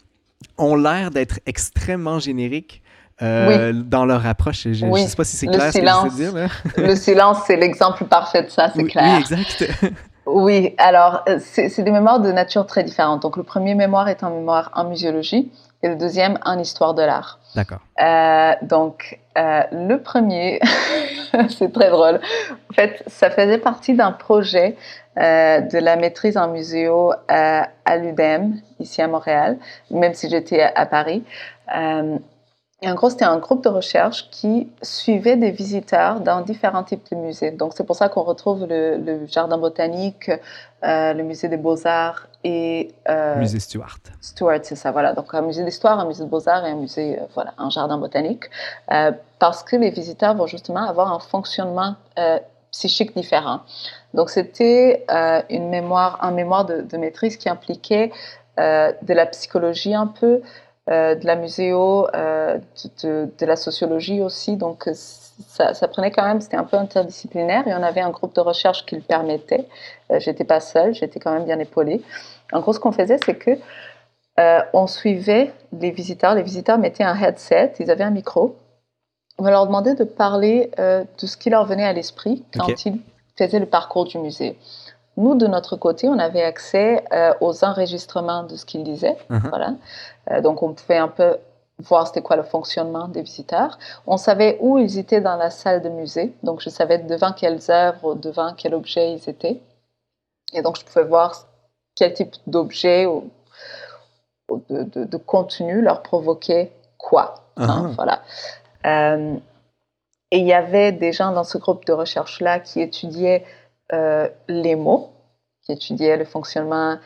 ont 0.57 0.75
l'air 0.75 1.09
d'être 1.09 1.39
extrêmement 1.45 2.19
génériques 2.19 2.81
euh, 3.21 3.73
dans 3.73 4.05
leur 4.05 4.25
approche. 4.27 4.67
Je 4.71 4.85
ne 4.85 4.91
Oui. 4.91 5.07
sais 5.07 5.15
pas 5.15 5.23
si 5.25 5.35
c'est 5.37 5.47
Le 5.47 5.53
clair 5.53 5.73
ce 5.73 5.79
que 5.79 5.85
je 5.85 5.91
veux 5.91 6.09
silence. 6.09 6.15
dire. 6.15 6.33
Là. 6.33 6.47
Le 6.89 6.95
silence, 6.95 7.37
c'est 7.47 7.57
l'exemple 7.57 8.05
parfait 8.05 8.43
de 8.43 8.49
ça, 8.49 8.71
c'est 8.75 8.83
Oui, 8.83 8.89
clair. 8.91 9.05
oui, 9.15 9.19
exact. 9.19 9.65
Oui, 10.31 10.75
alors 10.77 11.23
euh, 11.27 11.39
c'est 11.41 11.69
c'est 11.69 11.81
des 11.81 11.89
mémoires 11.89 12.19
de 12.19 12.31
nature 12.31 12.67
très 12.67 12.83
différente. 12.83 13.23
Donc 13.23 13.35
le 13.35 13.41
premier 13.43 13.73
mémoire 13.73 14.07
est 14.09 14.21
un 14.23 14.29
mémoire 14.29 14.69
en 14.75 14.83
muséologie 14.87 15.51
et 15.81 15.87
le 15.89 15.95
deuxième 15.95 16.37
en 16.45 16.59
histoire 16.59 16.93
de 16.93 17.01
l'art. 17.01 17.38
D'accord. 17.55 17.79
Euh, 18.01 18.53
donc 18.61 19.19
euh, 19.37 19.63
le 19.71 19.97
premier, 19.97 20.59
c'est 21.49 21.73
très 21.73 21.89
drôle. 21.89 22.19
En 22.69 22.73
fait, 22.73 23.03
ça 23.07 23.29
faisait 23.29 23.57
partie 23.57 23.95
d'un 23.95 24.11
projet 24.11 24.75
euh, 25.17 25.61
de 25.61 25.79
la 25.79 25.95
maîtrise 25.95 26.37
en 26.37 26.49
muséo 26.49 27.11
à 27.27 27.97
l'UDEM, 27.97 28.61
ici 28.79 29.01
à 29.01 29.07
Montréal, 29.07 29.57
même 29.89 30.13
si 30.13 30.29
j'étais 30.29 30.61
à, 30.61 30.85
Paris. 30.85 31.23
Et 32.81 32.89
en 32.89 32.95
gros, 32.95 33.09
c'était 33.09 33.25
un 33.25 33.39
groupe 33.39 33.61
de 33.63 33.69
recherche 33.69 34.29
qui 34.29 34.71
suivait 34.81 35.35
des 35.35 35.51
visiteurs 35.51 36.21
dans 36.21 36.39
différents 36.41 36.83
types 36.83 37.03
de 37.11 37.17
musées. 37.17 37.51
Donc, 37.51 37.73
c'est 37.75 37.83
pour 37.83 37.97
ça 37.97 38.07
qu'on 38.07 38.23
retrouve 38.23 38.65
le, 38.69 39.25
jardin 39.27 39.57
botanique, 39.57 40.31
le 40.81 41.21
musée 41.23 41.49
des 41.49 41.57
beaux-arts 41.57 42.28
et 42.43 42.93
euh, 43.09 43.37
Musée 43.37 43.59
Stuart. 43.59 43.97
Stuart, 44.21 44.59
c'est 44.63 44.75
ça, 44.75 44.91
voilà. 44.91 45.13
Donc, 45.13 45.33
un 45.33 45.41
musée 45.41 45.63
d'histoire, 45.65 45.99
un 45.99 46.05
musée 46.05 46.23
de 46.23 46.29
beaux-arts 46.29 46.65
et 46.65 46.71
un 46.71 46.75
musée, 46.75 47.19
euh, 47.19 47.25
voilà, 47.33 47.53
un 47.57 47.69
jardin 47.69 47.97
botanique. 47.97 48.45
Euh, 48.91 49.11
parce 49.39 49.63
que 49.63 49.75
les 49.75 49.89
visiteurs 49.89 50.35
vont 50.35 50.47
justement 50.47 50.83
avoir 50.87 51.11
un 51.11 51.19
fonctionnement 51.19 51.95
psychique 52.71 53.15
différent. 53.15 53.61
Donc, 54.13 54.29
c'était 54.29 55.05
une 55.49 55.69
mémoire, 55.69 56.19
un 56.21 56.31
mémoire 56.31 56.65
de, 56.65 56.81
de 56.81 56.97
maîtrise 56.97 57.37
qui 57.37 57.47
impliquait 57.49 58.11
de 58.57 59.13
la 59.13 59.25
psychologie 59.27 59.95
un 59.95 60.07
peu, 60.07 60.41
de 60.87 61.25
la 61.25 61.35
muséo, 61.37 62.07
de, 62.13 62.59
de- 63.03 63.29
de 63.39 63.45
la 63.45 63.55
sociologie 63.55 64.21
aussi. 64.21 64.57
Donc, 64.57 64.89
ça, 65.47 65.73
ça 65.73 65.87
prenait 65.87 66.11
quand 66.11 66.23
même, 66.23 66.41
c'était 66.41 66.57
un 66.57 66.63
peu 66.63 66.77
interdisciplinaire 66.77 67.67
et 67.67 67.73
on 67.73 67.83
avait 67.83 68.01
un 68.01 68.09
groupe 68.09 68.35
de 68.35 68.41
recherche 68.41 68.85
qui 68.85 68.95
le 68.95 69.01
permettait. 69.01 69.67
Euh, 70.11 70.19
j'étais 70.19 70.43
pas 70.43 70.59
seule, 70.59 70.93
j'étais 70.93 71.19
quand 71.19 71.31
même 71.31 71.45
bien 71.45 71.59
épaulée. 71.59 72.01
En 72.51 72.59
gros, 72.59 72.73
ce 72.73 72.79
qu'on 72.79 72.91
faisait, 72.91 73.17
c'est 73.23 73.35
que 73.35 73.51
euh, 74.39 74.59
on 74.73 74.87
suivait 74.87 75.53
les 75.73 75.91
visiteurs. 75.91 76.33
Les 76.33 76.43
visiteurs 76.43 76.77
mettaient 76.77 77.03
un 77.03 77.15
headset, 77.15 77.73
ils 77.79 77.91
avaient 77.91 78.03
un 78.03 78.11
micro. 78.11 78.55
On 79.37 79.43
leur 79.43 79.65
demandait 79.65 79.95
de 79.95 80.03
parler 80.03 80.71
euh, 80.79 81.03
de 81.21 81.27
ce 81.27 81.37
qui 81.37 81.49
leur 81.49 81.65
venait 81.65 81.85
à 81.85 81.93
l'esprit 81.93 82.43
quand 82.57 82.85
ils 82.85 82.99
faisaient 83.37 83.59
le 83.59 83.65
parcours 83.65 84.05
du 84.05 84.17
musée. 84.17 84.57
Nous, 85.17 85.35
de 85.35 85.47
notre 85.47 85.75
côté, 85.75 86.07
on 86.07 86.19
avait 86.19 86.43
accès 86.43 87.03
euh, 87.11 87.33
aux 87.41 87.65
enregistrements 87.65 88.43
de 88.43 88.55
ce 88.55 88.65
qu'ils 88.65 88.83
disaient. 88.83 89.17
Mhm. 89.29 89.49
Voilà. 89.49 90.41
Donc, 90.41 90.63
on 90.63 90.73
pouvait 90.73 90.97
un 90.97 91.07
peu 91.07 91.35
voir 91.79 92.07
c'était 92.07 92.21
quoi 92.21 92.35
le 92.35 92.43
fonctionnement 92.43 93.07
des 93.07 93.21
visiteurs. 93.21 93.77
On 94.05 94.17
savait 94.17 94.57
où 94.61 94.77
ils 94.79 94.97
étaient 94.99 95.21
dans 95.21 95.37
la 95.37 95.49
salle 95.49 95.81
de 95.81 95.89
musée. 95.89 96.33
Donc, 96.43 96.61
je 96.61 96.69
savais 96.69 96.97
devant 96.99 97.31
quelles 97.33 97.71
œuvres, 97.71 98.15
devant 98.15 98.53
quel 98.53 98.73
objet 98.73 99.13
ils 99.13 99.29
étaient. 99.29 99.61
Et 100.53 100.61
donc, 100.61 100.77
je 100.79 100.85
pouvais 100.85 101.05
voir 101.05 101.33
quel 101.95 102.13
type 102.13 102.35
d'objet 102.47 103.05
ou, 103.05 103.29
ou 104.49 104.61
de, 104.69 104.83
de- 104.83 105.03
de 105.05 105.17
contenu 105.17 105.81
leur 105.81 106.01
provoquait 106.01 106.71
quoi. 106.97 107.35
hein, 107.57 107.85
Ah. 107.87 107.91
voilà. 107.95 108.21
Euh, 108.85 109.35
et 110.31 110.39
il 110.39 110.45
y 110.47 110.53
avait 110.53 110.91
des 110.91 111.11
gens 111.11 111.31
dans 111.31 111.43
ce 111.43 111.57
groupe 111.57 111.85
de 111.85 111.93
recherche-là 111.93 112.59
qui 112.59 112.81
étudiaient 112.81 113.45
euh, 113.93 114.29
les 114.47 114.75
mots, 114.75 115.09
qui 115.63 115.71
étudiaient 115.71 116.17
le 116.17 116.25
fonctionnement 116.25 116.97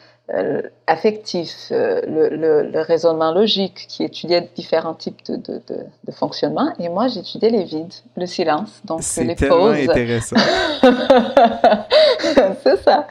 affectif, 0.87 1.67
euh, 1.71 2.01
le, 2.07 2.29
le- 2.29 2.63
le 2.71 2.79
raisonnement 2.81 3.33
logique, 3.33 3.85
qui 3.89 4.03
étudiaient 4.03 4.49
différents 4.55 4.93
types 4.93 5.21
de, 5.25 5.35
de, 5.35 5.61
de, 5.67 5.85
de 6.05 6.11
fonctionnement. 6.11 6.73
Et 6.79 6.87
moi, 6.89 7.07
j'étudiais 7.09 7.49
les 7.49 7.63
vides, 7.65 7.93
le 8.15 8.25
silence, 8.25 8.81
donc 8.85 9.03
C'est 9.03 9.25
les 9.25 9.35
tellement 9.35 9.57
pauses. 9.73 9.89
intéressant. 9.89 10.37
c'est 12.63 12.77
ça. 12.83 13.07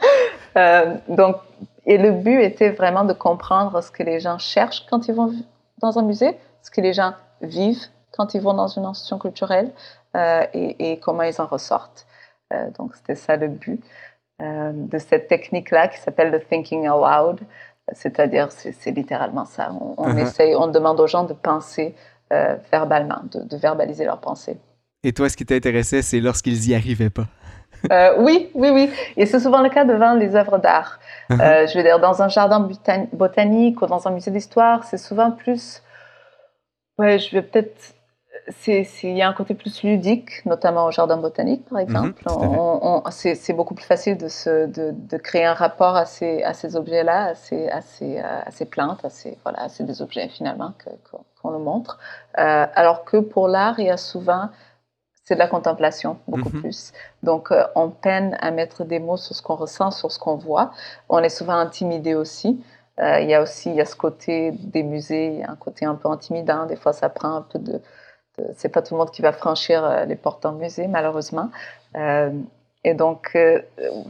Euh, 0.57 0.95
donc, 1.07 1.37
et 1.85 1.97
le 1.97 2.11
but 2.11 2.41
était 2.41 2.69
vraiment 2.71 3.03
de 3.03 3.13
comprendre 3.13 3.81
ce 3.81 3.91
que 3.91 4.03
les 4.03 4.19
gens 4.19 4.37
cherchent 4.37 4.85
quand 4.89 5.07
ils 5.07 5.13
vont 5.13 5.33
dans 5.81 5.99
un 5.99 6.03
musée, 6.03 6.37
ce 6.61 6.71
que 6.71 6.81
les 6.81 6.93
gens 6.93 7.13
vivent 7.41 7.85
quand 8.11 8.33
ils 8.35 8.41
vont 8.41 8.53
dans 8.53 8.67
une 8.67 8.85
institution 8.85 9.17
culturelle 9.19 9.71
euh, 10.15 10.45
et, 10.53 10.91
et 10.91 10.99
comment 10.99 11.23
ils 11.23 11.39
en 11.41 11.47
ressortent. 11.47 12.05
Euh, 12.53 12.69
donc, 12.77 12.95
c'était 12.95 13.15
ça 13.15 13.35
le 13.35 13.47
but 13.47 13.81
euh, 13.81 14.12
de 14.73 14.97
cette 14.97 15.27
technique-là 15.27 15.87
qui 15.87 15.97
s'appelle 15.99 16.31
le 16.31 16.41
thinking 16.41 16.87
aloud. 16.87 17.39
C'est-à-dire, 17.91 18.47
c'est 18.51 18.91
littéralement 18.91 19.45
ça. 19.45 19.71
On, 19.79 19.95
on 19.97 20.09
Mhm. 20.09 20.19
essaye, 20.19 20.55
on 20.55 20.67
demande 20.67 20.99
aux 20.99 21.07
gens 21.07 21.23
de 21.23 21.33
penser 21.33 21.95
euh, 22.31 22.55
verbalement, 22.71 23.21
de, 23.31 23.41
de 23.41 23.57
verbaliser 23.57 24.05
leurs 24.05 24.19
pensées. 24.21 24.57
Et 25.03 25.11
toi, 25.13 25.27
ce 25.29 25.35
qui 25.35 25.45
t'intéressait, 25.45 26.01
c'est 26.01 26.19
lorsqu'ils 26.21 26.69
y 26.69 26.73
arrivaient 26.75 27.09
pas. 27.09 27.27
Euh, 27.91 28.15
oui, 28.19 28.49
oui, 28.55 28.69
oui. 28.69 28.89
Et 29.17 29.25
c'est 29.25 29.41
souvent 29.41 29.61
le 29.61 29.69
cas 29.69 29.83
devant 29.83 30.13
les 30.13 30.33
œuvres 30.35 30.57
d'art. 30.57 30.99
Euh, 31.31 31.67
je 31.67 31.77
veux 31.77 31.83
dire, 31.83 31.99
dans 31.99 32.21
un 32.21 32.29
jardin 32.29 32.61
botan- 32.61 33.09
botanique 33.11 33.81
ou 33.81 33.85
dans 33.87 34.07
un 34.07 34.11
musée 34.11 34.31
d'histoire, 34.31 34.85
c'est 34.85 34.97
souvent 34.97 35.31
plus. 35.31 35.83
Ouais, 36.97 37.19
je 37.19 37.31
vais 37.35 37.41
peut-être. 37.41 37.93
Il 38.67 39.17
y 39.17 39.21
a 39.21 39.27
un 39.29 39.33
côté 39.33 39.53
plus 39.53 39.83
ludique, 39.83 40.45
notamment 40.45 40.85
au 40.85 40.91
jardin 40.91 41.17
botanique, 41.17 41.65
par 41.69 41.79
exemple. 41.79 42.23
On- 42.27 43.01
on- 43.05 43.11
c'est 43.11 43.53
beaucoup 43.53 43.75
plus 43.75 43.85
facile 43.85 44.17
de, 44.17 44.27
se, 44.27 44.65
de, 44.67 44.91
de 44.91 45.17
créer 45.17 45.45
un 45.45 45.53
rapport 45.53 45.95
à 45.95 46.05
ces, 46.05 46.43
à 46.43 46.53
ces 46.53 46.75
objets-là, 46.75 47.25
à 47.27 47.35
ces, 47.35 47.69
à, 47.69 47.81
ces, 47.81 48.19
à 48.19 48.49
ces 48.51 48.65
plantes, 48.65 49.05
à 49.05 49.09
ces, 49.09 49.37
voilà, 49.43 49.69
c'est 49.69 49.83
des 49.83 50.01
objets 50.01 50.27
finalement 50.29 50.73
qu'on 50.83 51.19
qu'on 51.41 51.51
nous 51.51 51.63
montre. 51.63 51.99
Euh, 52.39 52.65
alors 52.75 53.03
que 53.03 53.17
pour 53.17 53.47
l'art, 53.49 53.79
il 53.79 53.85
y 53.87 53.89
a 53.89 53.97
souvent 53.97 54.49
c'est 55.25 55.35
de 55.35 55.39
la 55.39 55.47
contemplation, 55.47 56.17
beaucoup 56.27 56.49
Mhm. 56.53 56.61
plus. 56.61 56.91
Donc, 57.21 57.51
euh, 57.51 57.63
on 57.75 57.89
peine 57.89 58.37
à 58.41 58.51
mettre 58.51 58.83
des 58.83 58.99
mots 58.99 59.15
sur 59.15 59.33
ce 59.35 59.41
qu'on 59.41 59.55
ressent, 59.55 59.89
sur 59.91 60.11
ce 60.11 60.19
qu'on 60.19 60.35
voit. 60.35 60.71
On 61.07 61.19
est 61.19 61.29
souvent 61.29 61.53
intimidé 61.53 62.13
aussi. 62.13 62.61
Euh, 62.99 63.19
il 63.21 63.29
y 63.29 63.33
a 63.33 63.41
aussi 63.41 63.69
il 63.69 63.75
y 63.75 63.81
a 63.81 63.85
ce 63.85 63.95
côté 63.95 64.51
des 64.51 64.83
musées, 64.83 65.27
il 65.27 65.39
y 65.39 65.43
a 65.43 65.49
un 65.51 65.55
côté 65.55 65.85
un 65.85 65.95
peu 65.95 66.09
intimidant. 66.09 66.65
Des 66.65 66.75
fois, 66.75 66.91
ça 66.93 67.07
prend 67.09 67.35
un 67.37 67.41
peu 67.41 67.57
de. 67.59 67.81
C'est 68.57 68.69
pas 68.69 68.81
tout 68.81 68.93
le 68.93 68.99
monde 68.99 69.11
qui 69.11 69.21
va 69.21 69.31
franchir 69.31 69.83
euh, 69.83 70.05
les 70.05 70.15
portes 70.15 70.43
d'un 70.43 70.53
musée, 70.53 70.87
malheureusement. 70.87 71.49
Euh, 71.95 72.31
et 72.85 72.93
donc, 72.93 73.31
euh, 73.35 73.61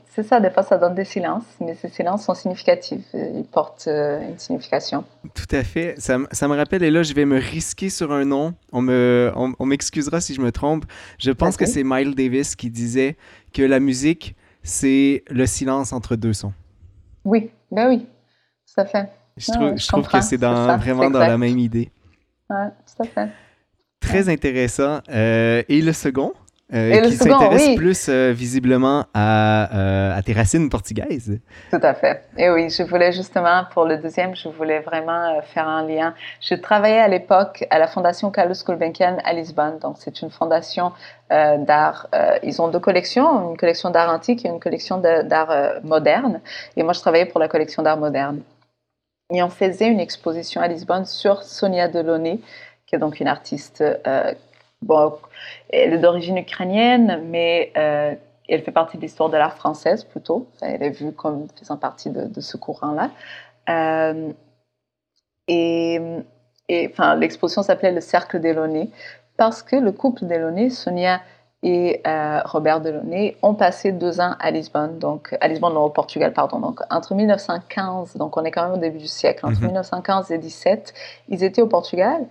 c'est 0.10 0.24
ça, 0.24 0.40
des 0.40 0.50
fois, 0.50 0.64
ça 0.64 0.80
donne 0.80 0.96
des 0.96 1.06
silences, 1.06 1.44
mais 1.60 1.76
ces 1.76 1.90
silences 1.90 2.26
sont 2.26 2.34
significatifs. 2.34 3.06
Ils 3.14 3.46
portent 3.46 3.86
euh, 3.88 4.20
une 4.28 4.40
signification. 4.40 5.04
Tout 5.36 5.56
à 5.56 5.64
fait. 5.64 5.94
Ça, 6.00 6.18
me 6.18 6.56
rappelle, 6.56 6.82
et 6.82 6.90
là, 6.90 7.04
je 7.04 7.14
vais 7.14 7.26
me 7.26 7.38
risquer 7.38 7.90
sur 7.90 8.12
un 8.12 8.26
nom. 8.26 8.56
On 8.72 8.82
me, 8.82 9.32
on, 9.36 9.54
on 9.60 9.66
m'excusera 9.68 10.22
si 10.22 10.34
je 10.34 10.42
me 10.42 10.52
trompe. 10.52 10.86
Je 11.20 11.30
pense 11.30 11.56
que 11.56 11.68
c'est 11.68 11.84
Miles 11.84 12.16
Davis 12.16 12.56
qui 12.56 12.72
disait 12.72 13.16
que 13.54 13.62
la 13.62 13.80
musique, 13.80 14.36
c'est 14.64 15.24
le 15.30 15.46
silence 15.46 15.94
entre 15.94 16.16
deux 16.16 16.34
sons. 16.34 16.54
Oui, 17.26 17.52
ben 17.72 17.90
oui, 17.90 18.08
tout 18.68 18.82
à 18.82 18.86
fait. 18.86 19.10
Je 19.38 19.52
Ah, 19.52 19.56
trouve, 19.56 19.78
je 19.78 19.88
trouve 19.88 20.08
que 20.08 20.22
c'est 20.22 20.38
vraiment 20.38 21.12
dans 21.12 21.20
la 21.20 21.38
même 21.38 21.60
idée. 21.60 21.92
Ouais, 22.50 22.70
tout 22.88 23.04
à 23.04 23.06
fait. 23.06 23.30
Très 24.14 24.30
intéressant. 24.30 25.00
et 25.10 25.82
le 25.82 25.94
second? 25.94 26.34
Euh, 26.74 27.02
qui 27.02 27.12
s'intéresse 27.12 27.76
plus 27.76 28.08
euh, 28.10 28.32
visiblement 28.34 29.06
à, 29.14 29.78
euh, 29.78 30.18
à, 30.18 30.24
tes 30.24 30.34
racines 30.34 30.70
portugaises. 30.70 31.40
Tout 31.70 31.80
à 31.84 31.94
fait. 31.94 32.24
Et 32.36 32.50
oui, 32.50 32.70
je 32.72 32.82
voulais 32.82 33.12
justement, 33.12 33.66
pour 33.72 33.86
le 33.86 33.98
deuxième, 33.98 34.36
je 34.36 34.50
voulais 34.50 34.80
vraiment 34.80 35.40
faire 35.42 35.68
un 35.68 35.86
lien. 35.86 36.16
Je 36.42 36.56
travaillais 36.56 37.00
à 37.00 37.08
l'époque 37.08 37.64
à 37.70 37.78
la 37.78 37.86
Fondation 37.86 38.32
Carlos 38.32 38.56
Gulbenkian 38.66 39.18
à 39.24 39.34
Lisbonne. 39.34 39.78
Donc, 39.80 39.98
c'est 40.00 40.22
une 40.24 40.32
fondation 40.32 40.94
d'art. 41.30 42.08
ils 42.44 42.62
ont 42.62 42.70
deux 42.70 42.80
collections, 42.80 43.52
une 43.52 43.58
collection 43.58 43.90
d'art 43.92 44.12
antique 44.12 44.46
et 44.46 44.50
une 44.50 44.60
collection 44.60 44.98
d'art 44.98 45.82
moderne. 45.84 46.42
Et 46.76 46.84
moi, 46.84 46.94
je 46.94 47.02
travaillais 47.02 47.26
pour 47.26 47.40
la 47.40 47.48
collection 47.48 47.84
d'art 47.84 47.98
moderne. 47.98 48.42
Et 49.32 49.42
on 49.42 49.50
faisait 49.50 49.88
une 49.88 50.00
exposition 50.00 50.62
à 50.62 50.68
Lisbonne 50.68 51.06
sur 51.06 51.44
Sonia 51.44 51.88
Delaunay, 51.88 52.40
qui 52.94 52.98
est 52.98 53.00
donc 53.00 53.20
une 53.20 53.28
artiste 53.28 53.84
bon, 54.84 55.14
elle 55.70 55.94
est 55.94 55.98
d'origine 55.98 56.38
ukrainienne, 56.38 57.22
mais 57.26 57.72
euh, 57.78 58.14
elle 58.48 58.62
fait 58.62 58.72
partie 58.72 58.98
de 58.98 59.02
l'histoire 59.02 59.30
de 59.30 59.38
l'art 59.38 59.56
française 59.56 60.04
plutôt. 60.04 60.48
Elle 60.62 60.84
est 60.84 60.90
vue 60.90 61.12
comme 61.12 61.48
faisant 61.58 61.78
partie 61.78 62.10
de, 62.10 62.42
ce 62.42 62.58
courant-là. 62.58 63.10
Euh, 63.70 64.32
et, 65.48 66.00
enfin, 66.92 67.16
l'exposition 67.16 67.64
s'appelait 67.64 67.92
Le 67.92 68.02
Cercle 68.02 68.40
Delaunay 68.40 68.90
parce 69.38 69.64
que 69.64 69.76
le 69.76 69.92
couple 69.92 70.26
Delaunay, 70.26 70.70
Sonia 70.70 71.22
et 71.64 72.02
euh, 72.06 72.42
Robert 72.44 72.82
Delaunay, 72.82 73.38
ont 73.42 73.54
passé 73.54 73.94
deux 73.94 74.20
ans 74.20 74.36
à 74.40 74.52
Lisbonne, 74.52 75.00
donc 75.00 75.36
à 75.40 75.48
Lisbonne, 75.48 75.74
non, 75.74 75.86
au 75.86 75.90
Portugal, 75.90 76.34
pardon. 76.34 76.60
Donc 76.60 76.82
entre 76.92 77.16
1915, 77.16 78.18
donc 78.18 78.36
on 78.36 78.44
est 78.44 78.52
quand 78.52 78.64
même 78.64 78.74
au 78.74 78.82
début 78.82 79.00
du 79.00 79.08
siècle, 79.08 79.46
entre 79.46 79.62
1915 79.62 80.30
mhm. 80.30 80.36
et 80.36 80.40
17, 80.40 80.94
ils 81.30 81.44
étaient 81.44 81.62
au 81.62 81.68
Portugal 81.68 82.26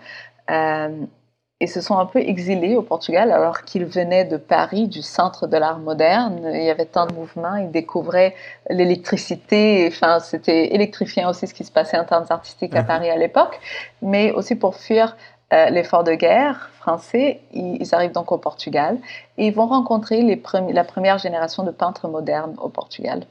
et 0.49 1.69
se 1.69 1.81
sont 1.81 1.97
un 1.97 2.07
peu 2.07 2.19
exilés 2.19 2.75
au 2.77 2.83
Portugal 2.83 3.31
alors 3.31 3.63
qu'ils 3.63 3.85
venaient 3.85 4.25
de 4.25 4.37
Paris, 4.37 4.89
du 4.89 5.01
centre 5.01 5.47
de 5.47 5.57
l'art 5.57 5.79
moderne. 5.79 6.51
Il 6.53 6.65
y 6.65 6.71
avait 6.71 6.87
tant 6.87 7.07
de 7.07 7.15
mouvements, 7.15 7.55
ils 7.55 7.71
découvraient 7.71 8.35
l'électricité. 8.69 9.87
Enfin, 9.87 10.19
c'était 10.19 10.75
électrifiant 10.75 11.31
aussi 11.31 11.47
ce 11.47 11.55
qui 11.55 11.63
se 11.63 11.71
passait 11.71 11.97
en 11.97 12.05
termes 12.05 12.27
artistiques 12.31 12.75
à 12.75 12.81
mhm. 12.81 12.87
Paris 12.89 13.11
à 13.11 13.17
l'époque, 13.17 13.61
mais 14.03 14.33
aussi 14.33 14.57
pour 14.57 14.75
fuir 14.75 15.17
euh, 15.53 15.71
l'effort 15.71 16.03
de 16.03 16.15
guerre 16.15 16.71
français, 16.81 17.41
ils, 17.53 17.95
arrivent 17.95 18.11
donc 18.11 18.33
au 18.33 18.39
Portugal 18.39 18.99
et 19.39 19.47
ils 19.47 19.55
vont 19.55 19.67
rencontrer 19.67 20.21
les 20.23 20.43
la 20.71 20.83
première 20.83 21.19
génération 21.19 21.63
de 21.63 21.71
peintres 21.71 22.09
modernes 22.09 22.57
au 22.61 22.71
Portugal. 22.71 23.25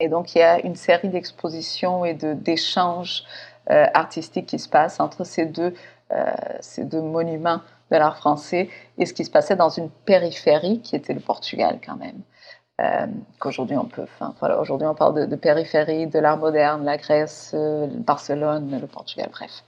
Et 0.00 0.08
donc 0.08 0.34
il 0.34 0.38
y 0.38 0.42
a 0.42 0.58
une 0.66 0.74
série 0.74 1.08
d'expositions 1.08 2.04
et 2.04 2.14
d'échanges 2.14 3.22
euh, 3.70 3.86
artistiques 3.94 4.46
qui 4.46 4.58
se 4.58 4.68
passent 4.68 4.98
entre 4.98 5.22
ces 5.24 5.44
deux 5.44 5.74
euh, 5.74 5.97
ces 6.60 6.84
deux 6.84 7.02
monuments 7.02 7.60
de 7.90 7.96
l'art 7.96 8.16
français 8.16 8.68
et 8.96 9.06
ce 9.06 9.12
qui 9.12 9.24
se 9.24 9.30
passait 9.30 9.56
dans 9.56 9.68
une 9.68 9.90
périphérie 9.90 10.80
qui 10.80 10.96
était 10.96 11.14
le 11.14 11.20
Portugal 11.20 11.78
quand 11.84 11.96
même. 11.96 12.20
Euh, 12.80 13.06
qu'aujourd'hui 13.40 13.76
on 13.76 13.88
aujourd'hui 14.60 14.86
on 14.86 14.94
parle 14.94 15.26
de, 15.26 15.36
périphérie, 15.36 16.06
de 16.06 16.20
l'art 16.20 16.38
moderne, 16.38 16.84
la 16.84 16.96
Grèce, 16.96 17.50
euh, 17.54 17.88
Barcelone, 17.90 18.78
le 18.80 18.86
Portugal, 18.86 19.30
bref. 19.32 19.64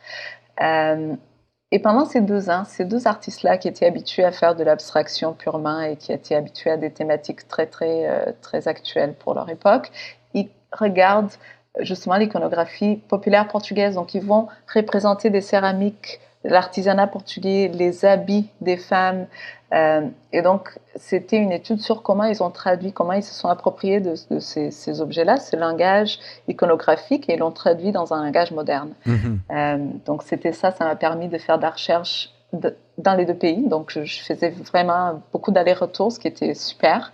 et 1.73 1.79
pendant 1.81 2.05
ces 2.05 2.21
deux 2.21 2.51
ans, 2.51 2.65
ces 2.65 2.85
deux 2.85 3.09
artistes-là 3.09 3.59
qui 3.59 3.67
étaient 3.67 3.87
habitués 3.87 4.23
à 4.25 4.31
faire 4.31 4.55
de 4.55 4.63
l'abstraction 4.63 5.33
purement 5.33 5.81
et 5.81 5.97
qui 5.97 6.13
étaient 6.13 6.37
habitués 6.37 6.71
à 6.71 6.77
des 6.77 6.93
thématiques 6.93 7.49
très 7.49 7.67
très 7.67 8.33
très 8.43 8.69
actuelles 8.69 9.15
pour 9.15 9.35
leur 9.35 9.49
époque, 9.49 9.91
ils 10.35 10.49
regardent 10.73 11.33
justement 11.81 12.17
l'iconographie 12.17 12.97
populaire 13.09 13.49
portugaise. 13.49 13.97
Donc 13.97 14.15
ils 14.15 14.25
vont 14.25 14.47
représenter 14.73 15.31
des 15.31 15.41
céramiques 15.41 16.21
l'artisanat 16.45 17.07
portugais, 17.07 17.71
les 17.73 18.05
habits 18.05 18.49
des 18.61 18.77
femmes. 18.77 19.27
Euh, 19.73 20.09
et 20.33 20.43
donc, 20.43 20.79
c'était 20.97 21.37
une 21.37 21.53
étude 21.53 21.81
sur 21.81 22.03
comment 22.03 22.25
ils 22.25 22.43
ont 22.43 22.51
traduit, 22.51 22.93
comment 22.93 23.13
ils 23.13 23.23
se 23.23 23.35
sont 23.35 23.49
appropriés 23.49 24.01
de, 24.01 24.15
ces, 24.15 25.01
objets-là, 25.01 25.37
ce 25.37 25.55
langage 25.57 26.19
iconographique, 26.49 27.29
et 27.29 27.37
l'ont 27.37 27.53
traduit 27.53 27.93
dans 27.93 28.13
un 28.13 28.25
langage 28.25 28.51
moderne. 28.51 28.93
Mhm. 29.07 29.41
Euh, 29.51 29.79
donc, 30.07 30.23
c'était 30.23 30.53
ça, 30.53 30.73
ça 30.73 30.85
m'a 30.85 30.97
permis 30.97 31.29
de 31.29 31.39
faire 31.39 31.59
de 31.59 31.63
la 31.63 31.71
recherche 31.71 32.31
dans 32.53 33.15
les 33.15 33.27
deux 33.27 33.35
pays. 33.35 33.63
Donc, 33.69 33.91
je, 33.91 34.23
faisais 34.23 34.51
vraiment 34.51 35.23
beaucoup 35.33 35.53
d'allers-retours, 35.53 36.11
ce 36.11 36.19
qui 36.19 36.27
était 36.27 36.55
super. 36.55 37.13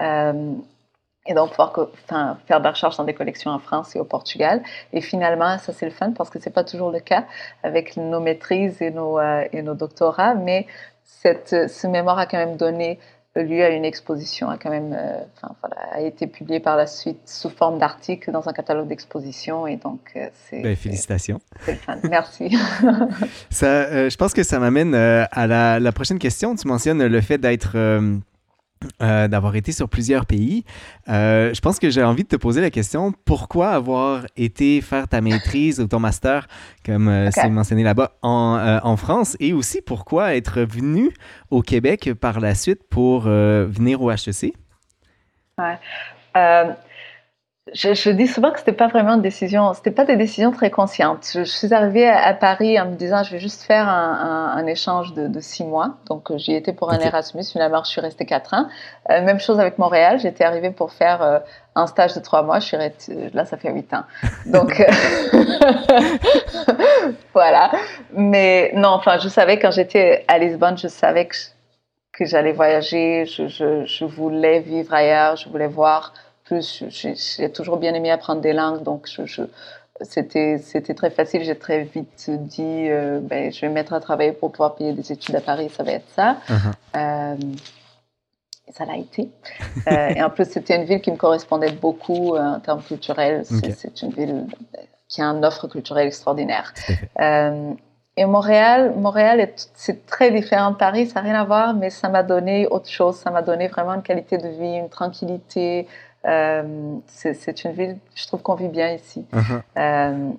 Euh, 0.00 0.52
et 1.28 1.34
donc 1.34 1.50
pouvoir 1.50 1.72
enfin, 2.04 2.38
faire 2.46 2.60
des 2.60 2.68
recherches 2.70 2.96
dans 2.96 3.04
des 3.04 3.14
collections 3.14 3.50
en 3.50 3.58
France 3.58 3.94
et 3.94 4.00
au 4.00 4.04
Portugal. 4.04 4.62
Et 4.92 5.00
finalement, 5.00 5.58
ça 5.58 5.72
c'est 5.72 5.86
le 5.86 5.92
fun 5.92 6.12
parce 6.12 6.30
que 6.30 6.40
c'est 6.40 6.52
pas 6.52 6.64
toujours 6.64 6.90
le 6.90 7.00
cas 7.00 7.26
avec 7.62 7.96
nos 7.96 8.20
maîtrises 8.20 8.80
et 8.80 8.90
nos, 8.90 9.18
euh, 9.18 9.44
et 9.52 9.62
nos 9.62 9.74
doctorats, 9.74 10.34
mais 10.34 10.66
cette, 11.04 11.68
ce 11.68 11.86
mémoire 11.86 12.18
a 12.18 12.26
quand 12.26 12.38
même 12.38 12.56
donné 12.56 12.98
lieu 13.36 13.62
à 13.62 13.68
une 13.68 13.84
exposition, 13.84 14.48
a 14.48 14.56
quand 14.56 14.70
même, 14.70 14.96
euh, 14.98 15.20
enfin, 15.36 15.54
voilà, 15.60 15.76
a 15.92 16.00
été 16.00 16.26
publié 16.26 16.58
par 16.58 16.76
la 16.76 16.88
suite 16.88 17.20
sous 17.26 17.50
forme 17.50 17.78
d'article 17.78 18.32
dans 18.32 18.48
un 18.48 18.52
catalogue 18.52 18.88
d'exposition 18.88 19.66
et 19.68 19.76
donc 19.76 20.00
euh, 20.16 20.28
c'est. 20.32 20.60
Ben, 20.60 20.74
félicitations. 20.74 21.40
C'est 21.60 21.72
le 21.72 21.78
fun, 21.78 21.98
merci. 22.08 22.56
ça, 23.50 24.08
je 24.08 24.16
pense 24.16 24.32
que 24.32 24.42
ça 24.42 24.58
m'amène 24.58 24.94
à 24.94 25.46
la, 25.46 25.78
la, 25.78 25.92
prochaine 25.92 26.18
question. 26.18 26.56
Tu 26.56 26.66
mentionnes 26.66 27.06
le 27.06 27.20
fait 27.20 27.38
d'être 27.38 27.76
euh, 29.02 29.28
d'avoir 29.28 29.56
été 29.56 29.72
sur 29.72 29.88
plusieurs 29.88 30.26
pays. 30.26 30.64
Euh, 31.08 31.52
je 31.52 31.60
pense 31.60 31.78
que 31.78 31.90
j'ai 31.90 32.02
envie 32.02 32.22
de 32.22 32.28
te 32.28 32.36
poser 32.36 32.60
la 32.60 32.70
question 32.70 33.12
pourquoi 33.24 33.70
avoir 33.70 34.26
été 34.36 34.80
faire 34.80 35.08
ta 35.08 35.20
maîtrise 35.20 35.80
ou 35.80 35.86
ton 35.86 36.00
master, 36.00 36.46
comme 36.84 37.08
euh, 37.08 37.30
c'est 37.32 37.48
mentionné 37.48 37.82
là-bas, 37.82 38.12
en, 38.22 38.80
en, 38.82 38.96
France? 38.96 39.36
Et 39.40 39.52
aussi 39.52 39.82
pourquoi 39.82 40.34
être 40.36 40.60
venu 40.62 41.10
au 41.50 41.62
Québec 41.62 42.10
par 42.20 42.40
la 42.40 42.54
suite 42.54 42.82
pour 42.88 43.22
venir 43.22 44.02
au 44.02 44.10
HEC? 44.10 44.52
Ouais 45.58 45.78
je, 47.74 48.10
dis 48.10 48.26
souvent 48.26 48.50
que 48.50 48.58
c'était 48.58 48.72
pas 48.72 48.88
vraiment 48.88 49.14
une 49.14 49.22
décision, 49.22 49.72
c'était 49.74 49.90
pas 49.90 50.04
des 50.04 50.16
décisions 50.16 50.50
très 50.50 50.70
conscientes. 50.70 51.28
Je, 51.34 51.44
suis 51.44 51.72
arrivée 51.72 52.08
à, 52.08 52.32
Paris 52.34 52.78
en 52.80 52.86
me 52.86 52.94
disant 52.94 53.22
je 53.22 53.32
vais 53.32 53.38
juste 53.38 53.62
faire 53.62 53.88
un, 53.88 54.54
un, 54.56 54.66
échange 54.66 55.14
de, 55.14 55.28
de, 55.28 55.40
six 55.40 55.64
mois. 55.64 55.96
Donc 56.06 56.30
euh, 56.30 56.38
j'y 56.38 56.54
étais 56.54 56.72
pour 56.72 56.90
un 56.90 56.98
Erasmus. 56.98 57.44
Finalement, 57.50 57.82
je 57.84 57.90
suis 57.90 58.00
restée 58.00 58.26
quatre 58.26 58.54
ans. 58.54 58.66
Euh, 59.10 59.22
même 59.22 59.40
chose 59.40 59.60
avec 59.60 59.78
Montréal. 59.78 60.18
J'étais 60.20 60.44
arrivée 60.44 60.70
pour 60.70 60.92
faire 60.92 61.22
euh, 61.22 61.38
un 61.74 61.86
stage 61.86 62.14
de 62.14 62.20
trois 62.20 62.42
mois. 62.42 62.60
Je 62.60 62.66
suis 62.66 62.76
restée, 62.76 63.30
là, 63.32 63.44
ça 63.44 63.56
fait 63.56 63.72
huit 63.72 63.92
ans. 63.92 64.04
Donc 64.46 64.82
voilà. 67.34 67.70
Mais 68.12 68.72
non, 68.74 68.90
enfin, 68.90 69.18
je 69.18 69.28
savais 69.28 69.58
quand 69.58 69.70
j'étais 69.70 70.24
à 70.28 70.38
Lisbonne, 70.38 70.78
je 70.78 70.88
savais 70.88 71.26
que, 71.26 71.36
que 72.12 72.24
j'allais 72.24 72.52
voyager. 72.52 73.24
Je 73.26 74.04
voulais 74.04 74.60
vivre 74.60 74.92
ailleurs. 74.94 75.36
Je 75.36 75.48
voulais 75.48 75.68
voir 75.68 76.12
plus, 76.48 76.84
j'ai 76.88 77.52
toujours 77.52 77.76
bien 77.76 77.92
aimé 77.94 78.10
apprendre 78.10 78.40
des 78.40 78.54
langues, 78.54 78.82
donc 78.82 79.06
je, 79.06 79.42
c'était, 80.02 80.58
c'était 80.58 80.94
très 80.94 81.10
facile. 81.10 81.42
J'ai 81.42 81.56
très 81.56 81.84
vite 81.84 82.30
dit, 82.30 82.88
euh, 82.88 83.20
ben, 83.22 83.52
je 83.52 83.60
vais 83.60 83.68
me 83.68 83.74
mettre 83.74 83.92
à 83.92 84.00
travailler 84.00 84.32
pour 84.32 84.52
pouvoir 84.52 84.74
payer 84.74 84.92
des 84.92 85.12
études 85.12 85.34
à 85.34 85.40
Paris, 85.40 85.70
ça 85.70 85.82
va 85.82 85.92
être 85.92 86.08
ça. 86.14 86.36
Uh-huh. 86.48 86.72
Euh, 86.96 87.36
et 88.66 88.72
ça 88.72 88.84
l'a 88.84 88.96
été. 88.96 89.30
Euh, 89.86 90.08
et 90.08 90.22
en 90.22 90.30
plus, 90.30 90.44
c'était 90.44 90.76
une 90.76 90.84
ville 90.84 91.00
qui 91.00 91.10
me 91.10 91.16
correspondait 91.16 91.72
beaucoup 91.72 92.36
en 92.36 92.60
termes 92.60 92.82
culturels. 92.82 93.44
C'est, 93.44 94.02
une 94.02 94.10
ville 94.10 94.46
qui 95.08 95.22
a 95.22 95.26
une 95.26 95.44
offre 95.44 95.68
culturelle 95.68 96.08
extraordinaire. 96.08 96.74
et 97.18 98.24
Montréal, 98.26 98.92
Montréal, 98.96 99.48
c'est 99.74 100.04
très 100.04 100.30
différent 100.30 100.72
de 100.72 100.76
Paris, 100.76 101.06
ça 101.06 101.22
n'a 101.22 101.30
rien 101.30 101.40
à 101.40 101.44
voir, 101.44 101.72
mais 101.74 101.88
ça 101.88 102.08
m'a 102.10 102.22
donné 102.22 102.66
autre 102.66 102.90
chose. 102.90 103.16
Ça 103.16 103.30
m'a 103.30 103.40
donné 103.40 103.68
vraiment 103.68 103.94
une 103.94 104.02
qualité 104.02 104.36
de 104.36 104.48
vie, 104.48 104.76
une 104.76 104.90
tranquillité, 104.90 105.86
c'est 106.24 107.64
une 107.64 107.72
ville, 107.72 107.98
je 108.14 108.26
trouve 108.26 108.42
qu'on 108.42 108.54
vit 108.54 108.68
bien 108.68 108.92
ici. 108.92 109.26
Uh-huh. 109.32 109.62
Euh, 109.76 110.30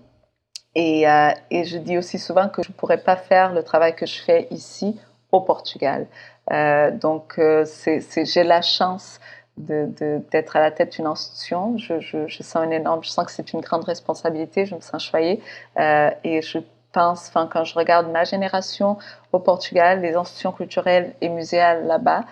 et, 0.76 1.10
euh, 1.10 1.32
et, 1.50 1.64
je 1.64 1.78
dis 1.78 1.98
aussi 1.98 2.20
souvent 2.20 2.48
que 2.48 2.62
je 2.64 2.70
ne 2.70 2.74
pourrais 2.74 3.02
pas 3.02 3.16
faire 3.16 3.54
le 3.54 3.64
travail 3.64 3.96
que 3.96 4.06
je 4.06 4.22
fais 4.22 4.48
ici 4.52 5.00
au 5.32 5.42
Portugal. 5.42 6.08
donc, 7.02 7.40
j'ai 7.40 8.44
la 8.44 8.62
chance 8.62 9.20
d'être 9.58 10.56
à 10.56 10.62
la 10.62 10.72
tête 10.72 10.94
d'une 10.94 11.08
institution. 11.08 11.78
Je, 11.78 12.00
je, 12.00 12.44
sens 12.44 12.64
une 12.64 12.74
énorme, 12.74 13.04
je 13.04 13.10
sens 13.10 13.26
que 13.26 13.32
c'est 13.32 13.54
une 13.54 13.62
grande 13.62 13.84
responsabilité. 13.84 14.66
Je 14.66 14.76
me 14.76 14.82
sens 14.82 15.04
choyée 15.04 15.42
et 15.78 16.42
je 16.42 16.60
pense, 16.92 17.28
enfin, 17.28 17.48
quand 17.52 17.66
je 17.66 17.76
regarde 17.76 18.10
ma 18.12 18.24
génération 18.24 18.98
au 19.32 19.40
Portugal, 19.40 20.02
les 20.02 20.16
institutions 20.16 20.52
culturelles 20.52 21.14
et 21.22 21.30
muséales 21.30 21.86
là-bas, 21.86 22.24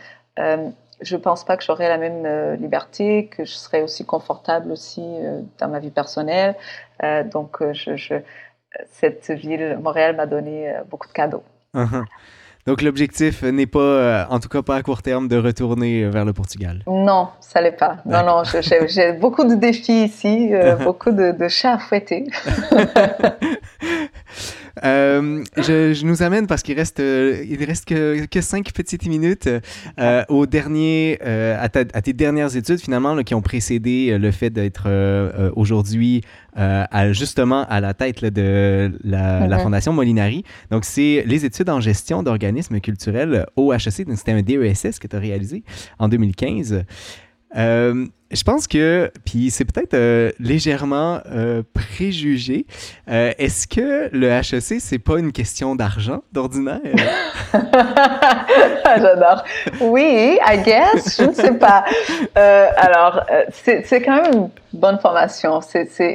je 1.01 1.15
ne 1.15 1.21
pense 1.21 1.43
pas 1.43 1.57
que 1.57 1.63
j'aurais 1.63 1.89
la 1.89 1.97
même 1.97 2.23
euh, 2.25 2.55
liberté, 2.55 3.27
que 3.27 3.45
je 3.45 3.53
serais 3.53 3.81
aussi 3.81 4.05
confortable 4.05 4.71
aussi 4.71 5.03
euh, 5.03 5.41
dans 5.59 5.67
ma 5.67 5.79
vie 5.79 5.91
personnelle. 5.91 6.55
Euh, 7.03 7.23
donc, 7.23 7.57
je, 7.73 8.15
cette 8.91 9.29
ville, 9.31 9.79
Montréal, 9.81 10.15
m'a 10.15 10.25
donné 10.25 10.73
beaucoup 10.89 11.07
de 11.07 11.13
cadeaux. 11.13 11.43
Uh-huh. 11.75 12.03
Donc, 12.65 12.81
l'objectif 12.81 13.43
n'est 13.43 13.67
pas, 13.67 14.27
en 14.29 14.39
tout 14.39 14.49
cas 14.49 14.61
pas 14.61 14.75
à 14.75 14.81
court 14.81 15.01
terme, 15.01 15.27
de 15.27 15.37
retourner 15.37 16.09
vers 16.09 16.25
le 16.25 16.33
Portugal? 16.33 16.83
Non, 16.87 17.29
ça 17.39 17.61
l'est 17.61 17.71
pas. 17.71 17.97
Non, 18.05 18.25
non, 18.25 18.43
j'ai 18.43 19.13
beaucoup 19.13 19.45
de 19.45 19.55
défis 19.55 20.05
ici, 20.05 20.49
uh-huh. 20.51 20.83
beaucoup 20.83 21.11
de, 21.11 21.31
de, 21.31 21.47
chats 21.47 21.73
à 21.73 21.77
fouetter. 21.77 22.25
Euh, 24.83 25.43
je, 25.57 26.05
nous 26.05 26.23
amène 26.23 26.47
parce 26.47 26.61
qu'il 26.61 26.75
reste, 26.75 26.99
euh, 26.99 27.43
il 27.47 27.63
reste 27.63 27.85
que, 27.85 28.25
que, 28.25 28.41
cinq 28.41 28.71
petites 28.73 29.07
minutes 29.07 29.49
euh, 29.99 30.23
au 30.29 30.45
dernier, 30.45 31.19
à, 31.21 31.69
tes 31.69 32.13
dernières 32.13 32.55
études 32.55 32.79
finalement 32.79 33.21
qui 33.23 33.33
ont 33.35 33.41
précédé 33.41 34.17
le 34.17 34.31
fait 34.31 34.49
d'être 34.49 34.87
aujourd'hui 35.55 36.21
justement 37.11 37.65
à 37.69 37.81
la 37.81 37.93
tête 37.93 38.23
de 38.23 38.91
la, 39.03 39.47
la, 39.47 39.57
mm-hmm. 39.57 39.63
Fondation 39.63 39.93
Molinari. 39.93 40.43
Donc, 40.71 40.85
c'est 40.85 41.23
les 41.25 41.45
études 41.45 41.69
en 41.69 41.79
gestion 41.79 42.23
d'organismes 42.23 42.79
culturels 42.79 43.45
au 43.55 43.73
HEC. 43.73 43.91
C'était 44.15 44.31
un 44.31 44.41
DESS 44.41 44.99
que 44.99 45.07
tu 45.07 45.15
as 45.15 45.19
réalisé 45.19 45.63
en 45.99 46.07
2015. 46.07 46.83
Euh, 47.57 48.05
je 48.29 48.43
pense 48.43 48.67
que, 48.67 49.09
puis 49.25 49.51
c'est 49.51 49.63
peut-être 49.63 49.93
euh, 49.93 50.31
légèrement 50.37 51.21
euh, 51.31 51.63
préjugé. 51.73 52.65
Est-ce 53.07 53.67
que 53.67 54.09
le 54.11 54.27
HEC, 54.27 54.81
c'est 54.81 54.99
pas 54.99 55.17
une 55.17 55.31
question 55.31 55.75
d'argent 55.75 56.21
d'ordinaire? 56.33 56.81
J'adore. 58.85 59.43
Oui, 59.79 60.37
I 60.45 60.61
guess, 60.61 61.21
je 61.21 61.23
ne 61.23 61.33
sais 61.33 61.53
pas. 61.53 61.85
alors, 62.35 63.25
c'est 63.51 64.01
quand 64.01 64.21
même 64.21 64.33
une 64.33 64.49
bonne 64.73 64.99
formation. 64.99 65.61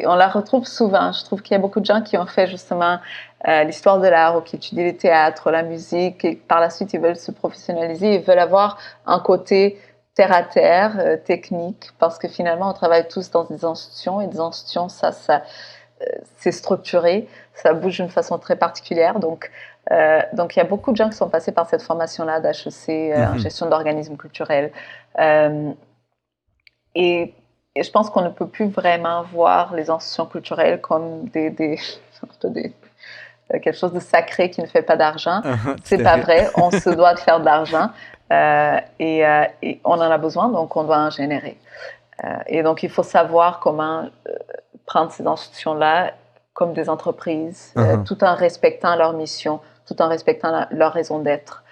on 0.04 0.14
la 0.14 0.28
retrouve 0.28 0.66
souvent. 0.66 1.12
Je 1.12 1.24
trouve 1.24 1.40
qu'il 1.40 1.54
y 1.54 1.58
a 1.58 1.60
beaucoup 1.60 1.80
de 1.80 1.86
gens 1.86 2.02
qui 2.02 2.18
ont 2.18 2.26
fait 2.26 2.46
justement 2.46 2.98
l'histoire 3.64 3.98
de 4.00 4.06
l'art 4.06 4.36
ou 4.36 4.42
qui 4.42 4.56
étudient 4.56 4.84
le 4.84 4.96
théâtre, 4.96 5.50
la 5.50 5.62
musique, 5.62 6.24
et 6.26 6.36
par 6.36 6.60
la 6.60 6.68
suite, 6.68 6.92
ils 6.92 7.00
veulent 7.00 7.16
se 7.16 7.32
professionnaliser, 7.32 8.16
ils 8.16 8.20
veulent 8.20 8.38
avoir 8.38 8.78
un 9.06 9.18
côté 9.18 9.78
terre 10.22 10.36
à 10.36 10.42
terre, 10.42 10.96
euh, 10.98 11.16
technique, 11.16 11.90
parce 11.98 12.18
que 12.18 12.28
finalement, 12.28 12.70
on 12.70 12.72
travaille 12.72 13.08
tous 13.08 13.30
dans 13.30 13.44
des 13.44 13.64
institutions 13.64 14.20
et 14.20 14.28
des 14.28 14.38
institutions, 14.38 14.88
ça, 14.88 15.10
ça 15.10 15.42
euh, 16.02 16.06
c'est 16.36 16.52
structuré, 16.52 17.28
ça 17.54 17.74
bouge 17.74 17.96
d'une 17.96 18.08
façon 18.08 18.38
très 18.38 18.56
particulière. 18.56 19.18
Donc, 19.18 19.50
euh, 19.90 20.20
donc, 20.32 20.54
il 20.54 20.60
y 20.60 20.62
a 20.62 20.64
beaucoup 20.64 20.92
de 20.92 20.96
gens 20.96 21.08
qui 21.08 21.16
sont 21.16 21.28
passés 21.28 21.50
par 21.50 21.68
cette 21.68 21.82
formation-là 21.82 22.40
d'HEC 22.40 23.16
en 23.16 23.32
mhm. 23.32 23.38
gestion 23.38 23.68
d'organismes 23.68 24.16
culturels. 24.16 24.70
Et, 26.94 27.34
je 27.74 27.90
pense 27.90 28.10
qu'on 28.10 28.20
ne 28.20 28.28
peut 28.28 28.48
plus 28.48 28.68
vraiment 28.68 29.22
voir 29.22 29.74
les 29.74 29.88
institutions 29.88 30.26
culturelles 30.26 30.80
comme 30.82 31.24
des, 31.30 31.48
des, 31.48 31.78
des 32.44 32.74
quelque 33.60 33.76
chose 33.76 33.92
de 33.92 34.00
sacré 34.00 34.50
qui 34.50 34.60
ne 34.60 34.66
fait 34.66 34.82
pas 34.82 34.96
d'argent. 34.96 35.40
C'est 35.84 36.02
pas 36.02 36.18
vrai. 36.18 36.48
On 36.56 36.70
se 36.70 36.90
doit 36.90 37.14
de 37.14 37.18
faire 37.18 37.40
de 37.40 37.44
l'argent. 37.44 37.90
Euh, 38.30 38.78
euh, 39.00 39.44
et, 39.62 39.80
on 39.84 39.94
en 39.94 40.00
a 40.00 40.18
besoin, 40.18 40.48
donc 40.48 40.76
on 40.76 40.84
doit 40.84 40.98
en 40.98 41.10
générer. 41.10 41.58
Euh, 42.24 42.28
et 42.46 42.62
donc 42.62 42.82
il 42.82 42.90
faut 42.90 43.02
savoir 43.02 43.60
comment 43.60 44.08
prendre 44.86 45.10
ces 45.10 45.26
institutions-là 45.26 46.12
comme 46.52 46.72
des 46.74 46.88
entreprises, 46.88 47.72
uh-huh. 47.76 48.04
tout 48.04 48.22
en 48.24 48.34
respectant 48.34 48.94
leur 48.96 49.14
mission, 49.14 49.60
tout 49.86 50.00
en 50.02 50.08
respectant 50.08 50.66
leur 50.70 50.92
raison 50.92 51.18
d'être. 51.18 51.64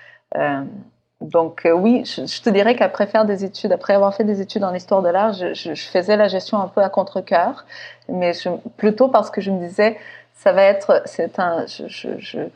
donc 1.20 1.68
oui, 1.70 2.04
je, 2.06 2.42
te 2.42 2.48
dirais 2.48 2.74
qu'après 2.74 3.06
faire 3.06 3.26
des 3.26 3.44
études, 3.44 3.72
après 3.72 3.94
avoir 3.94 4.14
fait 4.14 4.24
des 4.24 4.40
études 4.40 4.64
en 4.64 4.72
histoire 4.72 5.02
de 5.02 5.10
l'art, 5.10 5.34
je, 5.34 5.74
faisais 5.74 6.16
la 6.16 6.28
gestion 6.28 6.58
un 6.58 6.68
peu 6.68 6.82
à 6.82 6.88
contre-cœur, 6.88 7.66
mais 8.08 8.32
plutôt 8.78 9.08
parce 9.08 9.30
que 9.30 9.42
je 9.42 9.50
me 9.50 9.58
disais, 9.58 9.98
ça 10.34 10.52
va 10.52 10.62
être, 10.62 11.02
c'est 11.04 11.38
un, 11.38 11.66
je, 11.66 12.48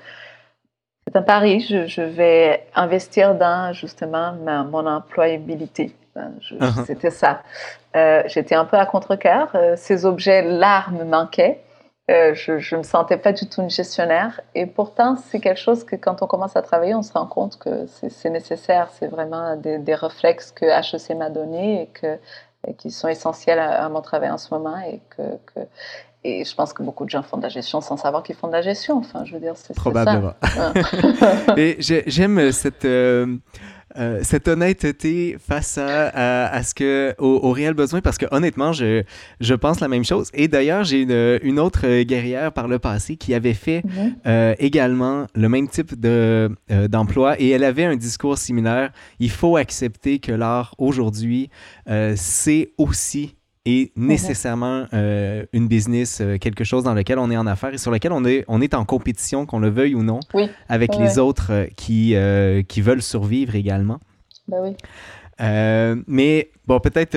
c'est 1.07 1.16
un 1.16 1.22
pari. 1.22 1.61
Je, 1.61 2.02
vais 2.02 2.66
investir 2.74 3.34
dans 3.34 3.72
justement 3.72 4.32
mon 4.32 4.86
employabilité. 4.86 5.94
Uh-huh. 6.16 6.84
C'était 6.86 7.11
ça. 7.11 7.42
Euh, 7.96 8.22
j'étais 8.26 8.55
un 8.55 8.64
peu 8.64 8.76
à 8.76 8.86
contre-cœur. 8.86 9.50
Euh, 9.55 9.74
ces 9.76 10.07
objets-là 10.07 10.86
me 10.92 11.05
manquaient. 11.05 11.61
Euh, 12.11 12.34
je 12.34 12.52
ne 12.52 12.78
me 12.78 12.82
sentais 12.82 13.16
pas 13.16 13.32
du 13.32 13.48
tout 13.48 13.62
une 13.62 13.70
gestionnaire. 13.70 14.40
Et 14.55 14.66
pourtant, 14.66 15.16
c'est 15.16 15.40
quelque 15.40 15.61
chose 15.61 15.84
que 15.84 15.96
quand 15.96 16.22
on 16.22 16.26
commence 16.26 16.55
à 16.57 16.62
travailler, 16.62 16.94
on 16.94 17.02
se 17.02 17.12
rend 17.12 17.26
compte 17.26 17.59
que 17.59 17.86
c'est 17.86 18.30
nécessaire. 18.30 18.88
C'est 18.92 19.07
vraiment 19.07 19.57
des, 19.57 19.78
des, 19.78 19.94
réflexes 19.94 20.50
que 20.50 20.66
HEC 20.66 21.16
m'a 21.16 21.30
donnés 21.30 21.82
et, 21.82 21.86
que, 21.86 22.18
qui 22.74 22.90
sont 22.90 23.09
essentiels 23.09 23.59
à, 23.59 23.88
mon 23.88 24.02
travail 24.02 24.30
en 24.30 24.38
ce 24.38 24.52
moment. 24.52 24.76
Et 24.78 25.00
que, 25.16 25.22
que 25.55 25.61
et 26.24 26.44
je 26.44 26.54
pense 26.54 26.72
que 26.72 26.82
beaucoup 26.82 27.04
de 27.04 27.10
gens 27.10 27.22
font 27.22 27.36
de 27.36 27.42
la 27.42 27.50
gestion 27.50 27.82
sans 27.82 27.98
savoir 27.98 28.22
qu'ils 28.22 28.34
font 28.34 28.46
de 28.46 28.52
la 28.52 28.62
gestion. 28.62 28.96
Enfin, 28.96 29.24
je 29.26 29.34
veux 29.34 29.40
dire, 29.40 29.52
c'est 29.56 29.76
Probablement. 29.76 30.32
Ça. 30.42 30.72
et 31.58 31.76
j'aime 31.78 32.50
cette, 32.50 32.86
euh, 32.86 33.36
euh, 33.98 34.20
cette 34.22 34.48
honnêteté 34.48 35.36
face 35.38 35.76
à, 35.76 36.48
à, 36.48 36.62
ce 36.62 36.74
que, 36.74 37.14
au, 37.18 37.50
réel 37.52 37.74
besoin, 37.74 38.00
parce 38.00 38.16
que 38.16 38.24
honnêtement, 38.30 38.72
je, 38.72 39.02
je 39.40 39.54
pense 39.54 39.80
la 39.80 39.88
même 39.88 40.04
chose. 40.04 40.30
Et 40.32 40.48
d'ailleurs, 40.48 40.84
j'ai 40.84 41.02
une, 41.02 41.38
une, 41.42 41.60
autre 41.60 42.02
guerrière 42.04 42.52
par 42.52 42.68
le 42.68 42.78
passé 42.78 43.16
qui 43.16 43.34
avait 43.34 43.52
fait 43.52 43.82
mhm. 43.84 44.16
euh, 44.26 44.54
également 44.58 45.26
le 45.34 45.50
même 45.50 45.68
type 45.68 46.00
de, 46.00 46.50
d'emploi 46.88 47.38
et 47.38 47.50
elle 47.50 47.64
avait 47.64 47.84
un 47.84 47.96
discours 47.96 48.38
similaire. 48.38 48.92
Il 49.18 49.30
faut 49.30 49.58
accepter 49.58 50.20
que 50.20 50.32
l'art 50.32 50.74
aujourd'hui, 50.78 51.50
c'est 52.16 52.72
aussi 52.78 53.36
et 53.66 53.92
mhm. 53.96 54.06
nécessairement 54.08 54.86
euh, 54.92 55.44
une 55.52 55.68
business, 55.68 56.20
euh, 56.20 56.36
quelque 56.38 56.64
chose 56.64 56.84
dans 56.84 56.94
lequel 56.94 57.18
on 57.18 57.30
est 57.30 57.36
en 57.36 57.46
affaires 57.46 57.72
et 57.72 57.78
sur 57.78 57.90
lequel 57.90 58.12
on 58.12 58.24
est, 58.24 58.44
on 58.48 58.60
est 58.60 58.74
en 58.74 58.84
compétition, 58.84 59.46
qu'on 59.46 59.58
le 59.58 59.70
veuille 59.70 59.94
ou 59.94 60.02
non, 60.02 60.20
avec 60.68 60.94
les 60.96 61.18
autres 61.18 61.52
euh, 61.52 61.66
qui, 61.76 62.14
qui 62.68 62.80
veulent 62.80 63.02
survivre 63.02 63.54
également. 63.54 63.98
Ben 64.46 64.58
oui. 64.62 66.04
mais 66.06 66.50
bon, 66.66 66.78
peut-être 66.80 67.16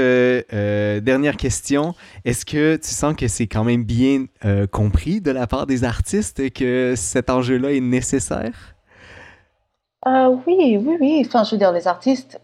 dernière 1.00 1.36
question. 1.36 1.94
Est-ce 2.24 2.46
que 2.46 2.78
tu 2.78 2.90
sens 2.90 3.16
que 3.16 3.28
c'est 3.28 3.48
quand 3.48 3.66
même 3.66 3.84
bien 3.84 4.26
compris 4.72 5.20
de 5.20 5.32
la 5.32 5.48
part 5.48 5.68
des 5.68 5.84
artistes 5.84 6.52
que 6.54 6.94
cet 6.96 7.30
enjeu-là 7.30 7.74
est 7.74 7.82
nécessaire? 7.82 8.76
oui, 10.06 10.78
oui, 10.78 10.98
oui. 11.02 11.24
Enfin, 11.26 11.44
je 11.44 11.52
veux 11.52 11.58
dire, 11.58 11.74
les 11.74 11.88
artistes, 11.88 12.40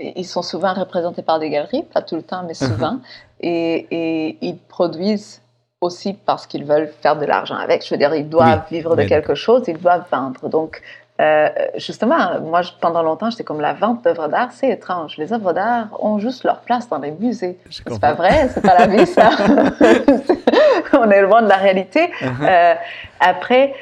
ils 0.00 0.26
sont 0.26 0.42
souvent 0.42 0.74
représentés 0.74 1.22
par 1.22 1.38
des 1.38 1.50
galeries, 1.50 1.84
pas 1.84 2.02
tout 2.02 2.16
le 2.16 2.22
temps, 2.22 2.42
mais 2.46 2.54
souvent. 2.54 2.98
et, 3.40 4.38
ils 4.40 4.58
produisent 4.58 5.42
aussi 5.80 6.14
parce 6.14 6.46
qu'ils 6.46 6.64
veulent 6.64 6.90
faire 7.02 7.16
de 7.16 7.26
l'argent 7.26 7.56
avec. 7.56 7.84
Je 7.84 7.90
veux 7.94 7.98
dire, 7.98 8.14
ils 8.14 8.28
doivent 8.28 8.62
vivre 8.70 8.96
de 8.96 9.04
quelque 9.04 9.34
chose, 9.34 9.64
ils 9.68 9.78
doivent 9.78 10.06
vendre. 10.10 10.48
Donc, 10.48 10.82
euh, 11.20 11.48
justement, 11.76 12.40
moi, 12.40 12.62
pendant 12.80 13.02
longtemps, 13.02 13.30
j'étais 13.30 13.44
comme 13.44 13.60
la 13.60 13.72
vente 13.72 14.02
d'œuvres 14.02 14.28
d'art, 14.28 14.50
c'est 14.50 14.70
étrange. 14.70 15.16
Les 15.16 15.32
œuvres 15.32 15.52
d'art 15.52 15.88
ont 16.00 16.18
juste 16.18 16.42
leur 16.42 16.60
place 16.60 16.88
dans 16.88 16.98
les 16.98 17.12
musées. 17.12 17.58
C'est 17.70 18.00
pas 18.00 18.14
vrai, 18.14 18.48
c'est 18.48 18.62
pas 18.62 18.78
la 18.78 18.86
vie, 18.88 19.06
ça. 19.06 19.30
On 20.98 21.10
est 21.10 21.22
loin 21.22 21.42
de 21.42 21.48
la 21.48 21.56
réalité. 21.56 22.10
Uh-huh. 22.20 22.48
Euh, 22.48 22.74
après, 23.20 23.74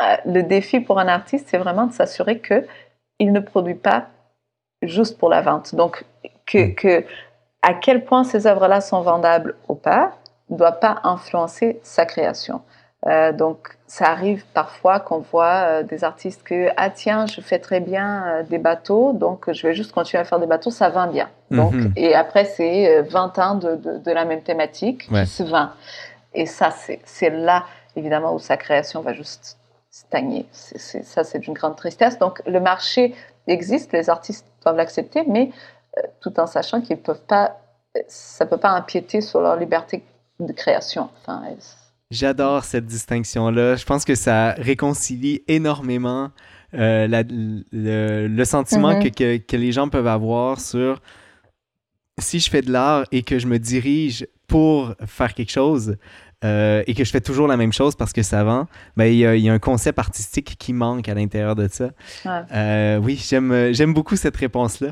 euh, 0.00 0.16
le 0.24 0.42
défi 0.42 0.80
pour 0.80 0.98
un 0.98 1.08
artiste, 1.08 1.48
c'est 1.50 1.58
vraiment 1.58 1.86
de 1.86 1.92
s'assurer 1.92 2.40
qu'il 2.40 3.32
ne 3.32 3.40
produit 3.40 3.74
pas 3.74 4.06
juste 4.82 5.18
pour 5.18 5.28
la 5.28 5.40
vente. 5.40 5.74
Donc, 5.74 6.04
que, 6.46 6.68
mm. 6.68 6.74
que 6.74 7.04
à 7.62 7.74
quel 7.74 8.04
point 8.04 8.24
ces 8.24 8.46
œuvres-là 8.46 8.80
sont 8.80 9.02
vendables 9.02 9.56
ou 9.68 9.74
pas 9.74 10.12
ne 10.50 10.56
doit 10.56 10.72
pas 10.72 11.00
influencer 11.04 11.80
sa 11.82 12.06
création. 12.06 12.62
Euh, 13.06 13.32
donc, 13.32 13.76
ça 13.86 14.06
arrive 14.06 14.44
parfois 14.54 14.98
qu'on 14.98 15.18
voit 15.18 15.44
euh, 15.44 15.82
des 15.84 16.02
artistes 16.02 16.42
que 16.42 16.68
ah 16.76 16.90
tiens, 16.90 17.26
je 17.26 17.40
fais 17.40 17.60
très 17.60 17.78
bien 17.78 18.26
euh, 18.26 18.42
des 18.42 18.58
bateaux, 18.58 19.12
donc 19.12 19.52
je 19.52 19.66
vais 19.66 19.74
juste 19.74 19.92
continuer 19.92 20.20
à 20.20 20.24
faire 20.24 20.40
des 20.40 20.46
bateaux, 20.46 20.70
ça 20.70 20.88
vend 20.88 21.06
bien. 21.06 21.28
Donc, 21.52 21.74
mm-hmm. 21.74 21.92
et 21.96 22.14
après 22.16 22.44
c'est 22.44 23.02
20 23.02 23.38
ans 23.38 23.54
de, 23.54 23.76
de, 23.76 24.10
la 24.10 24.24
même 24.24 24.42
thématique 24.42 25.08
qui 25.08 25.26
se 25.26 25.44
vend. 25.44 25.68
Et 26.34 26.46
ça, 26.46 26.70
c'est 27.04 27.30
là 27.30 27.64
évidemment 27.94 28.34
où 28.34 28.38
sa 28.40 28.56
création 28.56 29.00
va 29.00 29.12
juste 29.12 29.58
stagner. 29.90 30.46
ça, 30.52 31.24
c'est 31.24 31.38
d'une 31.38 31.54
grande 31.54 31.76
tristesse. 31.76 32.18
Donc, 32.18 32.42
le 32.46 32.60
marché 32.60 33.14
existe, 33.46 33.92
les 33.92 34.10
artistes 34.10 34.46
doivent 34.68 34.76
l'accepter, 34.76 35.24
mais 35.26 35.50
euh, 35.96 36.02
tout 36.20 36.38
en 36.38 36.46
sachant 36.46 36.80
qu'ils 36.80 36.98
peuvent 36.98 37.24
pas, 37.26 37.56
ça 38.06 38.46
peut 38.46 38.58
pas 38.58 38.72
empiéter 38.78 39.20
sur 39.20 39.40
leur 39.40 39.56
liberté 39.56 40.02
de 40.40 40.52
création. 40.52 41.08
Enfin, 41.20 41.42
J'adore 42.10 42.64
cette 42.64 42.86
distinction-là. 42.86 43.76
Je 43.76 43.84
pense 43.84 44.04
que 44.04 44.14
ça 44.14 44.52
réconcilie 44.52 45.42
énormément 45.48 46.30
euh, 46.74 47.06
le, 47.72 48.44
sentiment 48.44 48.92
mm-hmm. 48.92 49.10
que, 49.14 49.36
que, 49.38 49.56
les 49.56 49.72
gens 49.72 49.88
peuvent 49.88 50.06
avoir 50.06 50.60
sur 50.60 51.00
si 52.18 52.40
je 52.40 52.50
fais 52.50 52.62
de 52.62 52.70
l'art 52.70 53.04
et 53.12 53.22
que 53.22 53.38
je 53.38 53.46
me 53.46 53.58
dirige 53.58 54.26
pour 54.46 54.94
faire 55.06 55.34
quelque 55.34 55.52
chose, 55.52 55.96
euh, 56.44 56.84
et 56.86 56.94
que 56.94 57.02
je 57.02 57.10
fais 57.10 57.20
toujours 57.20 57.48
la 57.48 57.56
même 57.56 57.72
chose 57.72 57.96
parce 57.96 58.12
que 58.12 58.22
ça 58.22 58.44
vend, 58.44 58.68
ben, 58.96 59.06
il, 59.06 59.18
y 59.18 59.48
a, 59.48 59.52
un 59.52 59.58
concept 59.58 59.98
artistique 59.98 60.54
qui 60.56 60.72
manque 60.72 61.08
à 61.08 61.14
l'intérieur 61.14 61.56
de 61.56 61.68
ça. 61.68 61.90
Euh, 62.54 62.98
oui, 62.98 63.20
j'aime, 63.28 63.72
j'aime 63.72 63.92
beaucoup 63.92 64.14
cette 64.14 64.36
réponse-là. 64.36 64.90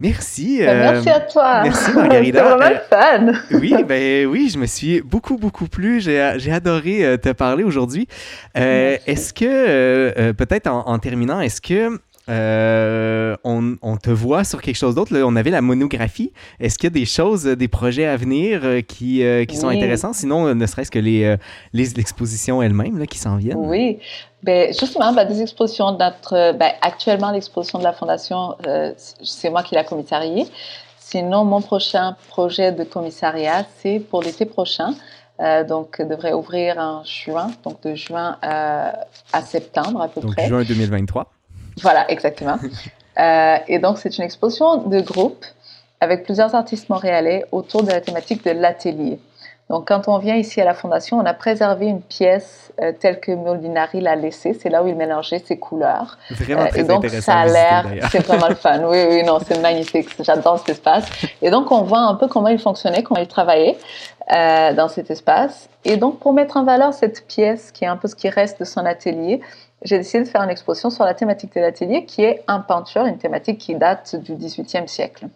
Merci. 0.00 0.58
Ben, 0.60 0.68
euh, 0.68 0.92
merci 0.92 1.10
à 1.10 1.20
toi. 1.20 1.62
Merci 1.64 1.92
Margarida. 1.94 2.54
vraiment 2.54 2.80
fan. 2.88 3.42
oui, 3.50 3.74
ben 3.82 4.26
oui, 4.26 4.48
je 4.52 4.58
me 4.58 4.66
suis 4.66 5.00
beaucoup 5.00 5.36
beaucoup 5.36 5.66
plu. 5.66 6.00
J'ai, 6.00 6.34
j'ai 6.36 6.52
adoré 6.52 7.18
te 7.20 7.32
parler 7.32 7.64
aujourd'hui. 7.64 8.06
est-ce 8.54 9.32
que 9.32 10.30
peut-être 10.30 10.68
en, 10.68 10.98
terminant, 11.00 11.40
est-ce 11.40 11.60
que 11.60 12.00
euh, 12.28 13.36
on, 13.44 13.76
on, 13.82 13.96
te 13.96 14.10
voit 14.10 14.44
sur 14.44 14.60
quelque 14.60 14.76
chose 14.76 14.94
d'autre. 14.94 15.16
On 15.16 15.36
avait 15.36 15.50
la 15.50 15.62
monographie. 15.62 16.32
Est-ce 16.60 16.78
qu'il 16.78 16.88
y 16.88 16.92
a 16.92 16.98
des 16.98 17.06
choses, 17.06 17.44
des 17.44 17.68
projets 17.68 18.06
à 18.06 18.16
venir 18.16 18.62
qui, 18.86 19.22
qui 19.48 19.56
sont 19.56 19.68
intéressants? 19.68 20.12
Sinon, 20.12 20.54
ne 20.54 20.66
serait-ce 20.66 20.90
que 20.90 20.98
les, 20.98 21.36
les 21.72 21.98
expositions 21.98 22.62
elles-mêmes 22.62 23.06
qui 23.06 23.18
s'en 23.18 23.36
viennent. 23.36 23.56
Oui. 23.58 23.98
Ben, 24.42 24.72
justement, 24.72 25.12
ben, 25.12 25.26
des 25.26 25.42
expositions, 25.42 25.92
notre, 25.92 26.52
ben, 26.52 26.72
actuellement, 26.82 27.30
l'exposition 27.30 27.78
de 27.78 27.84
la 27.84 27.92
Fondation, 27.92 28.56
c'est 28.96 29.50
moi 29.50 29.62
qui 29.62 29.74
l'ai 29.74 29.84
commissariée. 29.84 30.46
Sinon, 30.98 31.44
mon 31.44 31.62
prochain 31.62 32.16
projet 32.28 32.70
de 32.72 32.84
commissariat, 32.84 33.64
c'est 33.80 33.98
pour 33.98 34.22
l'été 34.22 34.44
prochain. 34.44 34.94
Euh, 35.40 35.64
donc, 35.64 36.02
devrait 36.02 36.32
ouvrir 36.32 36.78
en 36.78 37.04
juin, 37.04 37.50
donc 37.64 37.80
de 37.82 37.94
juin 37.94 38.36
à, 38.42 39.06
à 39.32 39.42
septembre 39.42 40.02
à 40.02 40.08
peu 40.08 40.20
donc, 40.20 40.34
près. 40.34 40.48
juin 40.48 40.64
2023. 40.64 41.30
Voilà, 41.82 42.10
exactement. 42.10 42.56
euh, 43.18 43.56
et 43.68 43.78
donc, 43.78 43.98
c'est 43.98 44.16
une 44.18 44.24
exposition 44.24 44.78
de 44.78 45.00
groupe 45.00 45.44
avec 46.00 46.24
plusieurs 46.24 46.54
artistes 46.54 46.88
montréalais 46.88 47.44
autour 47.52 47.82
de 47.82 47.90
la 47.90 48.00
thématique 48.00 48.44
de 48.44 48.50
l'atelier. 48.50 49.18
Donc, 49.70 49.86
quand 49.88 50.08
on 50.08 50.16
vient 50.16 50.36
ici 50.36 50.60
à 50.62 50.64
la 50.64 50.72
Fondation, 50.72 51.18
on 51.18 51.26
a 51.26 51.34
préservé 51.34 51.86
une 51.86 52.00
pièce 52.00 52.72
euh, 52.80 52.92
telle 52.98 53.20
que 53.20 53.32
Molinari 53.32 54.00
l'a 54.00 54.16
laissée. 54.16 54.54
C'est 54.54 54.70
là 54.70 54.82
où 54.82 54.86
il 54.86 54.94
mélangeait 54.94 55.40
ses 55.40 55.58
couleurs. 55.58 56.16
Vraiment 56.30 56.62
euh, 56.62 56.68
très 56.68 56.80
et 56.80 56.84
donc, 56.84 57.04
intéressant 57.04 57.32
ça 57.32 57.38
a 57.40 57.46
l'air, 57.46 57.86
c'est 58.10 58.26
vraiment 58.26 58.48
le 58.48 58.54
fun. 58.54 58.80
Oui, 58.84 58.98
oui, 59.10 59.22
non, 59.24 59.38
c'est 59.46 59.60
magnifique. 59.60 60.08
J'adore 60.20 60.58
cet 60.58 60.70
espace. 60.70 61.04
Et 61.42 61.50
donc, 61.50 61.70
on 61.70 61.82
voit 61.82 62.00
un 62.00 62.14
peu 62.14 62.28
comment 62.28 62.48
il 62.48 62.58
fonctionnait, 62.58 63.02
comment 63.02 63.20
il 63.20 63.28
travaillait 63.28 63.76
euh, 64.32 64.72
dans 64.72 64.88
cet 64.88 65.10
espace. 65.10 65.68
Et 65.84 65.98
donc, 65.98 66.18
pour 66.18 66.32
mettre 66.32 66.56
en 66.56 66.64
valeur 66.64 66.94
cette 66.94 67.26
pièce, 67.26 67.70
qui 67.70 67.84
est 67.84 67.88
un 67.88 67.98
peu 67.98 68.08
ce 68.08 68.14
qui 68.14 68.30
reste 68.30 68.60
de 68.60 68.64
son 68.64 68.86
atelier, 68.86 69.42
j'ai 69.82 69.98
décidé 69.98 70.24
de 70.24 70.28
faire 70.28 70.42
une 70.42 70.50
exposition 70.50 70.90
sur 70.90 71.04
la 71.04 71.14
thématique 71.14 71.54
de 71.54 71.60
l'atelier, 71.60 72.04
qui 72.04 72.22
est 72.22 72.42
en 72.48 72.60
peinture, 72.60 73.06
une 73.06 73.18
thématique 73.18 73.58
qui 73.58 73.74
date 73.74 74.16
du 74.16 74.34
XVIIIe 74.34 74.88
siècle. 74.88 75.28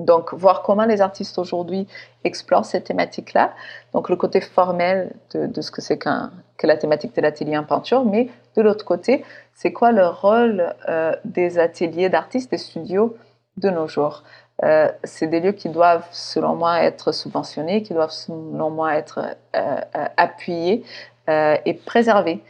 Donc, 0.00 0.32
voir 0.32 0.62
comment 0.62 0.84
les 0.84 1.00
artistes 1.00 1.38
aujourd'hui 1.38 1.86
explorent 2.24 2.64
cette 2.64 2.84
thématique-là. 2.84 3.52
Donc, 3.92 4.08
le 4.08 4.16
côté 4.16 4.40
formel 4.40 5.12
de, 5.34 5.60
ce 5.60 5.70
que 5.70 5.82
c'est 5.82 5.98
qu'un, 5.98 6.32
que 6.56 6.66
la 6.66 6.76
thématique 6.76 7.14
de 7.14 7.20
l'atelier 7.20 7.58
en 7.58 7.64
peinture, 7.64 8.04
mais 8.04 8.30
de 8.56 8.62
l'autre 8.62 8.84
côté, 8.84 9.24
c'est 9.54 9.72
quoi 9.72 9.92
le 9.92 10.06
rôle 10.06 10.74
euh, 10.88 11.14
des 11.24 11.58
ateliers 11.58 12.08
d'artistes, 12.08 12.50
des 12.50 12.58
studios 12.58 13.16
de 13.58 13.68
nos 13.68 13.86
jours? 13.86 14.22
Euh, 14.64 14.90
c'est 15.04 15.26
des 15.26 15.40
lieux 15.40 15.52
qui 15.52 15.68
doivent, 15.68 16.06
selon 16.12 16.54
moi, 16.54 16.82
être 16.82 17.12
subventionnés, 17.12 17.82
qui 17.82 17.92
doivent, 17.92 18.10
selon 18.10 18.70
moi, 18.70 18.94
être 18.94 19.20
euh, 19.54 19.80
appuyés 20.16 20.84
et 21.28 21.74
préservés. 21.74 22.42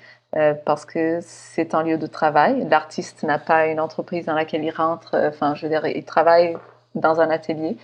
Parce 0.65 0.85
que 0.85 1.19
c'est 1.23 1.75
un 1.75 1.83
lieu 1.83 1.99
de 1.99 2.07
travail. 2.07 2.67
L'artiste 2.71 3.25
n'a 3.25 3.39
pas 3.39 3.67
une 3.67 3.81
entreprise 3.81 4.27
dans 4.27 4.35
laquelle 4.35 4.63
il 4.63 4.71
rentre. 4.71 5.17
Enfin, 5.29 5.55
je 5.55 5.67
veux 5.67 5.69
dire, 5.69 5.85
il 5.87 6.05
travaille 6.05 6.57
dans 6.95 7.21
un 7.21 7.31
atelier 7.31 7.77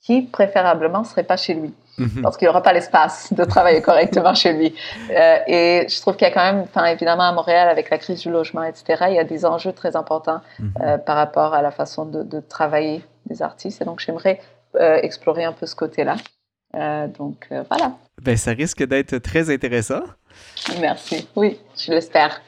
qui, 0.00 0.22
préférablement, 0.22 1.00
ne 1.00 1.04
serait 1.04 1.24
pas 1.24 1.36
chez 1.36 1.54
lui. 1.54 1.74
Mhm. 1.98 2.22
Parce 2.22 2.36
qu'il 2.36 2.46
n'y 2.46 2.50
aura 2.50 2.62
pas 2.62 2.72
l'espace 2.72 3.32
de 3.32 3.44
travailler 3.44 3.82
correctement 3.82 4.34
chez 4.34 4.52
lui. 4.52 4.74
Euh, 5.10 5.38
et 5.46 5.86
je 5.88 6.00
trouve 6.00 6.16
qu'il 6.16 6.26
y 6.26 6.30
a 6.30 6.34
quand 6.34 6.52
même, 6.52 6.62
enfin, 6.62 6.86
évidemment, 6.86 7.24
à 7.24 7.32
Montréal, 7.32 7.68
avec 7.68 7.90
la 7.90 7.98
crise 7.98 8.20
du 8.20 8.30
logement, 8.30 8.62
etc., 8.62 9.04
il 9.08 9.14
y 9.14 9.18
a 9.18 9.24
des 9.24 9.44
enjeux 9.44 9.72
très 9.72 9.96
importants 9.96 10.40
mhm. 10.58 10.72
euh, 10.80 10.98
par 10.98 11.16
rapport 11.16 11.52
à 11.52 11.60
la 11.60 11.70
façon 11.70 12.06
de, 12.06 12.40
travailler 12.40 13.04
des 13.26 13.42
artistes. 13.42 13.82
Et 13.82 13.84
donc, 13.84 14.00
j'aimerais 14.00 14.40
euh, 14.76 14.98
explorer 15.02 15.44
un 15.44 15.52
peu 15.52 15.66
ce 15.66 15.76
côté-là. 15.76 16.16
Donc, 16.72 17.48
voilà. 17.50 17.96
Ben, 18.22 18.36
ça 18.36 18.52
risque 18.52 18.84
d'être 18.86 19.18
très 19.18 19.52
intéressant. 19.52 20.02
Merci. 20.80 21.26
Oui, 21.36 21.58
je 21.76 21.92
l'espère. 21.92 22.40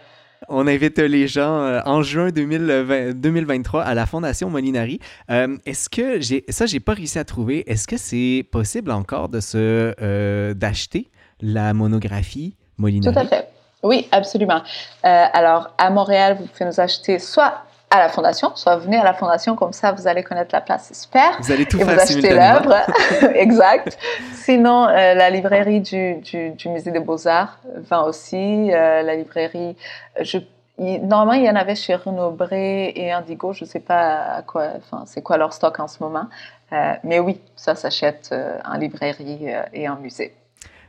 On 0.48 0.66
invite 0.66 0.98
les 0.98 1.28
gens 1.28 1.60
euh, 1.62 1.80
en 1.84 2.02
juin 2.02 2.30
2023 2.30 3.82
à 3.82 3.94
la 3.94 4.06
Fondation 4.06 4.50
Molinari. 4.50 4.98
Euh, 5.30 5.56
est-ce 5.66 5.88
que 5.88 6.20
j'ai 6.20 6.44
ça, 6.48 6.66
j'ai 6.66 6.80
pas 6.80 6.94
réussi 6.94 7.18
à 7.18 7.24
trouver. 7.24 7.70
Est-ce 7.70 7.86
que 7.86 7.96
c'est 7.96 8.44
possible 8.50 8.90
encore 8.90 9.28
de 9.28 9.40
se 9.40 9.94
euh, 10.00 10.54
d'acheter 10.54 11.10
la 11.40 11.74
monographie 11.74 12.56
Molinari? 12.76 13.14
Tout 13.14 13.20
à 13.20 13.26
fait. 13.26 13.48
Oui, 13.82 14.08
absolument. 14.12 14.62
alors, 15.02 15.74
à 15.76 15.90
Montréal, 15.90 16.36
vous 16.38 16.46
pouvez 16.46 16.66
nous 16.66 16.80
acheter 16.80 17.18
soit 17.18 17.64
à 17.92 17.98
la 17.98 18.08
fondation, 18.08 18.52
soit 18.54 18.76
venez 18.76 18.96
à 18.96 19.04
la 19.04 19.12
fondation, 19.12 19.54
comme 19.54 19.74
ça 19.74 19.92
vous 19.92 20.08
allez 20.08 20.22
connaître 20.22 20.54
la 20.54 20.62
place, 20.62 20.90
super. 20.94 21.36
Vous 21.40 21.52
allez 21.52 21.66
tout 21.66 21.78
et 21.78 21.84
faire 21.84 21.94
vous 21.94 22.00
achetez 22.00 22.30
l'œuvre, 22.30 22.74
exact. 23.34 23.98
Sinon, 24.32 24.88
euh, 24.88 25.12
la 25.12 25.28
librairie 25.28 25.82
du, 25.82 26.14
du, 26.16 26.50
du 26.50 26.68
Musée 26.70 26.90
des 26.90 27.00
Beaux-Arts 27.00 27.58
vend 27.90 28.08
aussi, 28.08 28.72
euh, 28.72 29.02
la 29.02 29.14
librairie, 29.14 29.76
je, 30.22 30.38
normalement 30.78 31.34
il 31.34 31.44
y 31.44 31.50
en 31.50 31.54
avait 31.54 31.74
chez 31.74 31.94
Renaud 31.94 32.30
Bré 32.30 32.94
et 32.96 33.12
Indigo, 33.12 33.52
je 33.52 33.64
ne 33.64 33.68
sais 33.68 33.80
pas 33.80 34.36
à 34.36 34.42
quoi, 34.42 34.68
enfin 34.78 35.04
c'est 35.04 35.20
quoi 35.20 35.36
leur 35.36 35.52
stock 35.52 35.78
en 35.78 35.86
ce 35.86 36.02
moment, 36.02 36.28
euh, 36.72 36.94
mais 37.04 37.18
oui, 37.18 37.42
ça 37.56 37.74
s'achète 37.74 38.34
en 38.64 38.78
librairie 38.78 39.48
et 39.74 39.86
en 39.86 39.96
musée. 39.96 40.34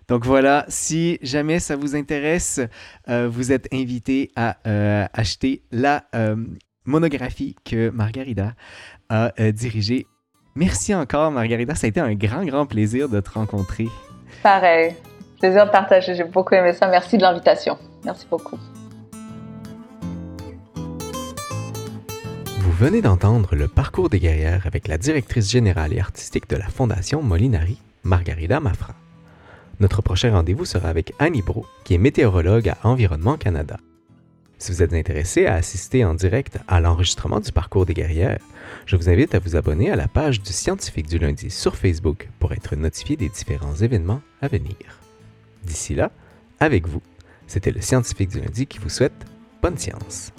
Donc 0.07 0.25
voilà, 0.25 0.63
si 0.69 1.19
jamais 1.21 1.59
ça 1.59 1.75
vous 1.75 1.97
intéresse, 1.97 2.61
vous 3.07 3.51
êtes 3.51 3.67
invité 3.73 4.31
à 4.37 4.55
acheter 5.13 5.63
la 5.71 6.03
monographie 6.85 7.55
que 7.65 7.89
Margarida 7.89 8.53
a 9.09 9.33
euh, 9.39 9.51
dirigée. 9.51 10.07
Merci 10.55 10.93
encore, 10.93 11.31
Margarida. 11.31 11.75
Ça 11.75 11.87
a 11.87 11.89
été 11.89 11.99
un 11.99 12.13
grand, 12.13 12.45
grand 12.45 12.65
plaisir 12.65 13.09
de 13.09 13.19
te 13.19 13.31
rencontrer. 13.31 13.87
Pareil. 14.41 14.95
Plaisir 15.39 15.65
de 15.65 15.71
partager. 15.71 16.15
J'ai 16.15 16.23
beaucoup 16.23 16.53
aimé 16.53 16.73
ça. 16.73 16.87
Merci 16.87 17.17
de 17.17 17.23
l'invitation. 17.23 17.77
Merci 18.05 18.27
beaucoup. 18.29 18.57
Vous 22.59 22.71
venez 22.71 23.01
d'entendre 23.01 23.55
le 23.55 23.67
parcours 23.67 24.09
des 24.09 24.19
guerrières 24.19 24.65
avec 24.65 24.87
la 24.87 24.97
directrice 24.97 25.49
générale 25.49 25.93
et 25.93 25.99
artistique 25.99 26.49
de 26.49 26.55
la 26.55 26.67
Fondation 26.67 27.21
Molinari, 27.21 27.77
Margarida 28.03 28.59
Mafra. 28.59 28.93
Notre 29.79 30.01
prochain 30.01 30.31
rendez-vous 30.31 30.65
sera 30.65 30.89
avec 30.89 31.13
Annie 31.19 31.41
Bro, 31.41 31.65
qui 31.83 31.95
est 31.95 31.97
météorologue 31.97 32.69
à 32.69 32.77
Environnement 32.83 33.37
Canada. 33.37 33.77
Si 34.57 34.71
vous 34.71 34.81
êtes 34.81 34.93
intéressé 34.93 35.45
à 35.45 35.55
assister 35.55 36.05
en 36.05 36.13
direct 36.13 36.57
à 36.67 36.79
l'enregistrement 36.79 37.39
du 37.39 37.51
parcours 37.51 37.85
des 37.85 37.93
guerrières, 37.93 38.39
je 38.85 38.95
vous 38.95 39.09
invite 39.09 39.35
à 39.35 39.39
vous 39.39 39.55
abonner 39.55 39.91
à 39.91 39.95
la 39.95 40.07
page 40.07 40.41
du 40.41 40.53
Scientifique 40.53 41.07
du 41.07 41.17
lundi 41.17 41.49
sur 41.49 41.75
Facebook 41.75 42.29
pour 42.39 42.53
être 42.53 42.75
notifié 42.75 43.17
des 43.17 43.29
différents 43.29 43.75
événements 43.75 44.21
à 44.41 44.47
venir. 44.47 44.77
D'ici 45.63 45.95
là, 45.95 46.11
avec 46.59 46.87
vous, 46.87 47.01
c'était 47.47 47.71
le 47.71 47.81
Scientifique 47.81 48.29
du 48.29 48.39
lundi 48.39 48.65
qui 48.65 48.79
vous 48.79 48.89
souhaite 48.89 49.25
bonne 49.61 49.77
science. 49.77 50.31